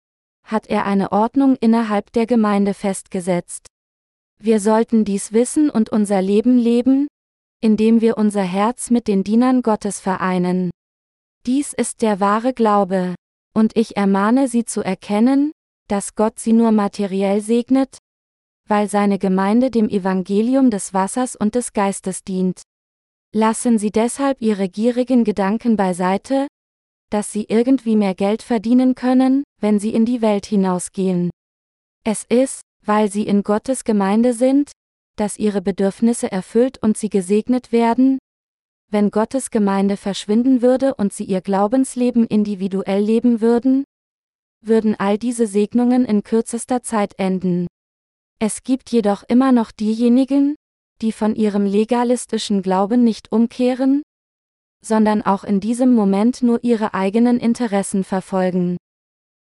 hat 0.43 0.69
er 0.69 0.87
eine 0.87 1.13
Ordnung 1.13 1.57
innerhalb 1.57 2.13
der 2.13 2.25
Gemeinde 2.25 2.73
festgesetzt. 2.73 3.67
Wir 4.39 4.59
sollten 4.59 5.05
dies 5.05 5.35
wissen 5.35 5.69
und 5.69 5.91
unser 5.91 6.23
Leben 6.23 6.57
leben, 6.57 7.09
indem 7.67 8.01
wir 8.01 8.17
unser 8.17 8.45
Herz 8.45 8.91
mit 8.91 9.09
den 9.09 9.25
Dienern 9.25 9.61
Gottes 9.61 9.99
vereinen. 9.99 10.71
Dies 11.47 11.73
ist 11.73 12.01
der 12.01 12.21
wahre 12.21 12.53
Glaube, 12.53 13.17
und 13.57 13.77
ich 13.77 13.97
ermahne 13.97 14.47
Sie 14.47 14.65
zu 14.65 14.83
erkennen, 14.83 15.51
dass 15.89 16.15
Gott 16.15 16.39
Sie 16.39 16.53
nur 16.53 16.71
materiell 16.71 17.41
segnet, 17.41 17.99
weil 18.69 18.89
seine 18.89 19.19
Gemeinde 19.19 19.73
dem 19.73 19.89
Evangelium 19.89 20.71
des 20.71 20.95
Wassers 20.95 21.35
und 21.35 21.57
des 21.57 21.73
Geistes 21.73 22.23
dient. 22.23 22.63
Lassen 23.35 23.79
Sie 23.79 23.91
deshalb 23.91 24.41
Ihre 24.41 24.69
gierigen 24.69 25.25
Gedanken 25.25 25.77
beiseite, 25.77 26.47
dass 27.11 27.33
Sie 27.33 27.47
irgendwie 27.49 27.97
mehr 27.97 28.15
Geld 28.15 28.43
verdienen 28.43 28.95
können, 28.95 29.43
wenn 29.61 29.81
Sie 29.81 29.93
in 29.93 30.05
die 30.05 30.23
Welt 30.23 30.47
hinausgehen. 30.47 31.31
Es 32.05 32.23
ist, 32.29 32.61
weil 32.85 33.11
Sie 33.11 33.27
in 33.27 33.43
Gottes 33.43 33.83
Gemeinde 33.83 34.35
sind, 34.35 34.71
dass 35.17 35.39
ihre 35.39 35.63
Bedürfnisse 35.63 36.31
erfüllt 36.31 36.79
und 36.83 36.97
sie 36.97 37.09
gesegnet 37.09 37.73
werden? 37.73 38.19
Wenn 38.91 39.11
Gottes 39.11 39.51
Gemeinde 39.51 39.97
verschwinden 39.97 40.63
würde 40.63 40.95
und 40.95 41.13
sie 41.13 41.25
ihr 41.25 41.41
Glaubensleben 41.41 42.27
individuell 42.27 43.03
leben 43.03 43.41
würden? 43.41 43.85
Würden 44.63 44.95
all 44.95 45.19
diese 45.19 45.47
Segnungen 45.47 46.05
in 46.05 46.23
kürzester 46.23 46.83
Zeit 46.83 47.19
enden. 47.19 47.67
Es 48.39 48.63
gibt 48.63 48.91
jedoch 48.91 49.25
immer 49.29 49.51
noch 49.51 49.73
diejenigen, 49.73 50.57
die 51.03 51.13
von 51.13 51.35
ihrem 51.35 51.67
legalistischen 51.67 52.63
Glauben 52.63 53.03
nicht 53.03 53.33
umkehren, 53.33 54.03
sondern 54.83 55.23
auch 55.23 55.45
in 55.45 55.61
diesem 55.61 55.95
Moment 55.95 56.43
nur 56.43 56.63
ihre 56.63 56.95
eigenen 56.95 57.39
Interessen 57.41 58.05
verfolgen. 58.05 58.77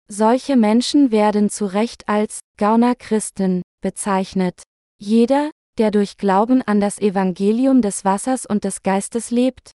Solche 0.09 0.57
Menschen 0.57 1.11
werden 1.11 1.51
zu 1.51 1.67
Recht 1.67 2.09
als 2.09 2.41
Gauner 2.59 2.95
Christen 2.95 3.63
bezeichnet. 3.81 4.63
Jeder, 4.99 5.51
der 5.79 5.91
durch 5.91 6.17
Glauben 6.17 6.63
an 6.63 6.81
das 6.81 6.99
Evangelium 6.99 7.83
des 7.83 8.05
Wassers 8.05 8.47
und 8.47 8.65
des 8.65 8.83
Geistes 8.83 9.31
lebt, 9.31 9.71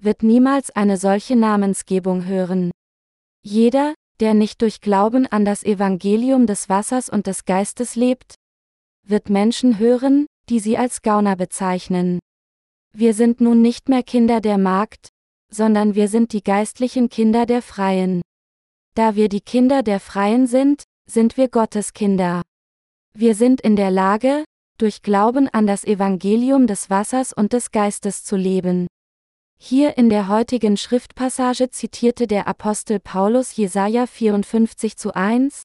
wird 0.00 0.22
niemals 0.22 0.70
eine 0.70 0.96
solche 0.96 1.36
Namensgebung 1.36 2.24
hören. 2.24 2.70
Jeder, 3.42 3.94
der 4.20 4.34
nicht 4.34 4.62
durch 4.62 4.80
Glauben 4.80 5.26
an 5.26 5.44
das 5.44 5.64
Evangelium 5.64 6.46
des 6.46 6.68
Wassers 6.68 7.08
und 7.08 7.26
des 7.26 7.44
Geistes 7.44 7.94
lebt, 7.94 8.34
wird 9.06 9.30
Menschen 9.30 9.78
hören, 9.78 10.26
die 10.48 10.60
sie 10.60 10.76
als 10.76 11.02
Gauner 11.02 11.36
bezeichnen. 11.36 12.18
Wir 12.94 13.14
sind 13.14 13.40
nun 13.40 13.62
nicht 13.62 13.88
mehr 13.88 14.02
Kinder 14.02 14.40
der 14.40 14.58
Magd, 14.58 15.10
sondern 15.52 15.94
wir 15.94 16.08
sind 16.08 16.32
die 16.32 16.42
geistlichen 16.42 17.08
Kinder 17.08 17.46
der 17.46 17.62
Freien. 17.62 18.22
Da 18.94 19.14
wir 19.14 19.28
die 19.28 19.40
Kinder 19.40 19.82
der 19.82 20.00
Freien 20.00 20.46
sind, 20.46 20.84
sind 21.06 21.36
wir 21.36 21.48
Gottes 21.48 21.92
Kinder. 21.92 22.42
Wir 23.14 23.34
sind 23.34 23.60
in 23.60 23.76
der 23.76 23.90
Lage, 23.90 24.44
durch 24.78 25.02
Glauben 25.02 25.48
an 25.48 25.66
das 25.66 25.84
Evangelium 25.84 26.66
des 26.66 26.88
Wassers 26.88 27.32
und 27.32 27.52
des 27.52 27.70
Geistes 27.70 28.24
zu 28.24 28.36
leben. 28.36 28.86
Hier 29.60 29.98
in 29.98 30.08
der 30.08 30.28
heutigen 30.28 30.76
Schriftpassage 30.76 31.70
zitierte 31.70 32.28
der 32.28 32.46
Apostel 32.46 33.00
Paulus 33.00 33.56
Jesaja 33.56 34.06
54 34.06 34.96
zu 34.96 35.14
1, 35.14 35.62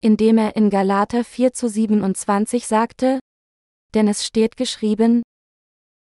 indem 0.00 0.38
er 0.38 0.56
in 0.56 0.70
Galater 0.70 1.24
4 1.24 1.52
zu 1.52 1.68
27 1.68 2.66
sagte, 2.66 3.18
denn 3.94 4.06
es 4.06 4.24
steht 4.24 4.56
geschrieben, 4.56 5.22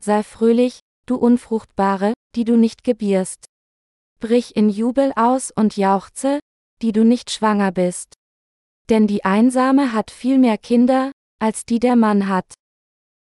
sei 0.03 0.21
fröhlich, 0.21 0.79
du 1.07 1.15
Unfruchtbare, 1.15 2.13
die 2.35 2.45
du 2.45 2.55
nicht 2.55 2.83
gebierst. 2.83 3.45
Brich 4.19 4.55
in 4.55 4.69
Jubel 4.69 5.11
aus 5.15 5.51
und 5.51 5.77
jauchze, 5.77 6.39
die 6.83 6.91
du 6.91 7.03
nicht 7.03 7.31
schwanger 7.31 7.71
bist. 7.71 8.13
Denn 8.89 9.07
die 9.07 9.25
Einsame 9.25 9.93
hat 9.93 10.11
viel 10.11 10.37
mehr 10.37 10.57
Kinder, 10.57 11.11
als 11.39 11.65
die 11.65 11.79
der 11.79 11.95
Mann 11.95 12.27
hat. 12.27 12.53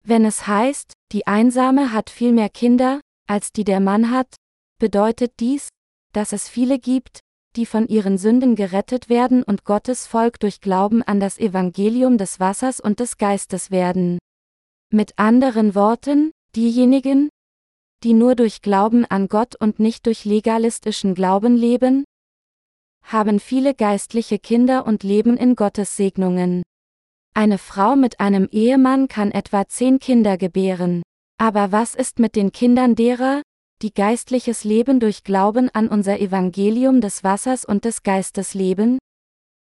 Wenn 0.05 0.25
es 0.25 0.47
heißt, 0.47 0.93
die 1.13 1.27
Einsame 1.27 1.93
hat 1.93 2.11
viel 2.11 2.33
mehr 2.33 2.49
Kinder, 2.49 3.01
als 3.27 3.53
die 3.53 3.65
der 3.65 3.81
Mann 3.81 4.11
hat, 4.11 4.35
bedeutet 4.79 5.35
dies, 5.41 5.69
dass 6.13 6.33
es 6.33 6.49
viele 6.49 6.79
gibt, 6.79 7.21
die 7.57 7.67
von 7.67 7.89
ihren 7.89 8.19
Sünden 8.19 8.55
gerettet 8.55 9.09
werden 9.09 9.43
und 9.43 9.65
Gottes 9.65 10.07
Volk 10.07 10.39
durch 10.41 10.61
Glauben 10.61 11.03
an 11.03 11.21
das 11.21 11.39
Evangelium 11.39 12.19
des 12.19 12.39
Wassers 12.39 12.81
und 12.81 13.01
des 13.01 13.17
Geistes 13.17 13.71
werden. 13.71 14.19
Mit 14.93 15.19
anderen 15.19 15.75
Worten, 15.75 16.33
diejenigen, 16.55 17.29
die 18.05 18.13
nur 18.13 18.35
durch 18.35 18.63
Glauben 18.63 19.05
an 19.07 19.29
Gott 19.29 19.57
und 19.57 19.79
nicht 19.81 20.07
durch 20.07 20.25
legalistischen 20.25 21.15
Glauben 21.15 21.57
leben, 21.57 22.05
haben 23.03 23.41
viele 23.41 23.75
geistliche 23.75 24.39
Kinder 24.39 24.87
und 24.87 25.03
leben 25.03 25.37
in 25.37 25.57
Gottes 25.57 25.97
Segnungen. 25.97 26.63
Eine 27.37 27.59
Frau 27.59 27.97
mit 27.97 28.19
einem 28.19 28.49
Ehemann 28.51 29.09
kann 29.09 29.31
etwa 29.31 29.69
zehn 29.69 29.99
Kinder 29.99 30.39
gebären. 30.39 31.03
Aber 31.37 31.71
was 31.71 31.95
ist 31.95 32.19
mit 32.19 32.35
den 32.35 32.51
Kindern 32.51 32.95
derer, 32.95 33.43
die 33.83 33.93
geistliches 33.93 34.65
Leben 34.65 35.01
durch 35.01 35.23
Glauben 35.23 35.69
an 35.75 35.89
unser 35.89 36.19
Evangelium 36.19 37.03
des 37.03 37.25
Wassers 37.25 37.67
und 37.67 37.85
des 37.85 38.03
Geistes 38.03 38.55
leben? 38.55 38.99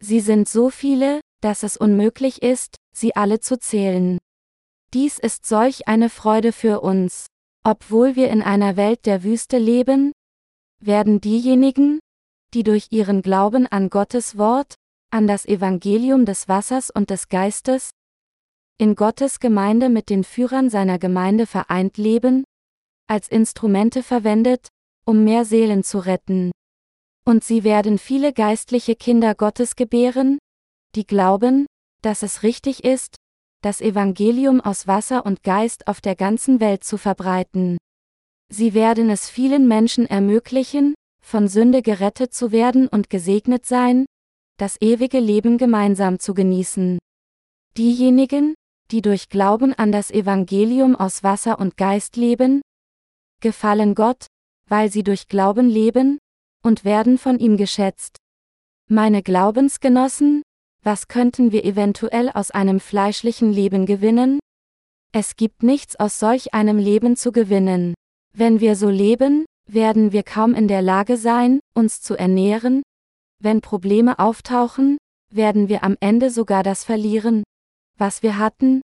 Sie 0.01 0.21
sind 0.21 0.49
so 0.49 0.71
viele, 0.71 1.21
dass 1.43 1.65
es 1.65 1.77
unmöglich 1.77 2.41
ist, 2.41 2.77
sie 2.97 3.17
alle 3.17 3.41
zu 3.41 3.59
zählen. 3.59 4.19
Dies 4.95 5.19
ist 5.19 5.45
solch 5.45 5.89
eine 5.89 6.09
Freude 6.09 6.53
für 6.53 6.83
uns. 6.83 7.27
Obwohl 7.65 8.15
wir 8.15 8.31
in 8.31 8.43
einer 8.43 8.77
Welt 8.77 9.07
der 9.07 9.25
Wüste 9.25 9.59
leben, 9.59 10.13
werden 10.81 11.21
diejenigen, 11.21 11.99
die 12.55 12.63
durch 12.63 12.87
ihren 12.91 13.23
Glauben 13.23 13.67
an 13.67 13.91
Gottes 13.91 14.39
Wort, 14.39 14.77
an 15.17 15.27
das 15.27 15.47
Evangelium 15.47 16.27
des 16.27 16.47
Wassers 16.47 16.91
und 16.91 17.09
des 17.09 17.31
Geistes, 17.31 17.89
in 18.77 18.95
Gottes 18.95 19.41
Gemeinde 19.41 19.89
mit 19.89 20.11
den 20.11 20.25
Führern 20.25 20.69
seiner 20.69 20.99
Gemeinde 20.99 21.47
vereint 21.47 21.97
leben, 21.97 22.45
als 23.09 23.27
Instrumente 23.29 24.03
verwendet, 24.03 24.69
um 25.07 25.25
mehr 25.25 25.47
Seelen 25.47 25.85
zu 25.85 26.01
retten. 26.01 26.51
Und 27.25 27.45
sie 27.45 27.65
werden 27.65 27.97
viele 27.97 28.35
geistliche 28.35 28.95
Kinder 28.95 29.35
Gottes 29.35 29.75
gebären, 29.75 30.37
die 30.95 31.07
glauben, 31.07 31.65
dass 32.03 32.23
es 32.23 32.43
richtig 32.43 32.85
ist, 32.85 33.17
das 33.63 33.81
Evangelium 33.81 34.61
aus 34.61 34.87
Wasser 34.87 35.25
und 35.25 35.43
Geist 35.43 35.89
auf 35.89 36.03
der 36.03 36.15
ganzen 36.15 36.61
Welt 36.61 36.85
zu 36.85 36.99
verbreiten. 36.99 37.79
Sie 38.53 38.75
werden 38.75 39.09
es 39.09 39.31
vielen 39.31 39.67
Menschen 39.67 40.05
ermöglichen, 40.05 40.95
von 41.25 41.49
Sünde 41.49 41.81
gerettet 41.81 42.35
zu 42.35 42.53
werden 42.53 42.87
und 42.87 43.09
gesegnet 43.09 43.65
sein, 43.65 44.05
das 44.57 44.81
ewige 44.81 45.21
Leben 45.21 45.59
gemeinsam 45.59 46.19
zu 46.19 46.35
genießen. 46.35 46.99
Diejenigen, 47.77 48.55
die 48.91 49.03
durch 49.03 49.29
Glauben 49.29 49.75
an 49.75 49.93
das 49.93 50.11
Evangelium 50.11 50.97
aus 50.97 51.23
Wasser 51.23 51.59
und 51.59 51.77
Geist 51.77 52.17
leben, 52.17 52.63
gefallen 53.41 53.95
Gott, 53.95 54.27
weil 54.69 54.91
sie 54.91 55.03
durch 55.03 55.29
Glauben 55.29 55.69
leben, 55.69 56.19
und 56.63 56.85
werden 56.85 57.19
von 57.19 57.39
ihm 57.39 57.57
geschätzt. 57.57 58.17
Meine 58.89 59.23
Glaubensgenossen, 59.23 60.43
was 60.83 61.09
könnten 61.09 61.53
wir 61.53 61.65
eventuell 61.65 62.31
aus 62.31 62.51
einem 62.51 62.81
fleischlichen 62.81 63.53
Leben 63.53 63.87
gewinnen? 63.87 64.41
Es 65.13 65.37
gibt 65.37 65.63
nichts 65.63 65.97
aus 65.97 66.19
solch 66.19 66.55
einem 66.55 66.79
Leben 66.79 67.17
zu 67.17 67.33
gewinnen. 67.33 67.95
Wenn 68.35 68.61
wir 68.61 68.77
so 68.77 68.89
leben, 68.89 69.45
werden 69.69 70.13
wir 70.13 70.23
kaum 70.23 70.55
in 70.55 70.69
der 70.69 70.83
Lage 70.83 71.17
sein, 71.17 71.61
uns 71.75 72.01
zu 72.01 72.17
ernähren, 72.17 72.83
wenn 73.39 73.61
Probleme 73.61 74.19
auftauchen, 74.19 74.99
werden 75.33 75.69
wir 75.69 75.85
am 75.85 75.97
Ende 76.01 76.31
sogar 76.31 76.63
das 76.63 76.85
verlieren, 76.85 77.43
was 77.99 78.23
wir 78.23 78.39
hatten, 78.39 78.83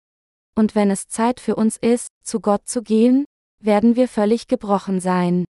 und 0.55 0.75
wenn 0.75 0.91
es 0.91 1.07
Zeit 1.07 1.39
für 1.39 1.55
uns 1.55 1.77
ist, 1.77 2.09
zu 2.23 2.39
Gott 2.39 2.67
zu 2.67 2.81
gehen, 2.81 3.25
werden 3.61 3.95
wir 3.95 4.07
völlig 4.07 4.47
gebrochen 4.47 4.99
sein. 4.99 5.45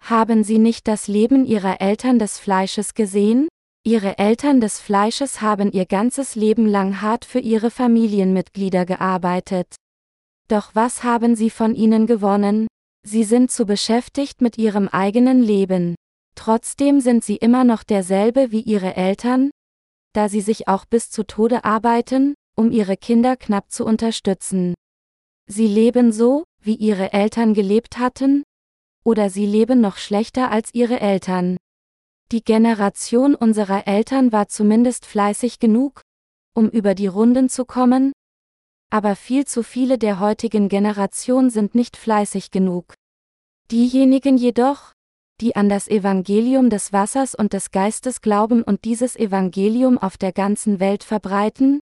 Haben 0.00 0.44
Sie 0.44 0.58
nicht 0.58 0.88
das 0.88 1.06
Leben 1.08 1.44
Ihrer 1.44 1.80
Eltern 1.80 2.18
des 2.18 2.38
Fleisches 2.38 2.94
gesehen? 2.94 3.48
Ihre 3.84 4.18
Eltern 4.18 4.60
des 4.60 4.78
Fleisches 4.78 5.40
haben 5.40 5.72
ihr 5.72 5.86
ganzes 5.86 6.36
Leben 6.36 6.66
lang 6.66 7.00
hart 7.00 7.24
für 7.24 7.40
ihre 7.40 7.68
Familienmitglieder 7.68 8.86
gearbeitet. 8.86 9.74
Doch 10.46 10.70
was 10.74 11.02
haben 11.02 11.34
sie 11.34 11.50
von 11.50 11.74
ihnen 11.74 12.06
gewonnen? 12.06 12.68
Sie 13.04 13.24
sind 13.24 13.50
zu 13.50 13.66
beschäftigt 13.66 14.40
mit 14.40 14.56
ihrem 14.56 14.86
eigenen 14.86 15.42
Leben. 15.42 15.96
Trotzdem 16.34 17.00
sind 17.00 17.24
sie 17.24 17.36
immer 17.36 17.64
noch 17.64 17.82
derselbe 17.82 18.50
wie 18.50 18.60
ihre 18.60 18.96
Eltern, 18.96 19.50
da 20.12 20.28
sie 20.28 20.40
sich 20.40 20.68
auch 20.68 20.84
bis 20.84 21.10
zu 21.10 21.24
Tode 21.24 21.64
arbeiten, 21.64 22.34
um 22.56 22.70
ihre 22.70 22.96
Kinder 22.96 23.36
knapp 23.36 23.70
zu 23.70 23.84
unterstützen. 23.84 24.74
Sie 25.48 25.66
leben 25.66 26.12
so, 26.12 26.44
wie 26.60 26.74
ihre 26.74 27.12
Eltern 27.12 27.54
gelebt 27.54 27.98
hatten? 27.98 28.44
Oder 29.04 29.30
sie 29.30 29.46
leben 29.46 29.80
noch 29.80 29.96
schlechter 29.96 30.50
als 30.50 30.72
ihre 30.74 31.00
Eltern? 31.00 31.56
Die 32.30 32.42
Generation 32.42 33.34
unserer 33.34 33.86
Eltern 33.86 34.32
war 34.32 34.48
zumindest 34.48 35.04
fleißig 35.06 35.58
genug, 35.58 36.02
um 36.54 36.68
über 36.68 36.94
die 36.94 37.08
Runden 37.08 37.48
zu 37.48 37.64
kommen, 37.64 38.12
aber 38.92 39.16
viel 39.16 39.46
zu 39.46 39.62
viele 39.62 39.96
der 39.96 40.20
heutigen 40.20 40.68
Generation 40.68 41.48
sind 41.48 41.74
nicht 41.74 41.96
fleißig 41.96 42.50
genug. 42.50 42.92
Diejenigen 43.70 44.36
jedoch, 44.36 44.92
die 45.40 45.56
an 45.56 45.68
das 45.68 45.88
Evangelium 45.88 46.70
des 46.70 46.92
Wassers 46.92 47.34
und 47.34 47.52
des 47.52 47.70
Geistes 47.70 48.20
glauben 48.20 48.62
und 48.62 48.84
dieses 48.84 49.16
Evangelium 49.16 49.98
auf 49.98 50.16
der 50.16 50.32
ganzen 50.32 50.78
Welt 50.78 51.04
verbreiten, 51.04 51.80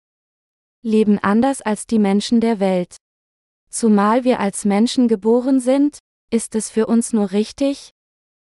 leben 0.83 1.19
anders 1.19 1.61
als 1.61 1.87
die 1.87 1.99
Menschen 1.99 2.41
der 2.41 2.59
Welt. 2.59 2.97
Zumal 3.69 4.23
wir 4.23 4.39
als 4.39 4.65
Menschen 4.65 5.07
geboren 5.07 5.59
sind, 5.59 5.99
ist 6.29 6.55
es 6.55 6.69
für 6.69 6.87
uns 6.87 7.13
nur 7.13 7.31
richtig, 7.31 7.91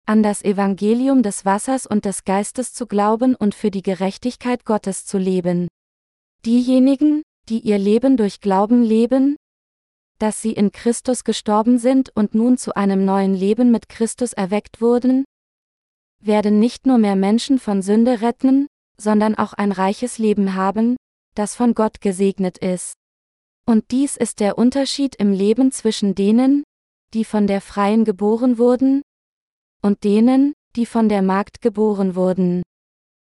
an 0.06 0.22
das 0.22 0.42
Evangelium 0.42 1.22
des 1.22 1.44
Wassers 1.44 1.86
und 1.86 2.04
des 2.04 2.24
Geistes 2.24 2.72
zu 2.72 2.86
glauben 2.86 3.34
und 3.34 3.54
für 3.54 3.70
die 3.70 3.82
Gerechtigkeit 3.82 4.64
Gottes 4.64 5.06
zu 5.06 5.18
leben. 5.18 5.68
Diejenigen, 6.44 7.22
die 7.48 7.60
ihr 7.60 7.78
Leben 7.78 8.16
durch 8.16 8.40
Glauben 8.40 8.82
leben, 8.82 9.36
dass 10.20 10.42
sie 10.42 10.52
in 10.52 10.70
Christus 10.70 11.24
gestorben 11.24 11.78
sind 11.78 12.14
und 12.14 12.34
nun 12.34 12.58
zu 12.58 12.76
einem 12.76 13.04
neuen 13.04 13.34
Leben 13.34 13.70
mit 13.70 13.88
Christus 13.88 14.32
erweckt 14.32 14.80
wurden, 14.80 15.24
werden 16.22 16.60
nicht 16.60 16.86
nur 16.86 16.98
mehr 16.98 17.16
Menschen 17.16 17.58
von 17.58 17.80
Sünde 17.80 18.20
retten, 18.20 18.66
sondern 18.98 19.34
auch 19.34 19.54
ein 19.54 19.72
reiches 19.72 20.18
Leben 20.18 20.54
haben, 20.54 20.96
das 21.34 21.56
von 21.56 21.74
Gott 21.74 22.02
gesegnet 22.02 22.58
ist. 22.58 22.94
Und 23.66 23.90
dies 23.90 24.16
ist 24.16 24.40
der 24.40 24.58
Unterschied 24.58 25.16
im 25.16 25.32
Leben 25.32 25.72
zwischen 25.72 26.14
denen, 26.14 26.64
die 27.14 27.24
von 27.24 27.46
der 27.46 27.62
Freien 27.62 28.04
geboren 28.04 28.58
wurden, 28.58 29.02
und 29.82 30.04
denen, 30.04 30.52
die 30.76 30.86
von 30.86 31.08
der 31.08 31.22
Magd 31.22 31.62
geboren 31.62 32.14
wurden. 32.14 32.62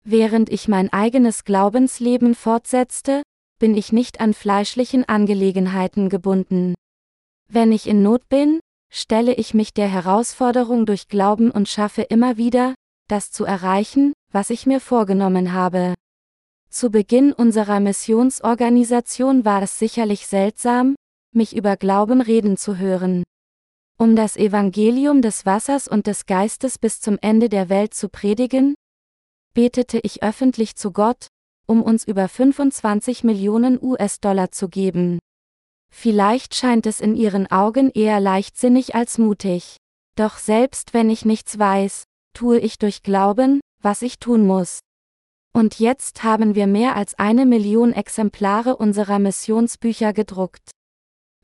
Während 0.04 0.48
ich 0.48 0.68
mein 0.68 0.90
eigenes 0.90 1.44
Glaubensleben 1.44 2.34
fortsetzte, 2.34 3.22
bin 3.58 3.76
ich 3.76 3.92
nicht 3.92 4.20
an 4.20 4.34
fleischlichen 4.34 5.08
Angelegenheiten 5.08 6.08
gebunden. 6.08 6.74
Wenn 7.48 7.72
ich 7.72 7.86
in 7.86 8.02
Not 8.02 8.28
bin, 8.28 8.60
stelle 8.90 9.34
ich 9.34 9.54
mich 9.54 9.74
der 9.74 9.88
Herausforderung 9.88 10.86
durch 10.86 11.08
Glauben 11.08 11.50
und 11.50 11.68
schaffe 11.68 12.02
immer 12.02 12.36
wieder, 12.36 12.74
das 13.08 13.30
zu 13.30 13.44
erreichen, 13.44 14.12
was 14.32 14.50
ich 14.50 14.66
mir 14.66 14.80
vorgenommen 14.80 15.52
habe. 15.52 15.94
Zu 16.70 16.90
Beginn 16.90 17.32
unserer 17.32 17.80
Missionsorganisation 17.80 19.44
war 19.44 19.62
es 19.62 19.78
sicherlich 19.78 20.26
seltsam, 20.26 20.94
mich 21.34 21.56
über 21.56 21.76
Glauben 21.76 22.20
reden 22.20 22.56
zu 22.56 22.76
hören. 22.76 23.24
Um 23.98 24.14
das 24.14 24.36
Evangelium 24.36 25.22
des 25.22 25.46
Wassers 25.46 25.88
und 25.88 26.06
des 26.06 26.26
Geistes 26.26 26.78
bis 26.78 27.00
zum 27.00 27.18
Ende 27.20 27.48
der 27.48 27.68
Welt 27.68 27.94
zu 27.94 28.08
predigen, 28.08 28.74
betete 29.54 29.98
ich 30.02 30.22
öffentlich 30.22 30.76
zu 30.76 30.92
Gott, 30.92 31.26
um 31.68 31.82
uns 31.82 32.04
über 32.04 32.28
25 32.28 33.22
Millionen 33.24 33.78
US-Dollar 33.80 34.50
zu 34.50 34.68
geben. 34.68 35.18
Vielleicht 35.92 36.54
scheint 36.54 36.86
es 36.86 37.00
in 37.00 37.14
Ihren 37.14 37.50
Augen 37.50 37.90
eher 37.90 38.20
leichtsinnig 38.20 38.94
als 38.94 39.18
mutig. 39.18 39.76
Doch 40.16 40.38
selbst 40.38 40.94
wenn 40.94 41.10
ich 41.10 41.24
nichts 41.24 41.58
weiß, 41.58 42.04
tue 42.34 42.58
ich 42.58 42.78
durch 42.78 43.02
Glauben, 43.02 43.60
was 43.82 44.02
ich 44.02 44.18
tun 44.18 44.46
muss. 44.46 44.80
Und 45.52 45.78
jetzt 45.78 46.24
haben 46.24 46.54
wir 46.54 46.66
mehr 46.66 46.96
als 46.96 47.18
eine 47.18 47.46
Million 47.46 47.92
Exemplare 47.92 48.76
unserer 48.76 49.18
Missionsbücher 49.18 50.12
gedruckt. 50.12 50.70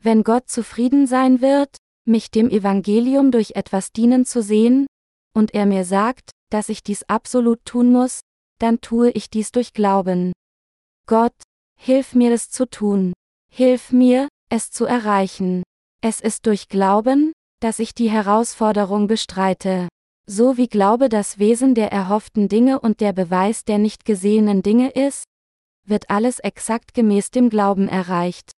Wenn 0.01 0.23
Gott 0.23 0.49
zufrieden 0.49 1.07
sein 1.07 1.41
wird, 1.41 1.77
mich 2.07 2.31
dem 2.31 2.51
Evangelium 2.51 3.31
durch 3.31 3.53
etwas 3.57 3.93
dienen 3.93 4.25
zu 4.25 4.43
sehen, 4.43 4.87
und 5.35 5.55
er 5.55 5.67
mir 5.67 5.85
sagt, 5.85 6.31
dass 6.51 6.69
ich 6.69 6.83
dies 6.83 7.03
absolut 7.05 7.65
tun 7.65 7.91
muss, 7.91 8.21
dann 8.59 8.81
tue 8.81 9.11
ich 9.11 9.31
dies 9.31 9.53
durch 9.53 9.73
Glauben. 9.73 10.33
Gott, 11.07 11.35
hilf 11.79 12.15
mir 12.15 12.33
es 12.33 12.51
zu 12.51 12.67
tun. 12.67 13.13
Hilf 13.51 13.93
mir, 13.93 14.29
es 14.49 14.71
zu 14.71 14.85
erreichen. 14.85 15.63
Es 16.01 16.21
ist 16.21 16.47
durch 16.47 16.69
Glauben, 16.69 17.33
dass 17.61 17.79
ich 17.79 17.95
die 17.95 18.11
Herausforderung 18.11 19.07
bestreite. 19.07 19.89
So 20.27 20.57
wie 20.57 20.69
Glaube 20.69 21.09
das 21.09 21.39
Wesen 21.39 21.75
der 21.75 21.93
erhofften 21.93 22.49
Dinge 22.49 22.81
und 22.81 23.01
der 23.01 23.13
Beweis 23.13 23.65
der 23.65 23.79
nicht 23.79 24.05
gesehenen 24.05 24.63
Dinge 24.63 24.91
ist, 24.91 25.25
wird 25.87 26.09
alles 26.09 26.39
exakt 26.39 26.95
gemäß 26.95 27.31
dem 27.31 27.51
Glauben 27.51 27.89
erreicht. 27.89 28.51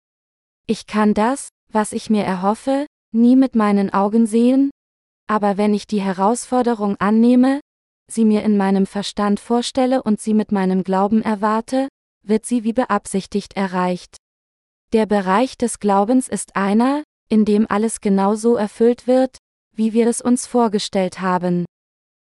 Ich 0.68 0.86
kann 0.86 1.14
das, 1.14 1.50
was 1.72 1.92
ich 1.92 2.10
mir 2.10 2.24
erhoffe, 2.24 2.86
nie 3.12 3.36
mit 3.36 3.56
meinen 3.56 3.92
Augen 3.92 4.28
sehen, 4.28 4.70
aber 5.28 5.58
wenn 5.58 5.74
ich 5.74 5.88
die 5.88 6.02
Herausforderung 6.02 6.98
annehme, 6.98 7.62
sie 8.12 8.26
mir 8.26 8.44
in 8.44 8.58
meinem 8.58 8.86
Verstand 8.86 9.40
vorstelle 9.40 10.04
und 10.04 10.20
sie 10.20 10.34
mit 10.34 10.52
meinem 10.52 10.84
Glauben 10.84 11.22
erwarte, 11.22 11.88
wird 12.24 12.46
sie 12.46 12.64
wie 12.64 12.74
beabsichtigt 12.74 13.56
erreicht. 13.56 14.18
Der 14.94 15.06
Bereich 15.06 15.58
des 15.58 15.80
Glaubens 15.80 16.28
ist 16.28 16.56
einer, 16.56 17.04
in 17.30 17.46
dem 17.46 17.66
alles 17.70 18.02
genau 18.02 18.36
so 18.36 18.56
erfüllt 18.56 19.08
wird, 19.08 19.38
wie 19.76 19.94
wir 19.94 20.08
es 20.08 20.22
uns 20.22 20.48
vorgestellt 20.48 21.22
haben. 21.22 21.66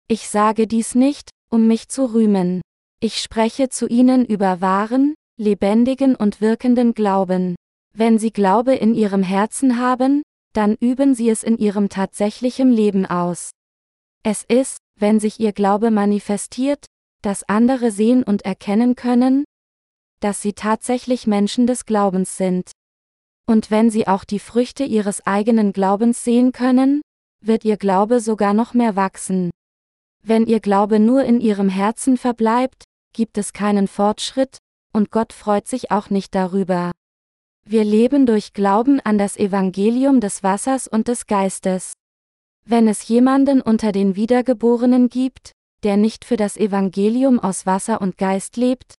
Ich 0.08 0.28
sage 0.28 0.66
dies 0.66 0.94
nicht, 0.94 1.30
um 1.50 1.66
mich 1.66 1.88
zu 1.88 2.12
rühmen. 2.12 2.60
Ich 3.00 3.20
spreche 3.20 3.68
zu 3.68 3.86
Ihnen 3.86 4.24
über 4.24 4.60
wahren, 4.60 5.14
lebendigen 5.36 6.14
und 6.14 6.40
wirkenden 6.40 6.94
Glauben. 6.94 7.56
Wenn 7.92 8.18
Sie 8.18 8.30
Glaube 8.30 8.74
in 8.74 8.94
Ihrem 8.94 9.22
Herzen 9.22 9.78
haben, 9.78 10.22
dann 10.52 10.74
üben 10.74 11.14
Sie 11.14 11.28
es 11.28 11.42
in 11.42 11.58
Ihrem 11.58 11.88
tatsächlichen 11.88 12.70
Leben 12.70 13.06
aus. 13.06 13.50
Es 14.22 14.44
ist, 14.44 14.78
wenn 14.98 15.20
sich 15.20 15.40
Ihr 15.40 15.52
Glaube 15.52 15.90
manifestiert, 15.90 16.86
dass 17.22 17.48
andere 17.48 17.90
sehen 17.90 18.22
und 18.22 18.42
erkennen 18.42 18.94
können, 18.96 19.44
dass 20.20 20.42
Sie 20.42 20.52
tatsächlich 20.52 21.26
Menschen 21.26 21.66
des 21.66 21.86
Glaubens 21.86 22.36
sind. 22.36 22.70
Und 23.46 23.70
wenn 23.70 23.90
Sie 23.90 24.06
auch 24.06 24.24
die 24.24 24.38
Früchte 24.38 24.84
Ihres 24.84 25.26
eigenen 25.26 25.72
Glaubens 25.72 26.24
sehen 26.24 26.52
können, 26.52 27.02
wird 27.42 27.64
Ihr 27.64 27.76
Glaube 27.76 28.20
sogar 28.20 28.54
noch 28.54 28.74
mehr 28.74 28.96
wachsen. 28.96 29.50
Wenn 30.22 30.46
Ihr 30.46 30.60
Glaube 30.60 30.98
nur 30.98 31.24
in 31.24 31.40
Ihrem 31.40 31.68
Herzen 31.68 32.16
verbleibt, 32.16 32.84
gibt 33.12 33.36
es 33.36 33.52
keinen 33.52 33.88
Fortschritt, 33.88 34.58
und 34.92 35.10
Gott 35.10 35.32
freut 35.32 35.68
sich 35.68 35.90
auch 35.90 36.08
nicht 36.08 36.34
darüber. 36.34 36.92
Wir 37.66 37.84
leben 37.84 38.26
durch 38.26 38.52
Glauben 38.52 39.00
an 39.00 39.18
das 39.18 39.36
Evangelium 39.36 40.20
des 40.20 40.42
Wassers 40.42 40.86
und 40.86 41.08
des 41.08 41.26
Geistes. 41.26 41.94
Wenn 42.66 42.88
es 42.88 43.06
jemanden 43.08 43.60
unter 43.60 43.92
den 43.92 44.16
Wiedergeborenen 44.16 45.08
gibt, 45.08 45.52
der 45.82 45.96
nicht 45.98 46.24
für 46.24 46.36
das 46.36 46.56
Evangelium 46.56 47.38
aus 47.38 47.66
Wasser 47.66 48.00
und 48.00 48.16
Geist 48.16 48.56
lebt, 48.56 48.94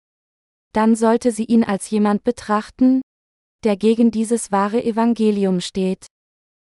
dann 0.71 0.95
sollte 0.95 1.31
sie 1.31 1.45
ihn 1.45 1.63
als 1.63 1.89
jemand 1.89 2.23
betrachten, 2.23 3.01
der 3.63 3.75
gegen 3.75 4.11
dieses 4.11 4.51
wahre 4.51 4.83
Evangelium 4.83 5.61
steht. 5.61 6.05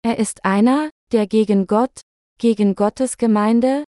Er 0.02 0.18
ist 0.18 0.46
einer, 0.46 0.90
der 1.12 1.28
gegen 1.28 1.68
Gott, 1.68 2.02
gegen 2.40 2.74
Gottes 2.74 3.18
Gemeinde, 3.18 3.84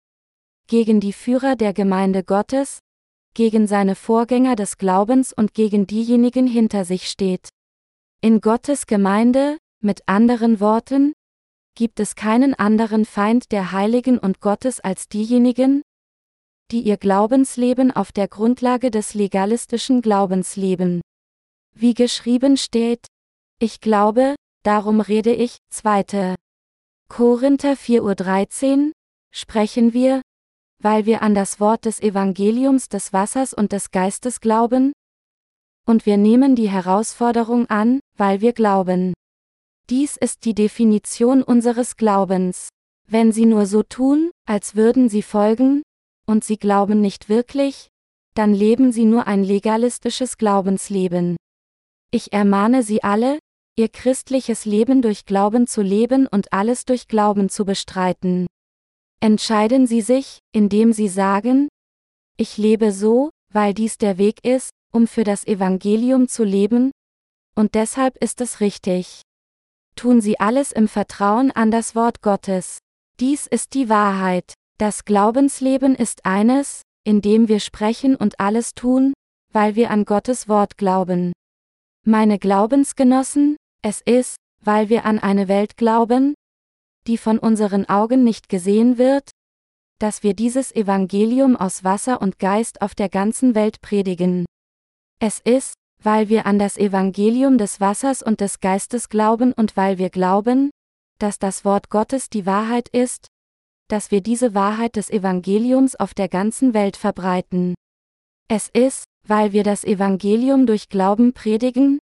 gegen 0.67 0.99
die 0.99 1.13
Führer 1.13 1.55
der 1.55 1.73
Gemeinde 1.73 2.23
Gottes, 2.23 2.79
gegen 3.33 3.67
seine 3.67 3.95
Vorgänger 3.95 4.55
des 4.55 4.77
Glaubens 4.77 5.31
und 5.31 5.53
gegen 5.53 5.87
diejenigen 5.87 6.47
hinter 6.47 6.83
sich 6.83 7.07
steht. 7.07 7.49
In 8.21 8.41
Gottes 8.41 8.87
Gemeinde, 8.87 9.57
mit 9.81 10.01
anderen 10.07 10.59
Worten, 10.59 11.13
gibt 11.79 12.01
es 12.01 12.15
keinen 12.15 12.53
anderen 12.55 13.05
Feind 13.05 13.53
der 13.53 13.71
Heiligen 13.71 14.19
und 14.19 14.41
Gottes 14.41 14.81
als 14.81 15.07
diejenigen, 15.07 15.81
die 16.71 16.81
ihr 16.81 16.97
Glaubensleben 16.97 17.89
auf 17.95 18.11
der 18.11 18.27
Grundlage 18.27 18.91
des 18.91 19.13
legalistischen 19.13 20.01
Glaubens 20.01 20.57
leben. 20.57 20.99
Wie 21.73 21.93
geschrieben 21.93 22.57
steht, 22.57 23.05
ich 23.61 23.79
glaube, 23.79 24.35
darum 24.63 24.99
rede 24.99 25.33
ich, 25.33 25.59
2. 25.69 26.35
Korinther 27.07 27.75
4.13, 27.75 28.91
sprechen 29.33 29.93
wir, 29.93 30.21
weil 30.83 31.05
wir 31.05 31.21
an 31.21 31.33
das 31.33 31.61
Wort 31.61 31.85
des 31.85 32.01
Evangeliums 32.01 32.89
des 32.89 33.13
Wassers 33.13 33.53
und 33.53 33.71
des 33.71 33.91
Geistes 33.91 34.41
glauben, 34.41 34.91
und 35.87 36.05
wir 36.05 36.17
nehmen 36.17 36.57
die 36.57 36.69
Herausforderung 36.69 37.67
an, 37.69 38.01
weil 38.17 38.41
wir 38.41 38.51
glauben. 38.51 39.13
Dies 39.89 40.17
ist 40.17 40.45
die 40.45 40.53
Definition 40.53 41.41
unseres 41.41 41.97
Glaubens. 41.97 42.69
Wenn 43.07 43.31
sie 43.31 43.47
nur 43.47 43.65
so 43.65 43.81
tun, 43.81 44.29
als 44.45 44.75
würden 44.75 45.09
sie 45.09 45.23
folgen, 45.23 45.81
und 46.27 46.43
sie 46.43 46.57
glauben 46.57 47.01
nicht 47.01 47.27
wirklich, 47.27 47.87
dann 48.35 48.53
leben 48.53 48.91
sie 48.91 49.05
nur 49.05 49.25
ein 49.25 49.43
legalistisches 49.43 50.37
Glaubensleben. 50.37 51.37
Ich 52.11 52.33
ermahne 52.33 52.83
sie 52.83 53.01
alle, 53.01 53.39
ihr 53.75 53.89
christliches 53.89 54.65
Leben 54.65 55.01
durch 55.01 55.25
Glauben 55.25 55.65
zu 55.65 55.81
leben 55.81 56.27
und 56.27 56.53
alles 56.53 56.85
durch 56.85 57.07
Glauben 57.07 57.49
zu 57.49 57.65
bestreiten. 57.65 58.45
Entscheiden 59.21 59.87
Sie 59.87 60.01
sich, 60.01 60.39
indem 60.51 60.93
Sie 60.93 61.07
sagen, 61.07 61.67
ich 62.37 62.57
lebe 62.57 62.91
so, 62.91 63.31
weil 63.51 63.73
dies 63.73 63.97
der 63.97 64.19
Weg 64.19 64.45
ist, 64.45 64.69
um 64.93 65.07
für 65.07 65.23
das 65.23 65.47
Evangelium 65.47 66.27
zu 66.27 66.43
leben, 66.43 66.91
und 67.55 67.73
deshalb 67.73 68.17
ist 68.17 68.39
es 68.39 68.59
richtig. 68.59 69.23
Tun 69.99 70.21
Sie 70.21 70.39
alles 70.39 70.71
im 70.71 70.87
Vertrauen 70.87 71.51
an 71.51 71.71
das 71.71 71.93
Wort 71.93 72.21
Gottes. 72.21 72.77
Dies 73.19 73.47
ist 73.47 73.73
die 73.73 73.89
Wahrheit. 73.89 74.53
Das 74.77 75.03
Glaubensleben 75.03 75.93
ist 75.93 76.25
eines, 76.25 76.83
in 77.03 77.21
dem 77.21 77.49
wir 77.49 77.59
sprechen 77.59 78.15
und 78.15 78.39
alles 78.39 78.75
tun, 78.75 79.11
weil 79.51 79.75
wir 79.75 79.91
an 79.91 80.05
Gottes 80.05 80.47
Wort 80.47 80.77
glauben. 80.77 81.33
Meine 82.05 82.39
Glaubensgenossen, 82.39 83.57
es 83.81 83.99
ist, 83.99 84.37
weil 84.61 84.87
wir 84.87 85.03
an 85.03 85.19
eine 85.19 85.49
Welt 85.49 85.75
glauben, 85.75 86.33
die 87.05 87.17
von 87.17 87.37
unseren 87.37 87.83
Augen 87.89 88.23
nicht 88.23 88.47
gesehen 88.47 88.97
wird, 88.97 89.31
dass 89.99 90.23
wir 90.23 90.33
dieses 90.33 90.73
Evangelium 90.73 91.57
aus 91.57 91.83
Wasser 91.83 92.21
und 92.21 92.39
Geist 92.39 92.81
auf 92.81 92.95
der 92.95 93.09
ganzen 93.09 93.53
Welt 93.53 93.81
predigen. 93.81 94.45
Es 95.19 95.41
ist, 95.41 95.73
weil 96.03 96.29
wir 96.29 96.45
an 96.45 96.59
das 96.59 96.77
Evangelium 96.77 97.57
des 97.57 97.79
Wassers 97.79 98.21
und 98.21 98.41
des 98.41 98.59
Geistes 98.59 99.09
glauben 99.09 99.53
und 99.53 99.75
weil 99.75 99.97
wir 99.97 100.09
glauben, 100.09 100.71
dass 101.19 101.39
das 101.39 101.65
Wort 101.65 101.89
Gottes 101.89 102.29
die 102.29 102.45
Wahrheit 102.45 102.87
ist, 102.89 103.27
dass 103.89 104.11
wir 104.11 104.21
diese 104.21 104.53
Wahrheit 104.53 104.95
des 104.95 105.09
Evangeliums 105.09 105.95
auf 105.95 106.13
der 106.13 106.29
ganzen 106.29 106.73
Welt 106.73 106.95
verbreiten. 106.95 107.75
Es 108.47 108.69
ist, 108.69 109.03
weil 109.27 109.51
wir 109.51 109.63
das 109.63 109.83
Evangelium 109.83 110.65
durch 110.65 110.89
Glauben 110.89 111.33
predigen, 111.33 111.99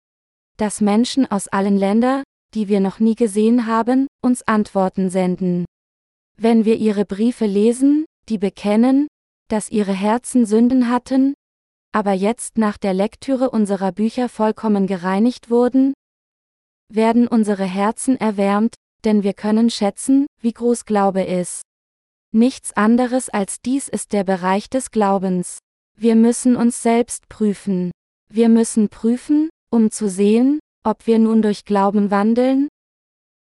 dass 0.59 0.81
Menschen 0.81 1.31
aus 1.31 1.49
allen 1.49 1.77
Ländern, 1.77 2.23
die 2.55 2.69
wir 2.69 2.81
noch 2.81 3.01
nie 3.01 3.15
gesehen 3.15 3.67
haben, 3.67 4.07
uns 4.23 4.43
Antworten 4.47 5.11
senden. 5.11 5.65
Wenn 6.39 6.65
wir 6.65 6.77
ihre 6.77 7.05
Briefe 7.05 7.47
lesen, 7.47 8.05
die 8.29 8.39
bekennen, 8.39 9.09
dass 9.49 9.71
ihre 9.71 9.93
Herzen 9.93 10.45
Sünden 10.45 10.91
hatten, 10.91 11.35
aber 11.97 12.13
jetzt 12.13 12.59
nach 12.59 12.77
der 12.77 12.93
Lektüre 12.93 13.49
unserer 13.49 13.91
Bücher 13.91 14.29
vollkommen 14.29 14.87
gereinigt 14.87 15.49
wurden, 15.49 15.95
werden 16.93 17.27
unsere 17.27 17.65
Herzen 17.65 18.21
erwärmt, 18.21 18.75
denn 19.07 19.23
wir 19.23 19.33
können 19.33 19.71
schätzen, 19.71 20.27
wie 20.43 20.53
groß 20.53 20.85
Glaube 20.85 21.23
ist. 21.23 21.63
Nichts 22.35 22.75
anderes 22.75 23.31
als 23.31 23.63
dies 23.63 23.89
ist 23.89 24.13
der 24.13 24.25
Bereich 24.25 24.69
des 24.69 24.91
Glaubens. 24.91 25.61
Wir 25.99 26.17
müssen 26.17 26.55
uns 26.55 26.83
selbst 26.83 27.31
prüfen. 27.31 27.93
Wir 28.31 28.51
müssen 28.51 28.91
prüfen, 28.91 29.49
um 29.71 29.91
zu 29.91 30.11
sehen, 30.11 30.61
ob 30.85 31.07
wir 31.07 31.19
nun 31.19 31.41
durch 31.41 31.65
Glauben 31.65 32.11
wandeln, 32.11 32.69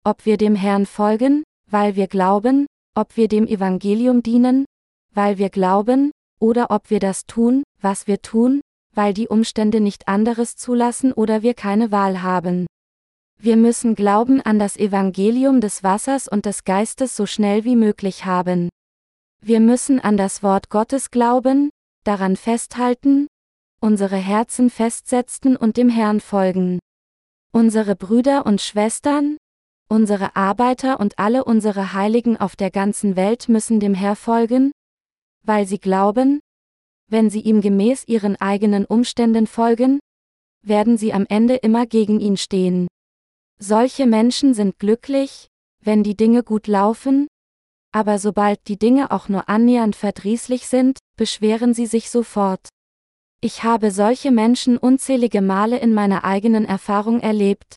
ob 0.03 0.27
wir 0.27 0.37
dem 0.39 0.57
Herrn 0.57 0.87
folgen, 0.87 1.45
weil 1.71 1.95
wir 1.95 2.09
glauben, 2.09 2.67
ob 2.97 3.17
wir 3.17 3.29
dem 3.29 3.47
Evangelium 3.47 4.25
dienen, 4.25 4.65
weil 5.15 5.39
wir 5.39 5.51
glauben, 5.51 6.11
oder 6.41 6.71
ob 6.71 6.91
wir 6.91 6.99
das 6.99 7.27
tun, 7.27 7.63
was 7.81 8.07
wir 8.07 8.23
tun, 8.23 8.61
weil 8.95 9.15
die 9.15 9.29
Umstände 9.29 9.81
nicht 9.81 10.09
anderes 10.09 10.57
zulassen 10.57 11.13
oder 11.13 11.43
wir 11.43 11.55
keine 11.55 11.93
Wahl 11.93 12.23
haben. 12.23 12.67
Wir 13.39 13.57
müssen 13.57 13.95
Glauben 13.95 14.41
an 14.41 14.59
das 14.59 14.77
Evangelium 14.77 15.61
des 15.61 15.83
Wassers 15.83 16.29
und 16.29 16.45
des 16.45 16.65
Geistes 16.65 17.17
so 17.17 17.25
schnell 17.25 17.65
wie 17.65 17.77
möglich 17.77 18.25
haben. 18.25 18.69
Wir 19.43 19.61
müssen 19.61 20.01
an 20.01 20.17
das 20.17 20.43
Wort 20.43 20.69
Gottes 20.69 21.11
glauben, 21.11 21.71
daran 22.05 22.37
festhalten, 22.37 23.29
unsere 23.81 24.17
Herzen 24.17 24.69
festsetzen 24.69 25.57
und 25.57 25.77
dem 25.79 25.89
Herrn 25.89 26.21
folgen. 26.21 26.81
Unsere 27.53 27.97
Brüder 27.97 28.45
und 28.45 28.61
Schwestern, 28.61 29.39
unsere 29.89 30.37
Arbeiter 30.37 31.01
und 31.01 31.19
alle 31.19 31.45
unsere 31.45 31.95
Heiligen 31.95 32.37
auf 32.37 32.57
der 32.57 32.71
ganzen 32.71 33.17
Welt 33.17 33.49
müssen 33.49 33.81
dem 33.81 33.95
Herr 33.95 34.17
folgen, 34.17 34.73
weil 35.43 35.67
sie 35.67 35.79
glauben, 35.79 36.41
wenn 37.09 37.31
sie 37.31 37.41
ihm 37.41 37.61
gemäß 37.61 38.05
ihren 38.07 38.37
eigenen 38.37 38.85
Umständen 38.85 39.47
folgen, 39.47 40.01
werden 40.63 40.97
sie 40.97 41.13
am 41.13 41.27
Ende 41.29 41.57
immer 41.57 41.87
gegen 41.87 42.21
ihn 42.21 42.37
stehen. 42.37 42.87
Solche 43.59 44.07
Menschen 44.07 44.55
sind 44.55 44.79
glücklich, 44.79 45.49
wenn 45.83 46.03
die 46.03 46.17
Dinge 46.17 46.43
gut 46.43 46.67
laufen, 46.67 47.27
aber 47.93 48.19
sobald 48.19 48.69
die 48.69 48.79
Dinge 48.79 49.11
auch 49.11 49.29
nur 49.29 49.49
annähernd 49.49 49.97
verdrießlich 49.97 50.67
sind, 50.67 50.99
beschweren 51.17 51.75
sie 51.75 51.87
sich 51.87 52.11
sofort. 52.11 52.69
Ich 53.41 53.65
habe 53.65 53.91
solche 53.91 54.31
Menschen 54.31 54.77
unzählige 54.77 55.43
Male 55.43 55.79
in 55.79 55.95
meiner 55.95 56.25
eigenen 56.25 56.65
Erfahrung 56.65 57.21
erlebt. 57.21 57.77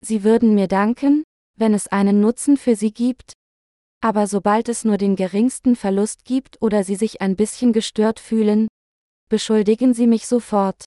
Sie 0.00 0.24
würden 0.24 0.54
mir 0.54 0.68
danken, 0.68 1.22
wenn 1.56 1.74
es 1.74 1.86
einen 1.86 2.20
Nutzen 2.20 2.56
für 2.56 2.76
sie 2.76 2.92
gibt, 2.92 3.34
aber 4.06 4.28
sobald 4.28 4.68
es 4.68 4.84
nur 4.84 4.98
den 4.98 5.16
geringsten 5.16 5.74
Verlust 5.74 6.24
gibt 6.24 6.62
oder 6.62 6.84
sie 6.84 6.94
sich 6.94 7.22
ein 7.22 7.34
bisschen 7.34 7.72
gestört 7.72 8.20
fühlen, 8.20 8.68
beschuldigen 9.28 9.94
sie 9.94 10.06
mich 10.06 10.28
sofort. 10.28 10.84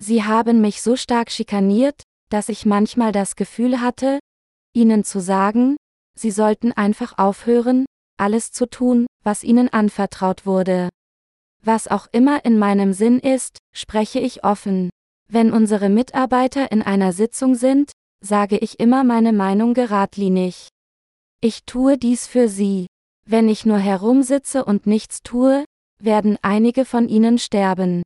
Sie 0.00 0.24
haben 0.24 0.62
mich 0.62 0.80
so 0.80 0.96
stark 0.96 1.30
schikaniert, 1.30 2.04
dass 2.30 2.48
ich 2.48 2.64
manchmal 2.64 3.12
das 3.12 3.36
Gefühl 3.36 3.82
hatte, 3.82 4.18
ihnen 4.72 5.04
zu 5.04 5.20
sagen, 5.20 5.76
sie 6.18 6.30
sollten 6.30 6.72
einfach 6.72 7.18
aufhören, 7.18 7.84
alles 8.18 8.50
zu 8.50 8.64
tun, 8.64 9.06
was 9.22 9.44
ihnen 9.44 9.68
anvertraut 9.68 10.46
wurde. 10.46 10.88
Was 11.62 11.86
auch 11.86 12.06
immer 12.12 12.46
in 12.46 12.58
meinem 12.58 12.94
Sinn 12.94 13.18
ist, 13.18 13.58
spreche 13.74 14.20
ich 14.20 14.42
offen. 14.42 14.88
Wenn 15.30 15.52
unsere 15.52 15.90
Mitarbeiter 15.90 16.72
in 16.72 16.80
einer 16.80 17.12
Sitzung 17.12 17.56
sind, 17.56 17.92
sage 18.24 18.56
ich 18.56 18.80
immer 18.80 19.04
meine 19.04 19.34
Meinung 19.34 19.74
geradlinig. 19.74 20.68
Ich 21.40 21.62
tue 21.64 21.98
dies 21.98 22.26
für 22.26 22.48
sie. 22.48 22.88
Wenn 23.24 23.48
ich 23.48 23.64
nur 23.64 23.78
herumsitze 23.78 24.64
und 24.64 24.88
nichts 24.88 25.22
tue, 25.22 25.64
werden 26.02 26.36
einige 26.42 26.84
von 26.84 27.08
ihnen 27.08 27.38
sterben. 27.38 28.02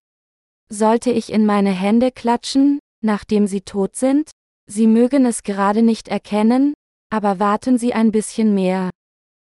Sollte 0.68 1.10
ich 1.10 1.32
in 1.32 1.46
meine 1.46 1.70
Hände 1.70 2.10
klatschen, 2.10 2.78
nachdem 3.02 3.46
sie 3.46 3.62
tot 3.62 3.96
sind? 3.96 4.30
Sie 4.66 4.86
mögen 4.86 5.24
es 5.24 5.44
gerade 5.44 5.82
nicht 5.82 6.08
erkennen, 6.08 6.74
aber 7.10 7.38
warten 7.38 7.78
Sie 7.78 7.94
ein 7.94 8.12
bisschen 8.12 8.54
mehr. 8.54 8.90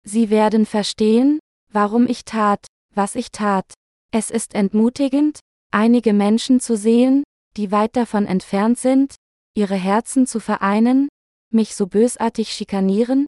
Sie 0.03 0.29
werden 0.29 0.65
verstehen, 0.65 1.39
warum 1.71 2.07
ich 2.07 2.25
tat, 2.25 2.65
was 2.93 3.15
ich 3.15 3.31
tat. 3.31 3.65
Es 4.11 4.29
ist 4.31 4.55
entmutigend, 4.55 5.39
einige 5.71 6.13
Menschen 6.13 6.61
zu 6.61 6.77
sehen, 6.77 7.23
die 7.57 7.71
weit 7.71 7.95
davon 7.95 8.25
entfernt 8.25 8.77
sind, 8.77 9.15
ihre 9.53 9.75
Herzen 9.75 10.27
zu 10.27 10.39
vereinen, 10.39 11.09
mich 11.51 11.75
so 11.75 11.87
bösartig 11.87 12.51
schikanieren, 12.51 13.25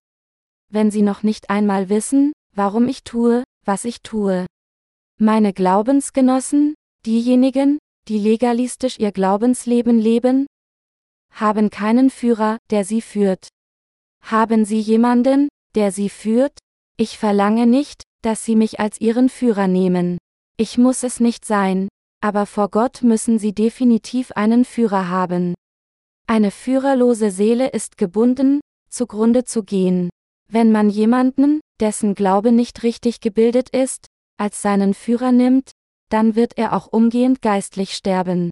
wenn 0.69 0.91
sie 0.91 1.01
noch 1.01 1.23
nicht 1.23 1.49
einmal 1.49 1.89
wissen, 1.89 2.33
warum 2.55 2.87
ich 2.87 3.03
tue, 3.03 3.43
was 3.65 3.85
ich 3.85 4.01
tue. 4.01 4.45
Meine 5.19 5.53
Glaubensgenossen, 5.53 6.75
diejenigen, 7.05 7.79
die 8.07 8.19
legalistisch 8.19 8.99
ihr 8.99 9.11
Glaubensleben 9.11 9.99
leben, 9.99 10.47
haben 11.31 11.69
keinen 11.69 12.09
Führer, 12.09 12.57
der 12.69 12.83
sie 12.83 13.01
führt. 13.01 13.47
Haben 14.21 14.65
Sie 14.65 14.79
jemanden, 14.79 15.47
der 15.75 15.91
Sie 15.91 16.09
führt? 16.09 16.57
Ich 16.97 17.17
verlange 17.17 17.65
nicht, 17.65 18.03
dass 18.23 18.43
Sie 18.43 18.55
mich 18.55 18.79
als 18.79 18.99
Ihren 18.99 19.29
Führer 19.29 19.67
nehmen. 19.67 20.17
Ich 20.57 20.77
muss 20.77 21.03
es 21.03 21.19
nicht 21.19 21.45
sein, 21.45 21.87
aber 22.21 22.45
vor 22.45 22.69
Gott 22.69 23.03
müssen 23.03 23.39
Sie 23.39 23.53
definitiv 23.53 24.31
einen 24.33 24.65
Führer 24.65 25.07
haben. 25.07 25.53
Eine 26.27 26.51
führerlose 26.51 27.31
Seele 27.31 27.69
ist 27.69 27.97
gebunden, 27.97 28.59
zugrunde 28.89 29.45
zu 29.45 29.63
gehen. 29.63 30.09
Wenn 30.49 30.71
man 30.71 30.89
jemanden, 30.89 31.59
dessen 31.79 32.15
Glaube 32.15 32.51
nicht 32.51 32.83
richtig 32.83 33.19
gebildet 33.19 33.69
ist, 33.69 34.07
als 34.37 34.61
seinen 34.61 34.93
Führer 34.93 35.31
nimmt, 35.31 35.71
dann 36.09 36.35
wird 36.35 36.57
er 36.57 36.73
auch 36.73 36.87
umgehend 36.87 37.41
geistlich 37.41 37.93
sterben. 37.93 38.49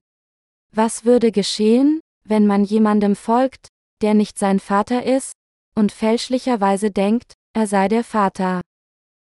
Was 0.73 1.05
würde 1.05 1.31
geschehen, 1.31 2.01
wenn 2.25 2.47
man 2.47 2.63
jemandem 2.65 3.15
folgt, 3.15 3.69
der 4.01 4.13
nicht 4.13 4.37
sein 4.37 4.59
Vater 4.59 5.03
ist, 5.03 5.33
und 5.73 5.91
fälschlicherweise 5.91 6.91
denkt, 6.91 7.33
er 7.53 7.67
sei 7.67 7.87
der 7.87 8.03
Vater. 8.03 8.61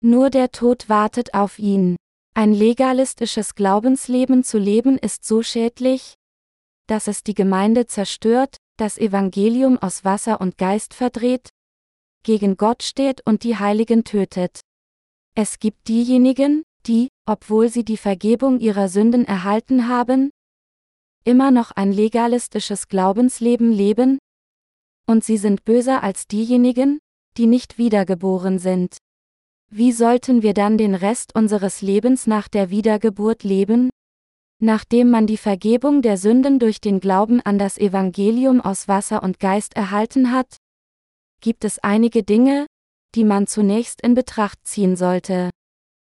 Nur 0.00 0.30
der 0.30 0.50
Tod 0.50 0.88
wartet 0.88 1.34
auf 1.34 1.58
ihn. 1.58 1.96
Ein 2.34 2.52
legalistisches 2.52 3.54
Glaubensleben 3.54 4.42
zu 4.42 4.58
leben 4.58 4.98
ist 4.98 5.24
so 5.24 5.42
schädlich, 5.42 6.14
dass 6.86 7.06
es 7.08 7.22
die 7.22 7.34
Gemeinde 7.34 7.86
zerstört, 7.86 8.56
das 8.76 8.98
Evangelium 8.98 9.78
aus 9.78 10.04
Wasser 10.04 10.40
und 10.40 10.58
Geist 10.58 10.94
verdreht, 10.94 11.50
gegen 12.24 12.56
Gott 12.56 12.82
steht 12.82 13.22
und 13.24 13.44
die 13.44 13.56
Heiligen 13.56 14.02
tötet. 14.02 14.60
Es 15.36 15.58
gibt 15.60 15.86
diejenigen, 15.86 16.64
die, 16.86 17.08
obwohl 17.26 17.68
sie 17.68 17.84
die 17.84 17.96
Vergebung 17.96 18.58
ihrer 18.58 18.88
Sünden 18.88 19.24
erhalten 19.24 19.88
haben, 19.88 20.30
immer 21.24 21.50
noch 21.50 21.70
ein 21.70 21.92
legalistisches 21.92 22.88
Glaubensleben 22.88 23.72
leben, 23.72 24.18
und 25.06 25.22
sie 25.24 25.36
sind 25.36 25.64
böser 25.64 26.02
als 26.02 26.26
diejenigen, 26.26 26.98
die 27.36 27.46
nicht 27.46 27.78
wiedergeboren 27.78 28.58
sind. 28.58 28.96
Wie 29.70 29.92
sollten 29.92 30.42
wir 30.42 30.54
dann 30.54 30.78
den 30.78 30.94
Rest 30.94 31.34
unseres 31.34 31.82
Lebens 31.82 32.26
nach 32.26 32.48
der 32.48 32.70
Wiedergeburt 32.70 33.42
leben? 33.42 33.90
Nachdem 34.60 35.10
man 35.10 35.26
die 35.26 35.36
Vergebung 35.36 36.00
der 36.00 36.16
Sünden 36.16 36.58
durch 36.58 36.80
den 36.80 37.00
Glauben 37.00 37.40
an 37.40 37.58
das 37.58 37.76
Evangelium 37.76 38.60
aus 38.60 38.88
Wasser 38.88 39.22
und 39.22 39.40
Geist 39.40 39.74
erhalten 39.74 40.30
hat, 40.30 40.58
gibt 41.44 41.66
es 41.66 41.78
einige 41.80 42.22
Dinge, 42.22 42.66
die 43.14 43.22
man 43.22 43.46
zunächst 43.46 44.00
in 44.00 44.14
Betracht 44.14 44.66
ziehen 44.66 44.96
sollte. 44.96 45.50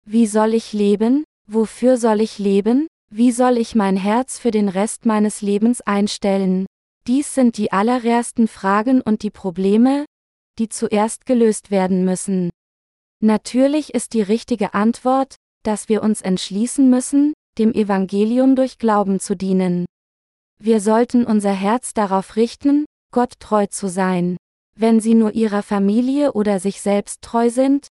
Wie 0.08 0.28
soll 0.28 0.54
ich 0.54 0.72
leben? 0.72 1.24
Wofür 1.50 1.96
soll 1.96 2.20
ich 2.20 2.38
leben? 2.38 2.86
Wie 3.10 3.32
soll 3.32 3.58
ich 3.58 3.74
mein 3.74 3.96
Herz 3.96 4.38
für 4.38 4.52
den 4.52 4.68
Rest 4.68 5.04
meines 5.04 5.42
Lebens 5.42 5.80
einstellen? 5.80 6.64
Dies 7.08 7.34
sind 7.34 7.58
die 7.58 7.72
allerersten 7.72 8.46
Fragen 8.46 9.00
und 9.00 9.24
die 9.24 9.32
Probleme, 9.32 10.04
die 10.60 10.68
zuerst 10.68 11.26
gelöst 11.26 11.72
werden 11.72 12.04
müssen. 12.04 12.50
Natürlich 13.20 13.94
ist 13.94 14.12
die 14.12 14.22
richtige 14.22 14.74
Antwort, 14.74 15.34
dass 15.64 15.88
wir 15.88 16.04
uns 16.04 16.22
entschließen 16.22 16.88
müssen, 16.88 17.32
dem 17.58 17.72
Evangelium 17.74 18.54
durch 18.54 18.78
Glauben 18.78 19.18
zu 19.18 19.34
dienen. 19.34 19.86
Wir 20.62 20.80
sollten 20.80 21.24
unser 21.24 21.52
Herz 21.52 21.94
darauf 21.94 22.36
richten, 22.36 22.84
Gott 23.12 23.40
treu 23.40 23.66
zu 23.66 23.88
sein. 23.88 24.36
Wenn 24.78 25.00
Sie 25.00 25.14
nur 25.14 25.32
Ihrer 25.32 25.62
Familie 25.62 26.32
oder 26.34 26.60
sich 26.60 26.82
selbst 26.82 27.22
treu 27.22 27.48
sind, 27.48 27.88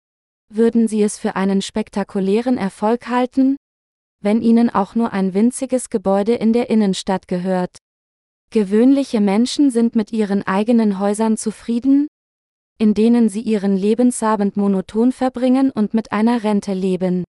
würden 0.49 0.89
Sie 0.89 1.01
es 1.01 1.17
für 1.17 1.37
einen 1.37 1.61
spektakulären 1.61 2.57
Erfolg 2.57 3.07
halten, 3.07 3.55
wenn 4.19 4.41
Ihnen 4.41 4.69
auch 4.69 4.93
nur 4.93 5.13
ein 5.13 5.33
winziges 5.33 5.89
Gebäude 5.89 6.33
in 6.33 6.51
der 6.51 6.69
Innenstadt 6.69 7.29
gehört. 7.29 7.77
Gewöhnliche 8.51 9.21
Menschen 9.21 9.71
sind 9.71 9.95
mit 9.95 10.11
ihren 10.13 10.43
eigenen 10.43 10.99
Häusern 10.99 11.37
zufrieden, 11.37 12.07
in 12.77 12.93
denen 12.93 13.27
sie 13.29 13.41
ihren 13.41 13.75
Lebensabend 13.75 14.57
monoton 14.57 15.11
verbringen 15.11 15.71
und 15.71 15.93
mit 15.93 16.11
einer 16.11 16.43
Rente 16.43 16.73
leben. 16.73 17.23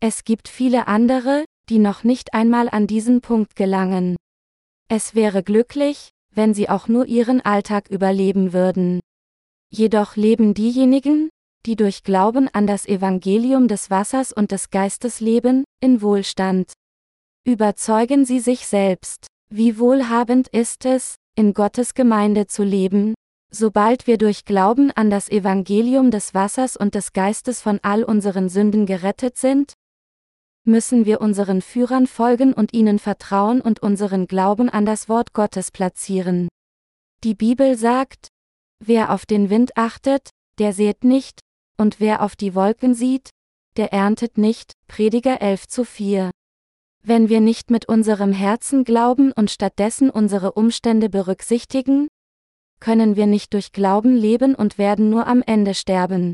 Es 0.00 0.24
gibt 0.24 0.46
viele 0.46 0.86
andere, 0.86 1.44
die 1.70 1.78
noch 1.78 2.04
nicht 2.04 2.34
einmal 2.34 2.68
an 2.68 2.86
diesen 2.86 3.20
Punkt 3.20 3.56
gelangen. 3.56 4.16
Es 4.88 5.14
wäre 5.14 5.42
glücklich, 5.42 6.10
wenn 6.34 6.54
sie 6.54 6.68
auch 6.68 6.88
nur 6.88 7.06
ihren 7.06 7.40
Alltag 7.40 7.88
überleben 7.90 8.52
würden. 8.52 9.00
Jedoch 9.70 10.16
leben 10.16 10.54
diejenigen, 10.54 11.30
die 11.66 11.76
durch 11.76 12.02
Glauben 12.02 12.48
an 12.52 12.66
das 12.66 12.86
Evangelium 12.86 13.68
des 13.68 13.90
Wassers 13.90 14.32
und 14.32 14.50
des 14.50 14.70
Geistes 14.70 15.20
leben, 15.20 15.64
in 15.80 16.02
Wohlstand. 16.02 16.72
Überzeugen 17.46 18.24
Sie 18.24 18.40
sich 18.40 18.66
selbst, 18.66 19.26
wie 19.50 19.78
wohlhabend 19.78 20.48
ist 20.48 20.84
es, 20.84 21.16
in 21.36 21.54
Gottes 21.54 21.94
Gemeinde 21.94 22.46
zu 22.46 22.62
leben, 22.62 23.14
Sobald 23.56 24.08
wir 24.08 24.18
durch 24.18 24.44
Glauben 24.44 24.90
an 24.90 25.10
das 25.10 25.28
Evangelium 25.28 26.10
des 26.10 26.34
Wassers 26.34 26.76
und 26.76 26.96
des 26.96 27.12
Geistes 27.12 27.60
von 27.60 27.78
all 27.82 28.02
unseren 28.02 28.48
Sünden 28.48 28.84
gerettet 28.84 29.36
sind, 29.36 29.74
müssen 30.64 31.04
wir 31.04 31.20
unseren 31.20 31.62
Führern 31.62 32.06
folgen 32.06 32.52
und 32.52 32.72
ihnen 32.72 32.98
vertrauen 32.98 33.60
und 33.60 33.82
unseren 33.82 34.26
Glauben 34.26 34.68
an 34.68 34.86
das 34.86 35.08
Wort 35.08 35.32
Gottes 35.32 35.70
platzieren. 35.70 36.48
Die 37.22 37.34
Bibel 37.34 37.76
sagt, 37.76 38.28
wer 38.80 39.12
auf 39.12 39.26
den 39.26 39.50
Wind 39.50 39.76
achtet, 39.76 40.30
der 40.58 40.72
seht 40.72 41.04
nicht, 41.04 41.40
und 41.76 42.00
wer 42.00 42.22
auf 42.22 42.36
die 42.36 42.54
Wolken 42.54 42.94
sieht, 42.94 43.30
der 43.76 43.92
erntet 43.92 44.38
nicht, 44.38 44.72
Prediger 44.86 45.40
11 45.40 45.68
zu 45.68 45.84
4. 45.84 46.30
Wenn 47.02 47.28
wir 47.28 47.40
nicht 47.40 47.70
mit 47.70 47.86
unserem 47.88 48.32
Herzen 48.32 48.84
glauben 48.84 49.32
und 49.32 49.50
stattdessen 49.50 50.08
unsere 50.08 50.52
Umstände 50.52 51.10
berücksichtigen, 51.10 52.08
können 52.80 53.16
wir 53.16 53.26
nicht 53.26 53.52
durch 53.52 53.72
Glauben 53.72 54.16
leben 54.16 54.54
und 54.54 54.78
werden 54.78 55.10
nur 55.10 55.26
am 55.26 55.42
Ende 55.42 55.74
sterben. 55.74 56.32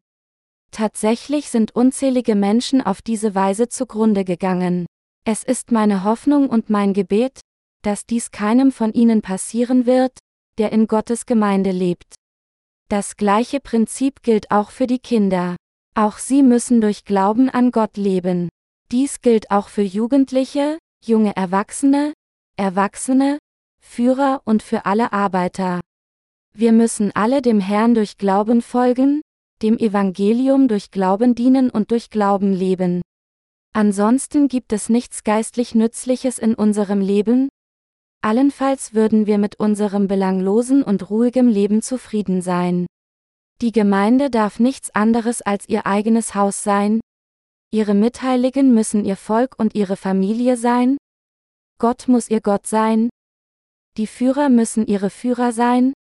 Tatsächlich 0.70 1.50
sind 1.50 1.74
unzählige 1.74 2.34
Menschen 2.34 2.80
auf 2.80 3.02
diese 3.02 3.34
Weise 3.34 3.68
zugrunde 3.68 4.24
gegangen. 4.24 4.86
Es 5.24 5.42
ist 5.42 5.72
meine 5.72 6.04
Hoffnung 6.04 6.48
und 6.48 6.70
mein 6.70 6.94
Gebet, 6.94 7.40
dass 7.82 8.06
dies 8.06 8.30
keinem 8.30 8.72
von 8.72 8.92
ihnen 8.92 9.22
passieren 9.22 9.86
wird, 9.86 10.18
der 10.58 10.72
in 10.72 10.86
Gottes 10.86 11.26
Gemeinde 11.26 11.70
lebt. 11.70 12.14
Das 12.88 13.16
gleiche 13.16 13.60
Prinzip 13.60 14.22
gilt 14.22 14.50
auch 14.50 14.70
für 14.70 14.86
die 14.86 14.98
Kinder. 14.98 15.56
Auch 15.94 16.18
sie 16.18 16.42
müssen 16.42 16.80
durch 16.80 17.04
Glauben 17.04 17.48
an 17.48 17.72
Gott 17.72 17.96
leben. 17.96 18.48
Dies 18.90 19.20
gilt 19.20 19.50
auch 19.50 19.68
für 19.68 19.82
Jugendliche, 19.82 20.78
junge 21.04 21.34
Erwachsene, 21.36 22.12
Erwachsene, 22.56 23.38
Führer 23.80 24.42
und 24.44 24.62
für 24.62 24.86
alle 24.86 25.12
Arbeiter. 25.12 25.80
Wir 26.52 26.72
müssen 26.72 27.12
alle 27.14 27.42
dem 27.42 27.60
Herrn 27.60 27.94
durch 27.94 28.18
Glauben 28.18 28.60
folgen, 28.60 29.22
dem 29.62 29.78
Evangelium 29.78 30.68
durch 30.68 30.90
Glauben 30.90 31.34
dienen 31.34 31.70
und 31.70 31.90
durch 31.90 32.10
Glauben 32.10 32.52
leben. 32.52 33.02
Ansonsten 33.72 34.48
gibt 34.48 34.72
es 34.72 34.88
nichts 34.88 35.22
geistlich 35.22 35.74
Nützliches 35.74 36.38
in 36.38 36.54
unserem 36.54 37.00
Leben, 37.00 37.48
allenfalls 38.22 38.94
würden 38.94 39.26
wir 39.26 39.38
mit 39.38 39.60
unserem 39.60 40.08
belanglosen 40.08 40.82
und 40.82 41.08
ruhigem 41.10 41.48
Leben 41.48 41.82
zufrieden 41.82 42.42
sein. 42.42 42.86
Die 43.60 43.72
Gemeinde 43.72 44.30
darf 44.30 44.58
nichts 44.58 44.90
anderes 44.94 45.42
als 45.42 45.68
ihr 45.68 45.86
eigenes 45.86 46.34
Haus 46.34 46.62
sein, 46.62 47.00
ihre 47.70 47.94
Mitheiligen 47.94 48.74
müssen 48.74 49.04
ihr 49.04 49.16
Volk 49.16 49.54
und 49.58 49.74
ihre 49.74 49.96
Familie 49.96 50.56
sein, 50.56 50.96
Gott 51.78 52.08
muss 52.08 52.28
ihr 52.28 52.40
Gott 52.40 52.66
sein, 52.66 53.08
die 53.96 54.06
Führer 54.06 54.48
müssen 54.48 54.86
ihre 54.86 55.10
Führer 55.10 55.52
sein, 55.52 55.92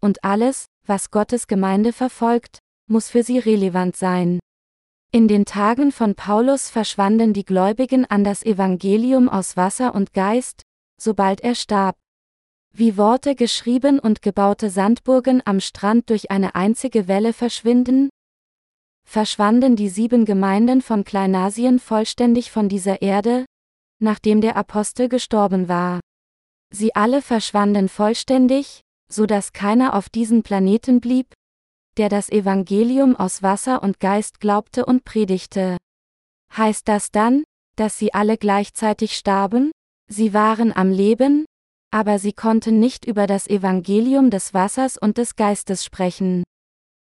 und 0.00 0.24
alles, 0.24 0.66
was 0.86 1.10
Gottes 1.10 1.46
Gemeinde 1.46 1.92
verfolgt, 1.92 2.58
muss 2.88 3.08
für 3.08 3.22
sie 3.22 3.38
relevant 3.38 3.96
sein. 3.96 4.38
In 5.10 5.26
den 5.26 5.44
Tagen 5.44 5.90
von 5.92 6.14
Paulus 6.14 6.68
verschwanden 6.68 7.32
die 7.32 7.44
Gläubigen 7.44 8.04
an 8.04 8.24
das 8.24 8.42
Evangelium 8.42 9.28
aus 9.28 9.56
Wasser 9.56 9.94
und 9.94 10.12
Geist, 10.12 10.62
sobald 11.00 11.40
er 11.40 11.54
starb. 11.54 11.96
Wie 12.74 12.96
Worte 12.96 13.34
geschrieben 13.34 13.98
und 13.98 14.20
gebaute 14.20 14.68
Sandburgen 14.68 15.42
am 15.44 15.60
Strand 15.60 16.10
durch 16.10 16.30
eine 16.30 16.54
einzige 16.54 17.08
Welle 17.08 17.32
verschwinden, 17.32 18.10
verschwanden 19.08 19.74
die 19.74 19.88
sieben 19.88 20.26
Gemeinden 20.26 20.82
von 20.82 21.02
Kleinasien 21.02 21.78
vollständig 21.78 22.50
von 22.50 22.68
dieser 22.68 23.00
Erde, 23.00 23.46
nachdem 24.00 24.42
der 24.42 24.56
Apostel 24.56 25.08
gestorben 25.08 25.68
war. 25.68 26.00
Sie 26.70 26.94
alle 26.94 27.22
verschwanden 27.22 27.88
vollständig, 27.88 28.82
so 29.10 29.24
dass 29.24 29.54
keiner 29.54 29.94
auf 29.94 30.10
diesem 30.10 30.42
Planeten 30.42 31.00
blieb, 31.00 31.32
der 31.98 32.08
das 32.08 32.30
Evangelium 32.30 33.16
aus 33.16 33.42
Wasser 33.42 33.82
und 33.82 34.00
Geist 34.00 34.40
glaubte 34.40 34.86
und 34.86 35.04
predigte. 35.04 35.76
Heißt 36.56 36.88
das 36.88 37.10
dann, 37.10 37.44
dass 37.76 37.98
sie 37.98 38.14
alle 38.14 38.38
gleichzeitig 38.38 39.16
starben? 39.16 39.72
Sie 40.10 40.32
waren 40.32 40.74
am 40.74 40.90
Leben, 40.90 41.44
aber 41.90 42.18
sie 42.18 42.32
konnten 42.32 42.80
nicht 42.80 43.04
über 43.04 43.26
das 43.26 43.46
Evangelium 43.48 44.30
des 44.30 44.54
Wassers 44.54 44.96
und 44.96 45.18
des 45.18 45.36
Geistes 45.36 45.84
sprechen. 45.84 46.44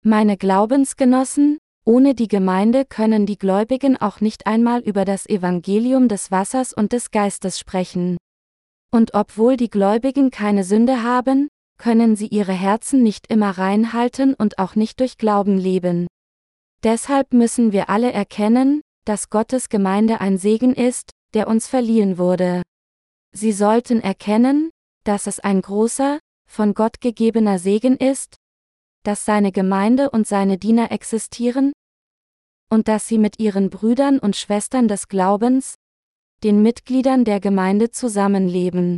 Meine 0.04 0.38
Glaubensgenossen, 0.38 1.58
ohne 1.86 2.16
die 2.16 2.28
Gemeinde 2.28 2.86
können 2.86 3.26
die 3.26 3.38
Gläubigen 3.38 3.98
auch 3.98 4.22
nicht 4.22 4.48
einmal 4.48 4.82
über 4.82 5.06
das 5.06 5.28
Evangelium 5.28 6.08
des 6.08 6.32
Wassers 6.32 6.74
und 6.74 6.92
des 6.92 7.12
Geistes 7.12 7.60
sprechen. 7.60 8.18
Und 8.92 9.14
obwohl 9.14 9.58
die 9.58 9.70
Gläubigen 9.70 10.32
keine 10.32 10.64
Sünde 10.64 11.04
haben, 11.04 11.50
können 11.78 12.16
sie 12.16 12.28
ihre 12.28 12.54
Herzen 12.54 13.04
nicht 13.04 13.28
immer 13.28 13.58
reinhalten 13.58 14.34
und 14.34 14.60
auch 14.60 14.76
nicht 14.76 15.00
durch 15.00 15.18
Glauben 15.18 15.58
leben. 15.58 16.08
Deshalb 16.84 17.34
müssen 17.34 17.72
wir 17.72 17.90
alle 17.90 18.12
erkennen, 18.12 18.82
dass 19.06 19.30
Gottes 19.30 19.70
Gemeinde 19.70 20.22
ein 20.22 20.38
Segen 20.38 20.74
ist, 20.74 21.12
der 21.34 21.48
uns 21.48 21.68
verliehen 21.68 22.18
wurde. 22.18 22.62
Sie 23.32 23.52
sollten 23.52 24.02
erkennen, 24.02 24.70
dass 25.04 25.28
es 25.28 25.40
ein 25.40 25.62
großer, 25.62 26.20
von 26.50 26.74
Gott 26.74 27.02
gegebener 27.02 27.60
Segen 27.60 27.98
ist, 27.98 28.36
dass 29.04 29.26
seine 29.26 29.52
Gemeinde 29.52 30.10
und 30.10 30.28
seine 30.28 30.58
Diener 30.58 30.92
existieren, 30.92 31.74
und 32.70 32.88
dass 32.88 33.08
sie 33.08 33.18
mit 33.18 33.40
ihren 33.40 33.70
Brüdern 33.70 34.20
und 34.20 34.36
Schwestern 34.36 34.88
des 34.88 35.08
Glaubens, 35.08 35.76
den 36.44 36.62
Mitgliedern 36.62 37.24
der 37.26 37.40
Gemeinde 37.40 37.92
zusammenleben. 37.92 38.98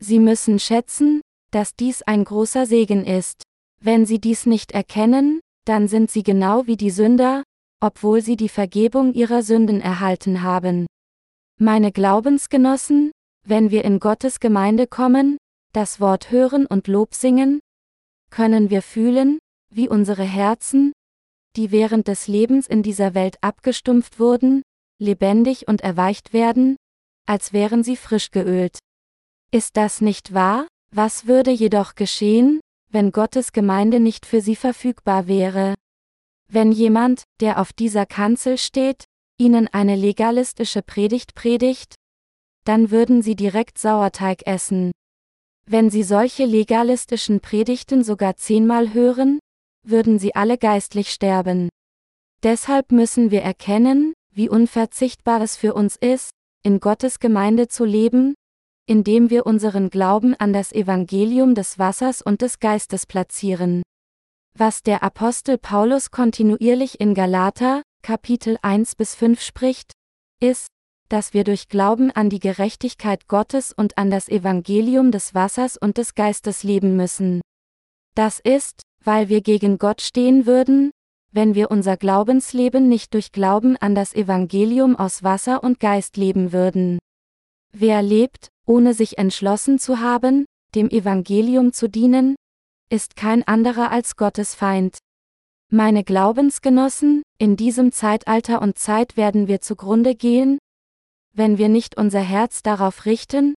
Sie 0.00 0.18
müssen 0.18 0.58
schätzen, 0.58 1.20
dass 1.50 1.74
dies 1.74 2.02
ein 2.02 2.24
großer 2.24 2.66
Segen 2.66 3.04
ist. 3.04 3.42
Wenn 3.80 4.06
sie 4.06 4.20
dies 4.20 4.46
nicht 4.46 4.72
erkennen, 4.72 5.40
dann 5.64 5.88
sind 5.88 6.10
sie 6.10 6.22
genau 6.22 6.66
wie 6.66 6.76
die 6.76 6.90
Sünder, 6.90 7.42
obwohl 7.80 8.22
sie 8.22 8.36
die 8.36 8.48
Vergebung 8.48 9.14
ihrer 9.14 9.42
Sünden 9.42 9.80
erhalten 9.80 10.42
haben. 10.42 10.86
Meine 11.60 11.92
Glaubensgenossen, 11.92 13.12
wenn 13.44 13.70
wir 13.70 13.84
in 13.84 14.00
Gottes 14.00 14.40
Gemeinde 14.40 14.86
kommen, 14.86 15.38
das 15.72 16.00
Wort 16.00 16.30
hören 16.30 16.66
und 16.66 16.88
Lob 16.88 17.14
singen, 17.14 17.60
können 18.30 18.70
wir 18.70 18.82
fühlen, 18.82 19.38
wie 19.70 19.88
unsere 19.88 20.24
Herzen, 20.24 20.92
die 21.56 21.70
während 21.70 22.08
des 22.08 22.28
Lebens 22.28 22.66
in 22.66 22.82
dieser 22.82 23.14
Welt 23.14 23.36
abgestumpft 23.42 24.18
wurden, 24.18 24.62
lebendig 25.00 25.68
und 25.68 25.80
erweicht 25.80 26.32
werden, 26.32 26.76
als 27.26 27.52
wären 27.52 27.82
sie 27.82 27.96
frisch 27.96 28.30
geölt. 28.30 28.78
Ist 29.50 29.76
das 29.76 30.00
nicht 30.00 30.34
wahr? 30.34 30.66
Was 30.94 31.26
würde 31.26 31.50
jedoch 31.50 31.94
geschehen, 31.94 32.60
wenn 32.90 33.12
Gottes 33.12 33.52
Gemeinde 33.52 34.00
nicht 34.00 34.26
für 34.26 34.40
sie 34.40 34.56
verfügbar 34.56 35.26
wäre. 35.26 35.74
Wenn 36.50 36.72
jemand, 36.72 37.24
der 37.40 37.60
auf 37.60 37.72
dieser 37.72 38.06
Kanzel 38.06 38.56
steht, 38.56 39.04
ihnen 39.38 39.68
eine 39.68 39.94
legalistische 39.94 40.82
Predigt 40.82 41.34
predigt, 41.34 41.94
dann 42.64 42.90
würden 42.90 43.22
sie 43.22 43.36
direkt 43.36 43.78
Sauerteig 43.78 44.46
essen. 44.46 44.92
Wenn 45.66 45.90
sie 45.90 46.02
solche 46.02 46.46
legalistischen 46.46 47.40
Predigten 47.40 48.02
sogar 48.02 48.36
zehnmal 48.36 48.94
hören, 48.94 49.38
würden 49.86 50.18
sie 50.18 50.34
alle 50.34 50.56
geistlich 50.56 51.10
sterben. 51.10 51.68
Deshalb 52.42 52.90
müssen 52.90 53.30
wir 53.30 53.42
erkennen, 53.42 54.14
wie 54.32 54.48
unverzichtbar 54.48 55.42
es 55.42 55.56
für 55.56 55.74
uns 55.74 55.96
ist, 55.96 56.30
in 56.62 56.80
Gottes 56.80 57.20
Gemeinde 57.20 57.68
zu 57.68 57.84
leben, 57.84 58.34
indem 58.88 59.30
wir 59.30 59.44
unseren 59.44 59.90
Glauben 59.90 60.34
an 60.34 60.52
das 60.52 60.72
Evangelium 60.72 61.54
des 61.54 61.78
Wassers 61.78 62.22
und 62.22 62.40
des 62.40 62.58
Geistes 62.58 63.06
platzieren. 63.06 63.82
Was 64.56 64.82
der 64.82 65.02
Apostel 65.02 65.58
Paulus 65.58 66.10
kontinuierlich 66.10 66.98
in 66.98 67.14
Galater, 67.14 67.82
Kapitel 68.02 68.58
1 68.62 68.96
bis 68.96 69.14
5 69.14 69.40
spricht, 69.40 69.92
ist, 70.40 70.68
dass 71.08 71.34
wir 71.34 71.44
durch 71.44 71.68
Glauben 71.68 72.10
an 72.10 72.30
die 72.30 72.40
Gerechtigkeit 72.40 73.28
Gottes 73.28 73.72
und 73.72 73.98
an 73.98 74.10
das 74.10 74.28
Evangelium 74.28 75.12
des 75.12 75.34
Wassers 75.34 75.76
und 75.76 75.98
des 75.98 76.14
Geistes 76.14 76.62
leben 76.62 76.96
müssen. 76.96 77.40
Das 78.14 78.40
ist, 78.40 78.82
weil 79.04 79.28
wir 79.28 79.42
gegen 79.42 79.78
Gott 79.78 80.00
stehen 80.00 80.46
würden, 80.46 80.90
wenn 81.30 81.54
wir 81.54 81.70
unser 81.70 81.96
Glaubensleben 81.96 82.88
nicht 82.88 83.14
durch 83.14 83.32
Glauben 83.32 83.76
an 83.76 83.94
das 83.94 84.14
Evangelium 84.14 84.96
aus 84.96 85.22
Wasser 85.22 85.62
und 85.62 85.78
Geist 85.78 86.16
leben 86.16 86.52
würden. 86.52 86.98
Wer 87.72 88.02
lebt, 88.02 88.48
ohne 88.68 88.94
sich 88.94 89.18
entschlossen 89.18 89.78
zu 89.78 90.00
haben, 90.00 90.44
dem 90.74 90.90
Evangelium 90.90 91.72
zu 91.72 91.88
dienen, 91.88 92.36
ist 92.90 93.16
kein 93.16 93.42
anderer 93.46 93.90
als 93.90 94.16
Gottes 94.16 94.54
Feind. 94.54 94.98
Meine 95.70 96.04
Glaubensgenossen, 96.04 97.22
in 97.38 97.56
diesem 97.56 97.92
Zeitalter 97.92 98.62
und 98.62 98.78
Zeit 98.78 99.16
werden 99.16 99.48
wir 99.48 99.60
zugrunde 99.60 100.14
gehen, 100.14 100.58
wenn 101.34 101.58
wir 101.58 101.68
nicht 101.68 101.96
unser 101.96 102.20
Herz 102.20 102.62
darauf 102.62 103.04
richten, 103.04 103.54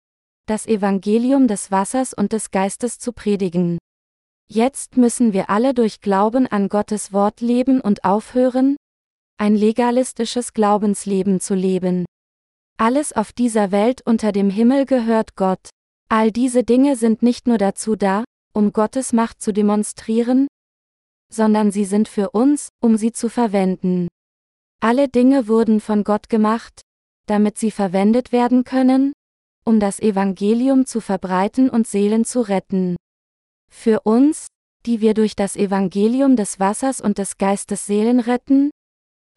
das 0.47 0.65
Evangelium 0.65 1.47
des 1.47 1.71
Wassers 1.71 2.13
und 2.13 2.33
des 2.33 2.51
Geistes 2.51 2.99
zu 2.99 3.13
predigen. 3.13 3.77
Jetzt 4.49 4.97
müssen 4.97 5.31
wir 5.31 5.49
alle 5.49 5.73
durch 5.73 6.01
Glauben 6.01 6.47
an 6.47 6.67
Gottes 6.67 7.13
Wort 7.13 7.39
leben 7.39 7.79
und 7.79 8.03
aufhören, 8.03 8.75
ein 9.37 9.55
legalistisches 9.55 10.53
Glaubensleben 10.53 11.39
zu 11.39 11.55
leben. 11.55 12.05
Alles 12.81 13.13
auf 13.13 13.31
dieser 13.31 13.71
Welt 13.71 14.01
unter 14.07 14.31
dem 14.31 14.49
Himmel 14.49 14.87
gehört 14.87 15.35
Gott. 15.35 15.69
All 16.09 16.31
diese 16.31 16.63
Dinge 16.63 16.95
sind 16.95 17.21
nicht 17.21 17.45
nur 17.45 17.59
dazu 17.59 17.95
da, 17.95 18.23
um 18.55 18.73
Gottes 18.73 19.13
Macht 19.13 19.39
zu 19.39 19.53
demonstrieren, 19.53 20.47
sondern 21.31 21.71
sie 21.71 21.85
sind 21.85 22.07
für 22.07 22.31
uns, 22.31 22.69
um 22.81 22.97
sie 22.97 23.11
zu 23.11 23.29
verwenden. 23.29 24.07
Alle 24.79 25.07
Dinge 25.09 25.47
wurden 25.47 25.79
von 25.79 26.03
Gott 26.03 26.27
gemacht, 26.27 26.81
damit 27.27 27.59
sie 27.59 27.69
verwendet 27.69 28.31
werden 28.31 28.63
können, 28.63 29.13
um 29.63 29.79
das 29.79 29.99
Evangelium 29.99 30.87
zu 30.87 31.01
verbreiten 31.01 31.69
und 31.69 31.85
Seelen 31.85 32.25
zu 32.25 32.41
retten. 32.41 32.95
Für 33.71 33.99
uns, 34.05 34.47
die 34.87 35.01
wir 35.01 35.13
durch 35.13 35.35
das 35.35 35.55
Evangelium 35.55 36.35
des 36.35 36.59
Wassers 36.59 36.99
und 36.99 37.19
des 37.19 37.37
Geistes 37.37 37.85
Seelen 37.85 38.19
retten, 38.19 38.71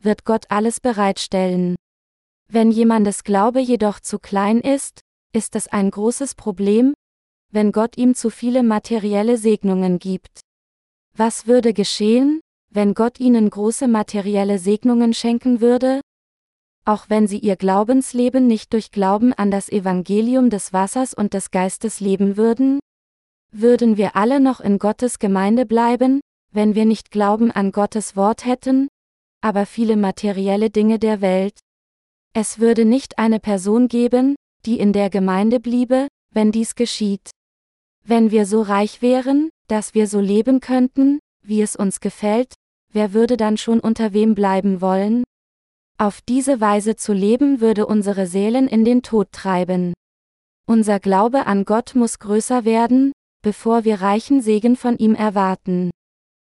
wird 0.01 0.25
Gott 0.25 0.47
alles 0.49 0.81
bereitstellen. 0.81 1.77
Wenn 2.49 2.71
jemandes 2.71 3.25
Glaube 3.25 3.61
jedoch 3.61 4.01
zu 4.01 4.19
klein 4.19 4.61
ist, 4.61 5.01
ist 5.33 5.57
es 5.57 5.67
ein 5.69 5.91
großes 5.91 6.35
Problem, 6.35 6.95
wenn 7.51 7.73
Gott 7.73 7.97
ihm 7.97 8.15
zu 8.15 8.31
viele 8.31 8.63
materielle 8.63 9.39
Segnungen 9.39 9.99
gibt. 9.99 10.41
Was 11.17 11.47
würde 11.47 11.73
geschehen, 11.73 12.41
wenn 12.71 12.95
Gott 12.95 13.21
ihnen 13.21 13.49
große 13.51 13.89
materielle 13.89 14.59
Segnungen 14.59 15.15
schenken 15.15 15.61
würde? 15.61 16.01
Auch 16.85 17.07
wenn 17.09 17.27
sie 17.27 17.39
ihr 17.39 17.57
Glaubensleben 17.57 18.47
nicht 18.47 18.73
durch 18.73 18.91
Glauben 18.91 19.33
an 19.33 19.51
das 19.51 19.69
Evangelium 19.69 20.51
des 20.51 20.73
Wassers 20.73 21.15
und 21.15 21.33
des 21.33 21.51
Geistes 21.51 22.01
leben 22.01 22.37
würden? 22.37 22.81
Würden 23.53 23.97
wir 23.97 24.17
alle 24.17 24.41
noch 24.41 24.61
in 24.61 24.79
Gottes 24.79 25.19
Gemeinde 25.19 25.65
bleiben, 25.65 26.21
wenn 26.53 26.75
wir 26.75 26.85
nicht 26.85 27.11
Glauben 27.11 27.51
an 27.51 27.73
Gottes 27.73 28.17
Wort 28.17 28.45
hätten, 28.45 28.89
aber 29.41 29.65
viele 29.67 29.97
materielle 29.97 30.71
Dinge 30.71 30.99
der 30.99 31.21
Welt? 31.21 31.59
Es 32.37 32.59
würde 32.59 32.85
nicht 32.85 33.19
eine 33.19 33.39
Person 33.39 33.87
geben, 33.87 34.35
die 34.67 34.81
in 34.81 34.93
der 34.93 35.09
Gemeinde 35.09 35.61
bliebe, 35.61 36.09
wenn 36.33 36.51
dies 36.51 36.75
geschieht. 36.75 37.31
Wenn 38.05 38.33
wir 38.33 38.45
so 38.45 38.61
reich 38.61 39.03
wären, 39.03 39.51
dass 39.69 39.95
wir 39.95 40.09
so 40.09 40.19
leben 40.19 40.59
könnten, 40.59 41.21
wie 41.43 41.63
es 41.63 41.77
uns 41.77 42.01
gefällt, 42.01 42.55
wer 42.93 43.13
würde 43.13 43.37
dann 43.37 43.57
schon 43.57 43.79
unter 43.79 44.13
wem 44.13 44.35
bleiben 44.35 44.81
wollen? 44.81 45.23
Auf 45.97 46.23
diese 46.23 46.61
Weise 46.61 46.97
zu 46.97 47.13
leben 47.13 47.61
würde 47.61 47.87
unsere 47.87 48.27
Seelen 48.27 48.67
in 48.67 48.85
den 48.85 49.03
Tod 49.03 49.31
treiben. 49.31 49.95
Unser 50.67 50.99
Glaube 50.99 51.47
an 51.47 51.65
Gott 51.65 51.95
muss 51.95 52.19
größer 52.19 52.65
werden, 52.65 53.13
bevor 53.43 53.85
wir 53.85 54.01
reichen 54.01 54.43
Segen 54.43 54.75
von 54.75 54.99
ihm 54.99 55.15
erwarten. 55.15 55.91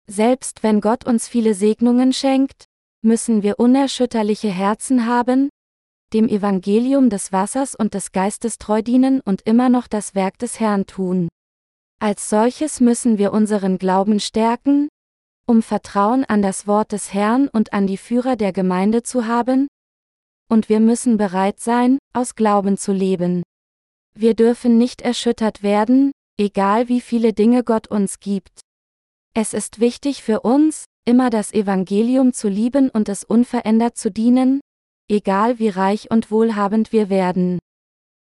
Selbst 0.08 0.64
wenn 0.64 0.80
Gott 0.80 1.06
uns 1.06 1.28
viele 1.28 1.54
Segnungen 1.54 2.12
schenkt, 2.12 2.64
müssen 3.00 3.44
wir 3.44 3.60
unerschütterliche 3.60 4.48
Herzen 4.48 5.06
haben, 5.06 5.50
dem 6.12 6.28
Evangelium 6.28 7.10
des 7.10 7.32
Wassers 7.32 7.74
und 7.74 7.94
des 7.94 8.12
Geistes 8.12 8.58
treu 8.58 8.82
dienen 8.82 9.20
und 9.20 9.42
immer 9.42 9.68
noch 9.68 9.86
das 9.86 10.14
Werk 10.14 10.38
des 10.38 10.60
Herrn 10.60 10.86
tun. 10.86 11.28
Als 12.00 12.28
solches 12.28 12.80
müssen 12.80 13.18
wir 13.18 13.32
unseren 13.32 13.78
Glauben 13.78 14.20
stärken, 14.20 14.88
um 15.46 15.62
Vertrauen 15.62 16.24
an 16.24 16.42
das 16.42 16.66
Wort 16.66 16.92
des 16.92 17.12
Herrn 17.12 17.48
und 17.48 17.72
an 17.72 17.86
die 17.86 17.96
Führer 17.96 18.36
der 18.36 18.52
Gemeinde 18.52 19.02
zu 19.02 19.26
haben, 19.26 19.68
und 20.48 20.68
wir 20.68 20.80
müssen 20.80 21.16
bereit 21.16 21.60
sein, 21.60 21.98
aus 22.14 22.34
Glauben 22.34 22.76
zu 22.76 22.92
leben. 22.92 23.42
Wir 24.14 24.34
dürfen 24.34 24.78
nicht 24.78 25.02
erschüttert 25.02 25.62
werden, 25.62 26.12
egal 26.38 26.88
wie 26.88 27.00
viele 27.00 27.32
Dinge 27.32 27.64
Gott 27.64 27.88
uns 27.88 28.18
gibt. 28.20 28.60
Es 29.34 29.52
ist 29.52 29.78
wichtig 29.78 30.22
für 30.22 30.40
uns, 30.40 30.86
immer 31.04 31.30
das 31.30 31.52
Evangelium 31.52 32.32
zu 32.32 32.48
lieben 32.48 32.90
und 32.90 33.08
es 33.08 33.24
unverändert 33.24 33.96
zu 33.96 34.10
dienen, 34.10 34.60
egal 35.08 35.58
wie 35.58 35.68
reich 35.68 36.10
und 36.10 36.30
wohlhabend 36.30 36.92
wir 36.92 37.08
werden. 37.08 37.58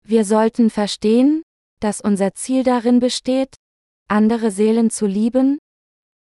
Wir 0.03 0.25
sollten 0.25 0.69
verstehen, 0.69 1.43
dass 1.79 2.01
unser 2.01 2.33
Ziel 2.33 2.63
darin 2.63 2.99
besteht, 2.99 3.55
andere 4.07 4.51
Seelen 4.51 4.89
zu 4.89 5.05
lieben, 5.05 5.59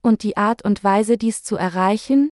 und 0.04 0.24
die 0.24 0.38
Art 0.38 0.64
und 0.64 0.84
Weise 0.84 1.18
dies 1.18 1.44
zu 1.44 1.56
erreichen, 1.56 2.30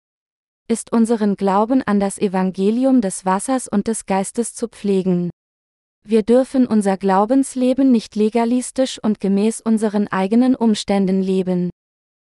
ist 0.68 0.92
unseren 0.92 1.36
Glauben 1.36 1.82
an 1.82 2.00
das 2.00 2.18
Evangelium 2.18 3.00
des 3.00 3.24
Wassers 3.24 3.68
und 3.68 3.86
des 3.86 4.06
Geistes 4.06 4.54
zu 4.54 4.68
pflegen. 4.68 5.30
Wir 6.04 6.22
dürfen 6.22 6.66
unser 6.66 6.96
Glaubensleben 6.96 7.90
nicht 7.90 8.14
legalistisch 8.14 9.02
und 9.02 9.20
gemäß 9.20 9.60
unseren 9.60 10.08
eigenen 10.08 10.54
Umständen 10.54 11.20
leben. 11.20 11.70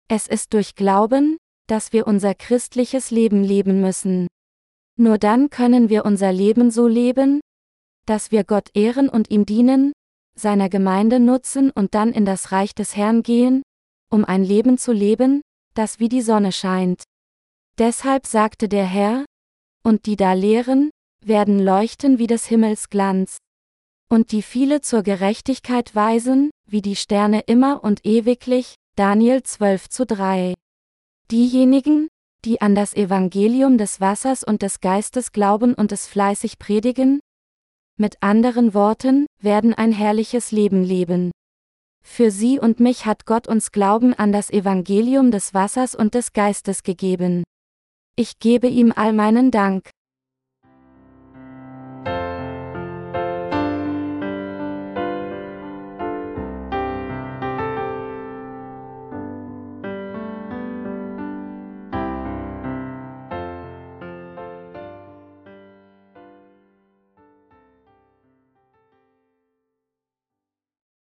Es 0.08 0.26
ist 0.26 0.52
durch 0.52 0.74
Glauben, 0.74 1.38
dass 1.66 1.92
wir 1.92 2.06
unser 2.06 2.34
christliches 2.34 3.10
Leben 3.10 3.42
leben 3.42 3.80
müssen. 3.80 4.28
Nur 4.98 5.18
dann 5.18 5.50
können 5.50 5.88
wir 5.88 6.04
unser 6.04 6.32
Leben 6.32 6.70
so 6.70 6.86
leben, 6.86 7.40
dass 8.06 8.30
wir 8.30 8.44
Gott 8.44 8.70
ehren 8.74 9.08
und 9.08 9.30
ihm 9.30 9.46
dienen, 9.46 9.92
seiner 10.34 10.68
Gemeinde 10.68 11.20
nutzen 11.20 11.70
und 11.70 11.94
dann 11.94 12.12
in 12.12 12.24
das 12.24 12.52
Reich 12.52 12.74
des 12.74 12.96
Herrn 12.96 13.22
gehen, 13.22 13.62
um 14.10 14.24
ein 14.24 14.44
Leben 14.44 14.78
zu 14.78 14.92
leben, 14.92 15.42
das 15.74 15.98
wie 15.98 16.08
die 16.08 16.22
Sonne 16.22 16.52
scheint. 16.52 17.04
Deshalb 17.78 18.26
sagte 18.26 18.68
der 18.68 18.84
Herr, 18.84 19.24
und 19.82 20.06
die 20.06 20.16
da 20.16 20.34
lehren, 20.34 20.90
werden 21.24 21.58
leuchten 21.58 22.18
wie 22.18 22.26
des 22.26 22.46
Himmels 22.46 22.90
Glanz. 22.90 23.38
Und 24.10 24.32
die 24.32 24.42
viele 24.42 24.82
zur 24.82 25.02
Gerechtigkeit 25.02 25.94
weisen, 25.94 26.50
wie 26.68 26.82
die 26.82 26.96
Sterne 26.96 27.40
immer 27.40 27.82
und 27.82 28.04
ewiglich, 28.04 28.74
Daniel 28.96 29.42
12 29.42 29.88
zu 29.88 30.04
3. 30.04 30.54
Diejenigen, 31.30 32.08
die 32.44 32.60
an 32.60 32.74
das 32.74 32.94
Evangelium 32.94 33.78
des 33.78 34.00
Wassers 34.00 34.44
und 34.44 34.62
des 34.62 34.80
Geistes 34.80 35.32
glauben 35.32 35.74
und 35.74 35.92
es 35.92 36.06
fleißig 36.06 36.58
predigen? 36.58 37.20
Mit 37.98 38.16
anderen 38.20 38.74
Worten, 38.74 39.26
werden 39.40 39.74
ein 39.74 39.92
herrliches 39.92 40.50
Leben 40.50 40.82
leben. 40.82 41.30
Für 42.04 42.30
sie 42.30 42.58
und 42.58 42.80
mich 42.80 43.06
hat 43.06 43.26
Gott 43.26 43.46
uns 43.46 43.70
Glauben 43.70 44.12
an 44.14 44.32
das 44.32 44.50
Evangelium 44.50 45.30
des 45.30 45.54
Wassers 45.54 45.94
und 45.94 46.14
des 46.14 46.32
Geistes 46.32 46.82
gegeben. 46.82 47.44
Ich 48.16 48.38
gebe 48.38 48.66
ihm 48.66 48.92
all 48.94 49.12
meinen 49.12 49.50
Dank. 49.50 49.90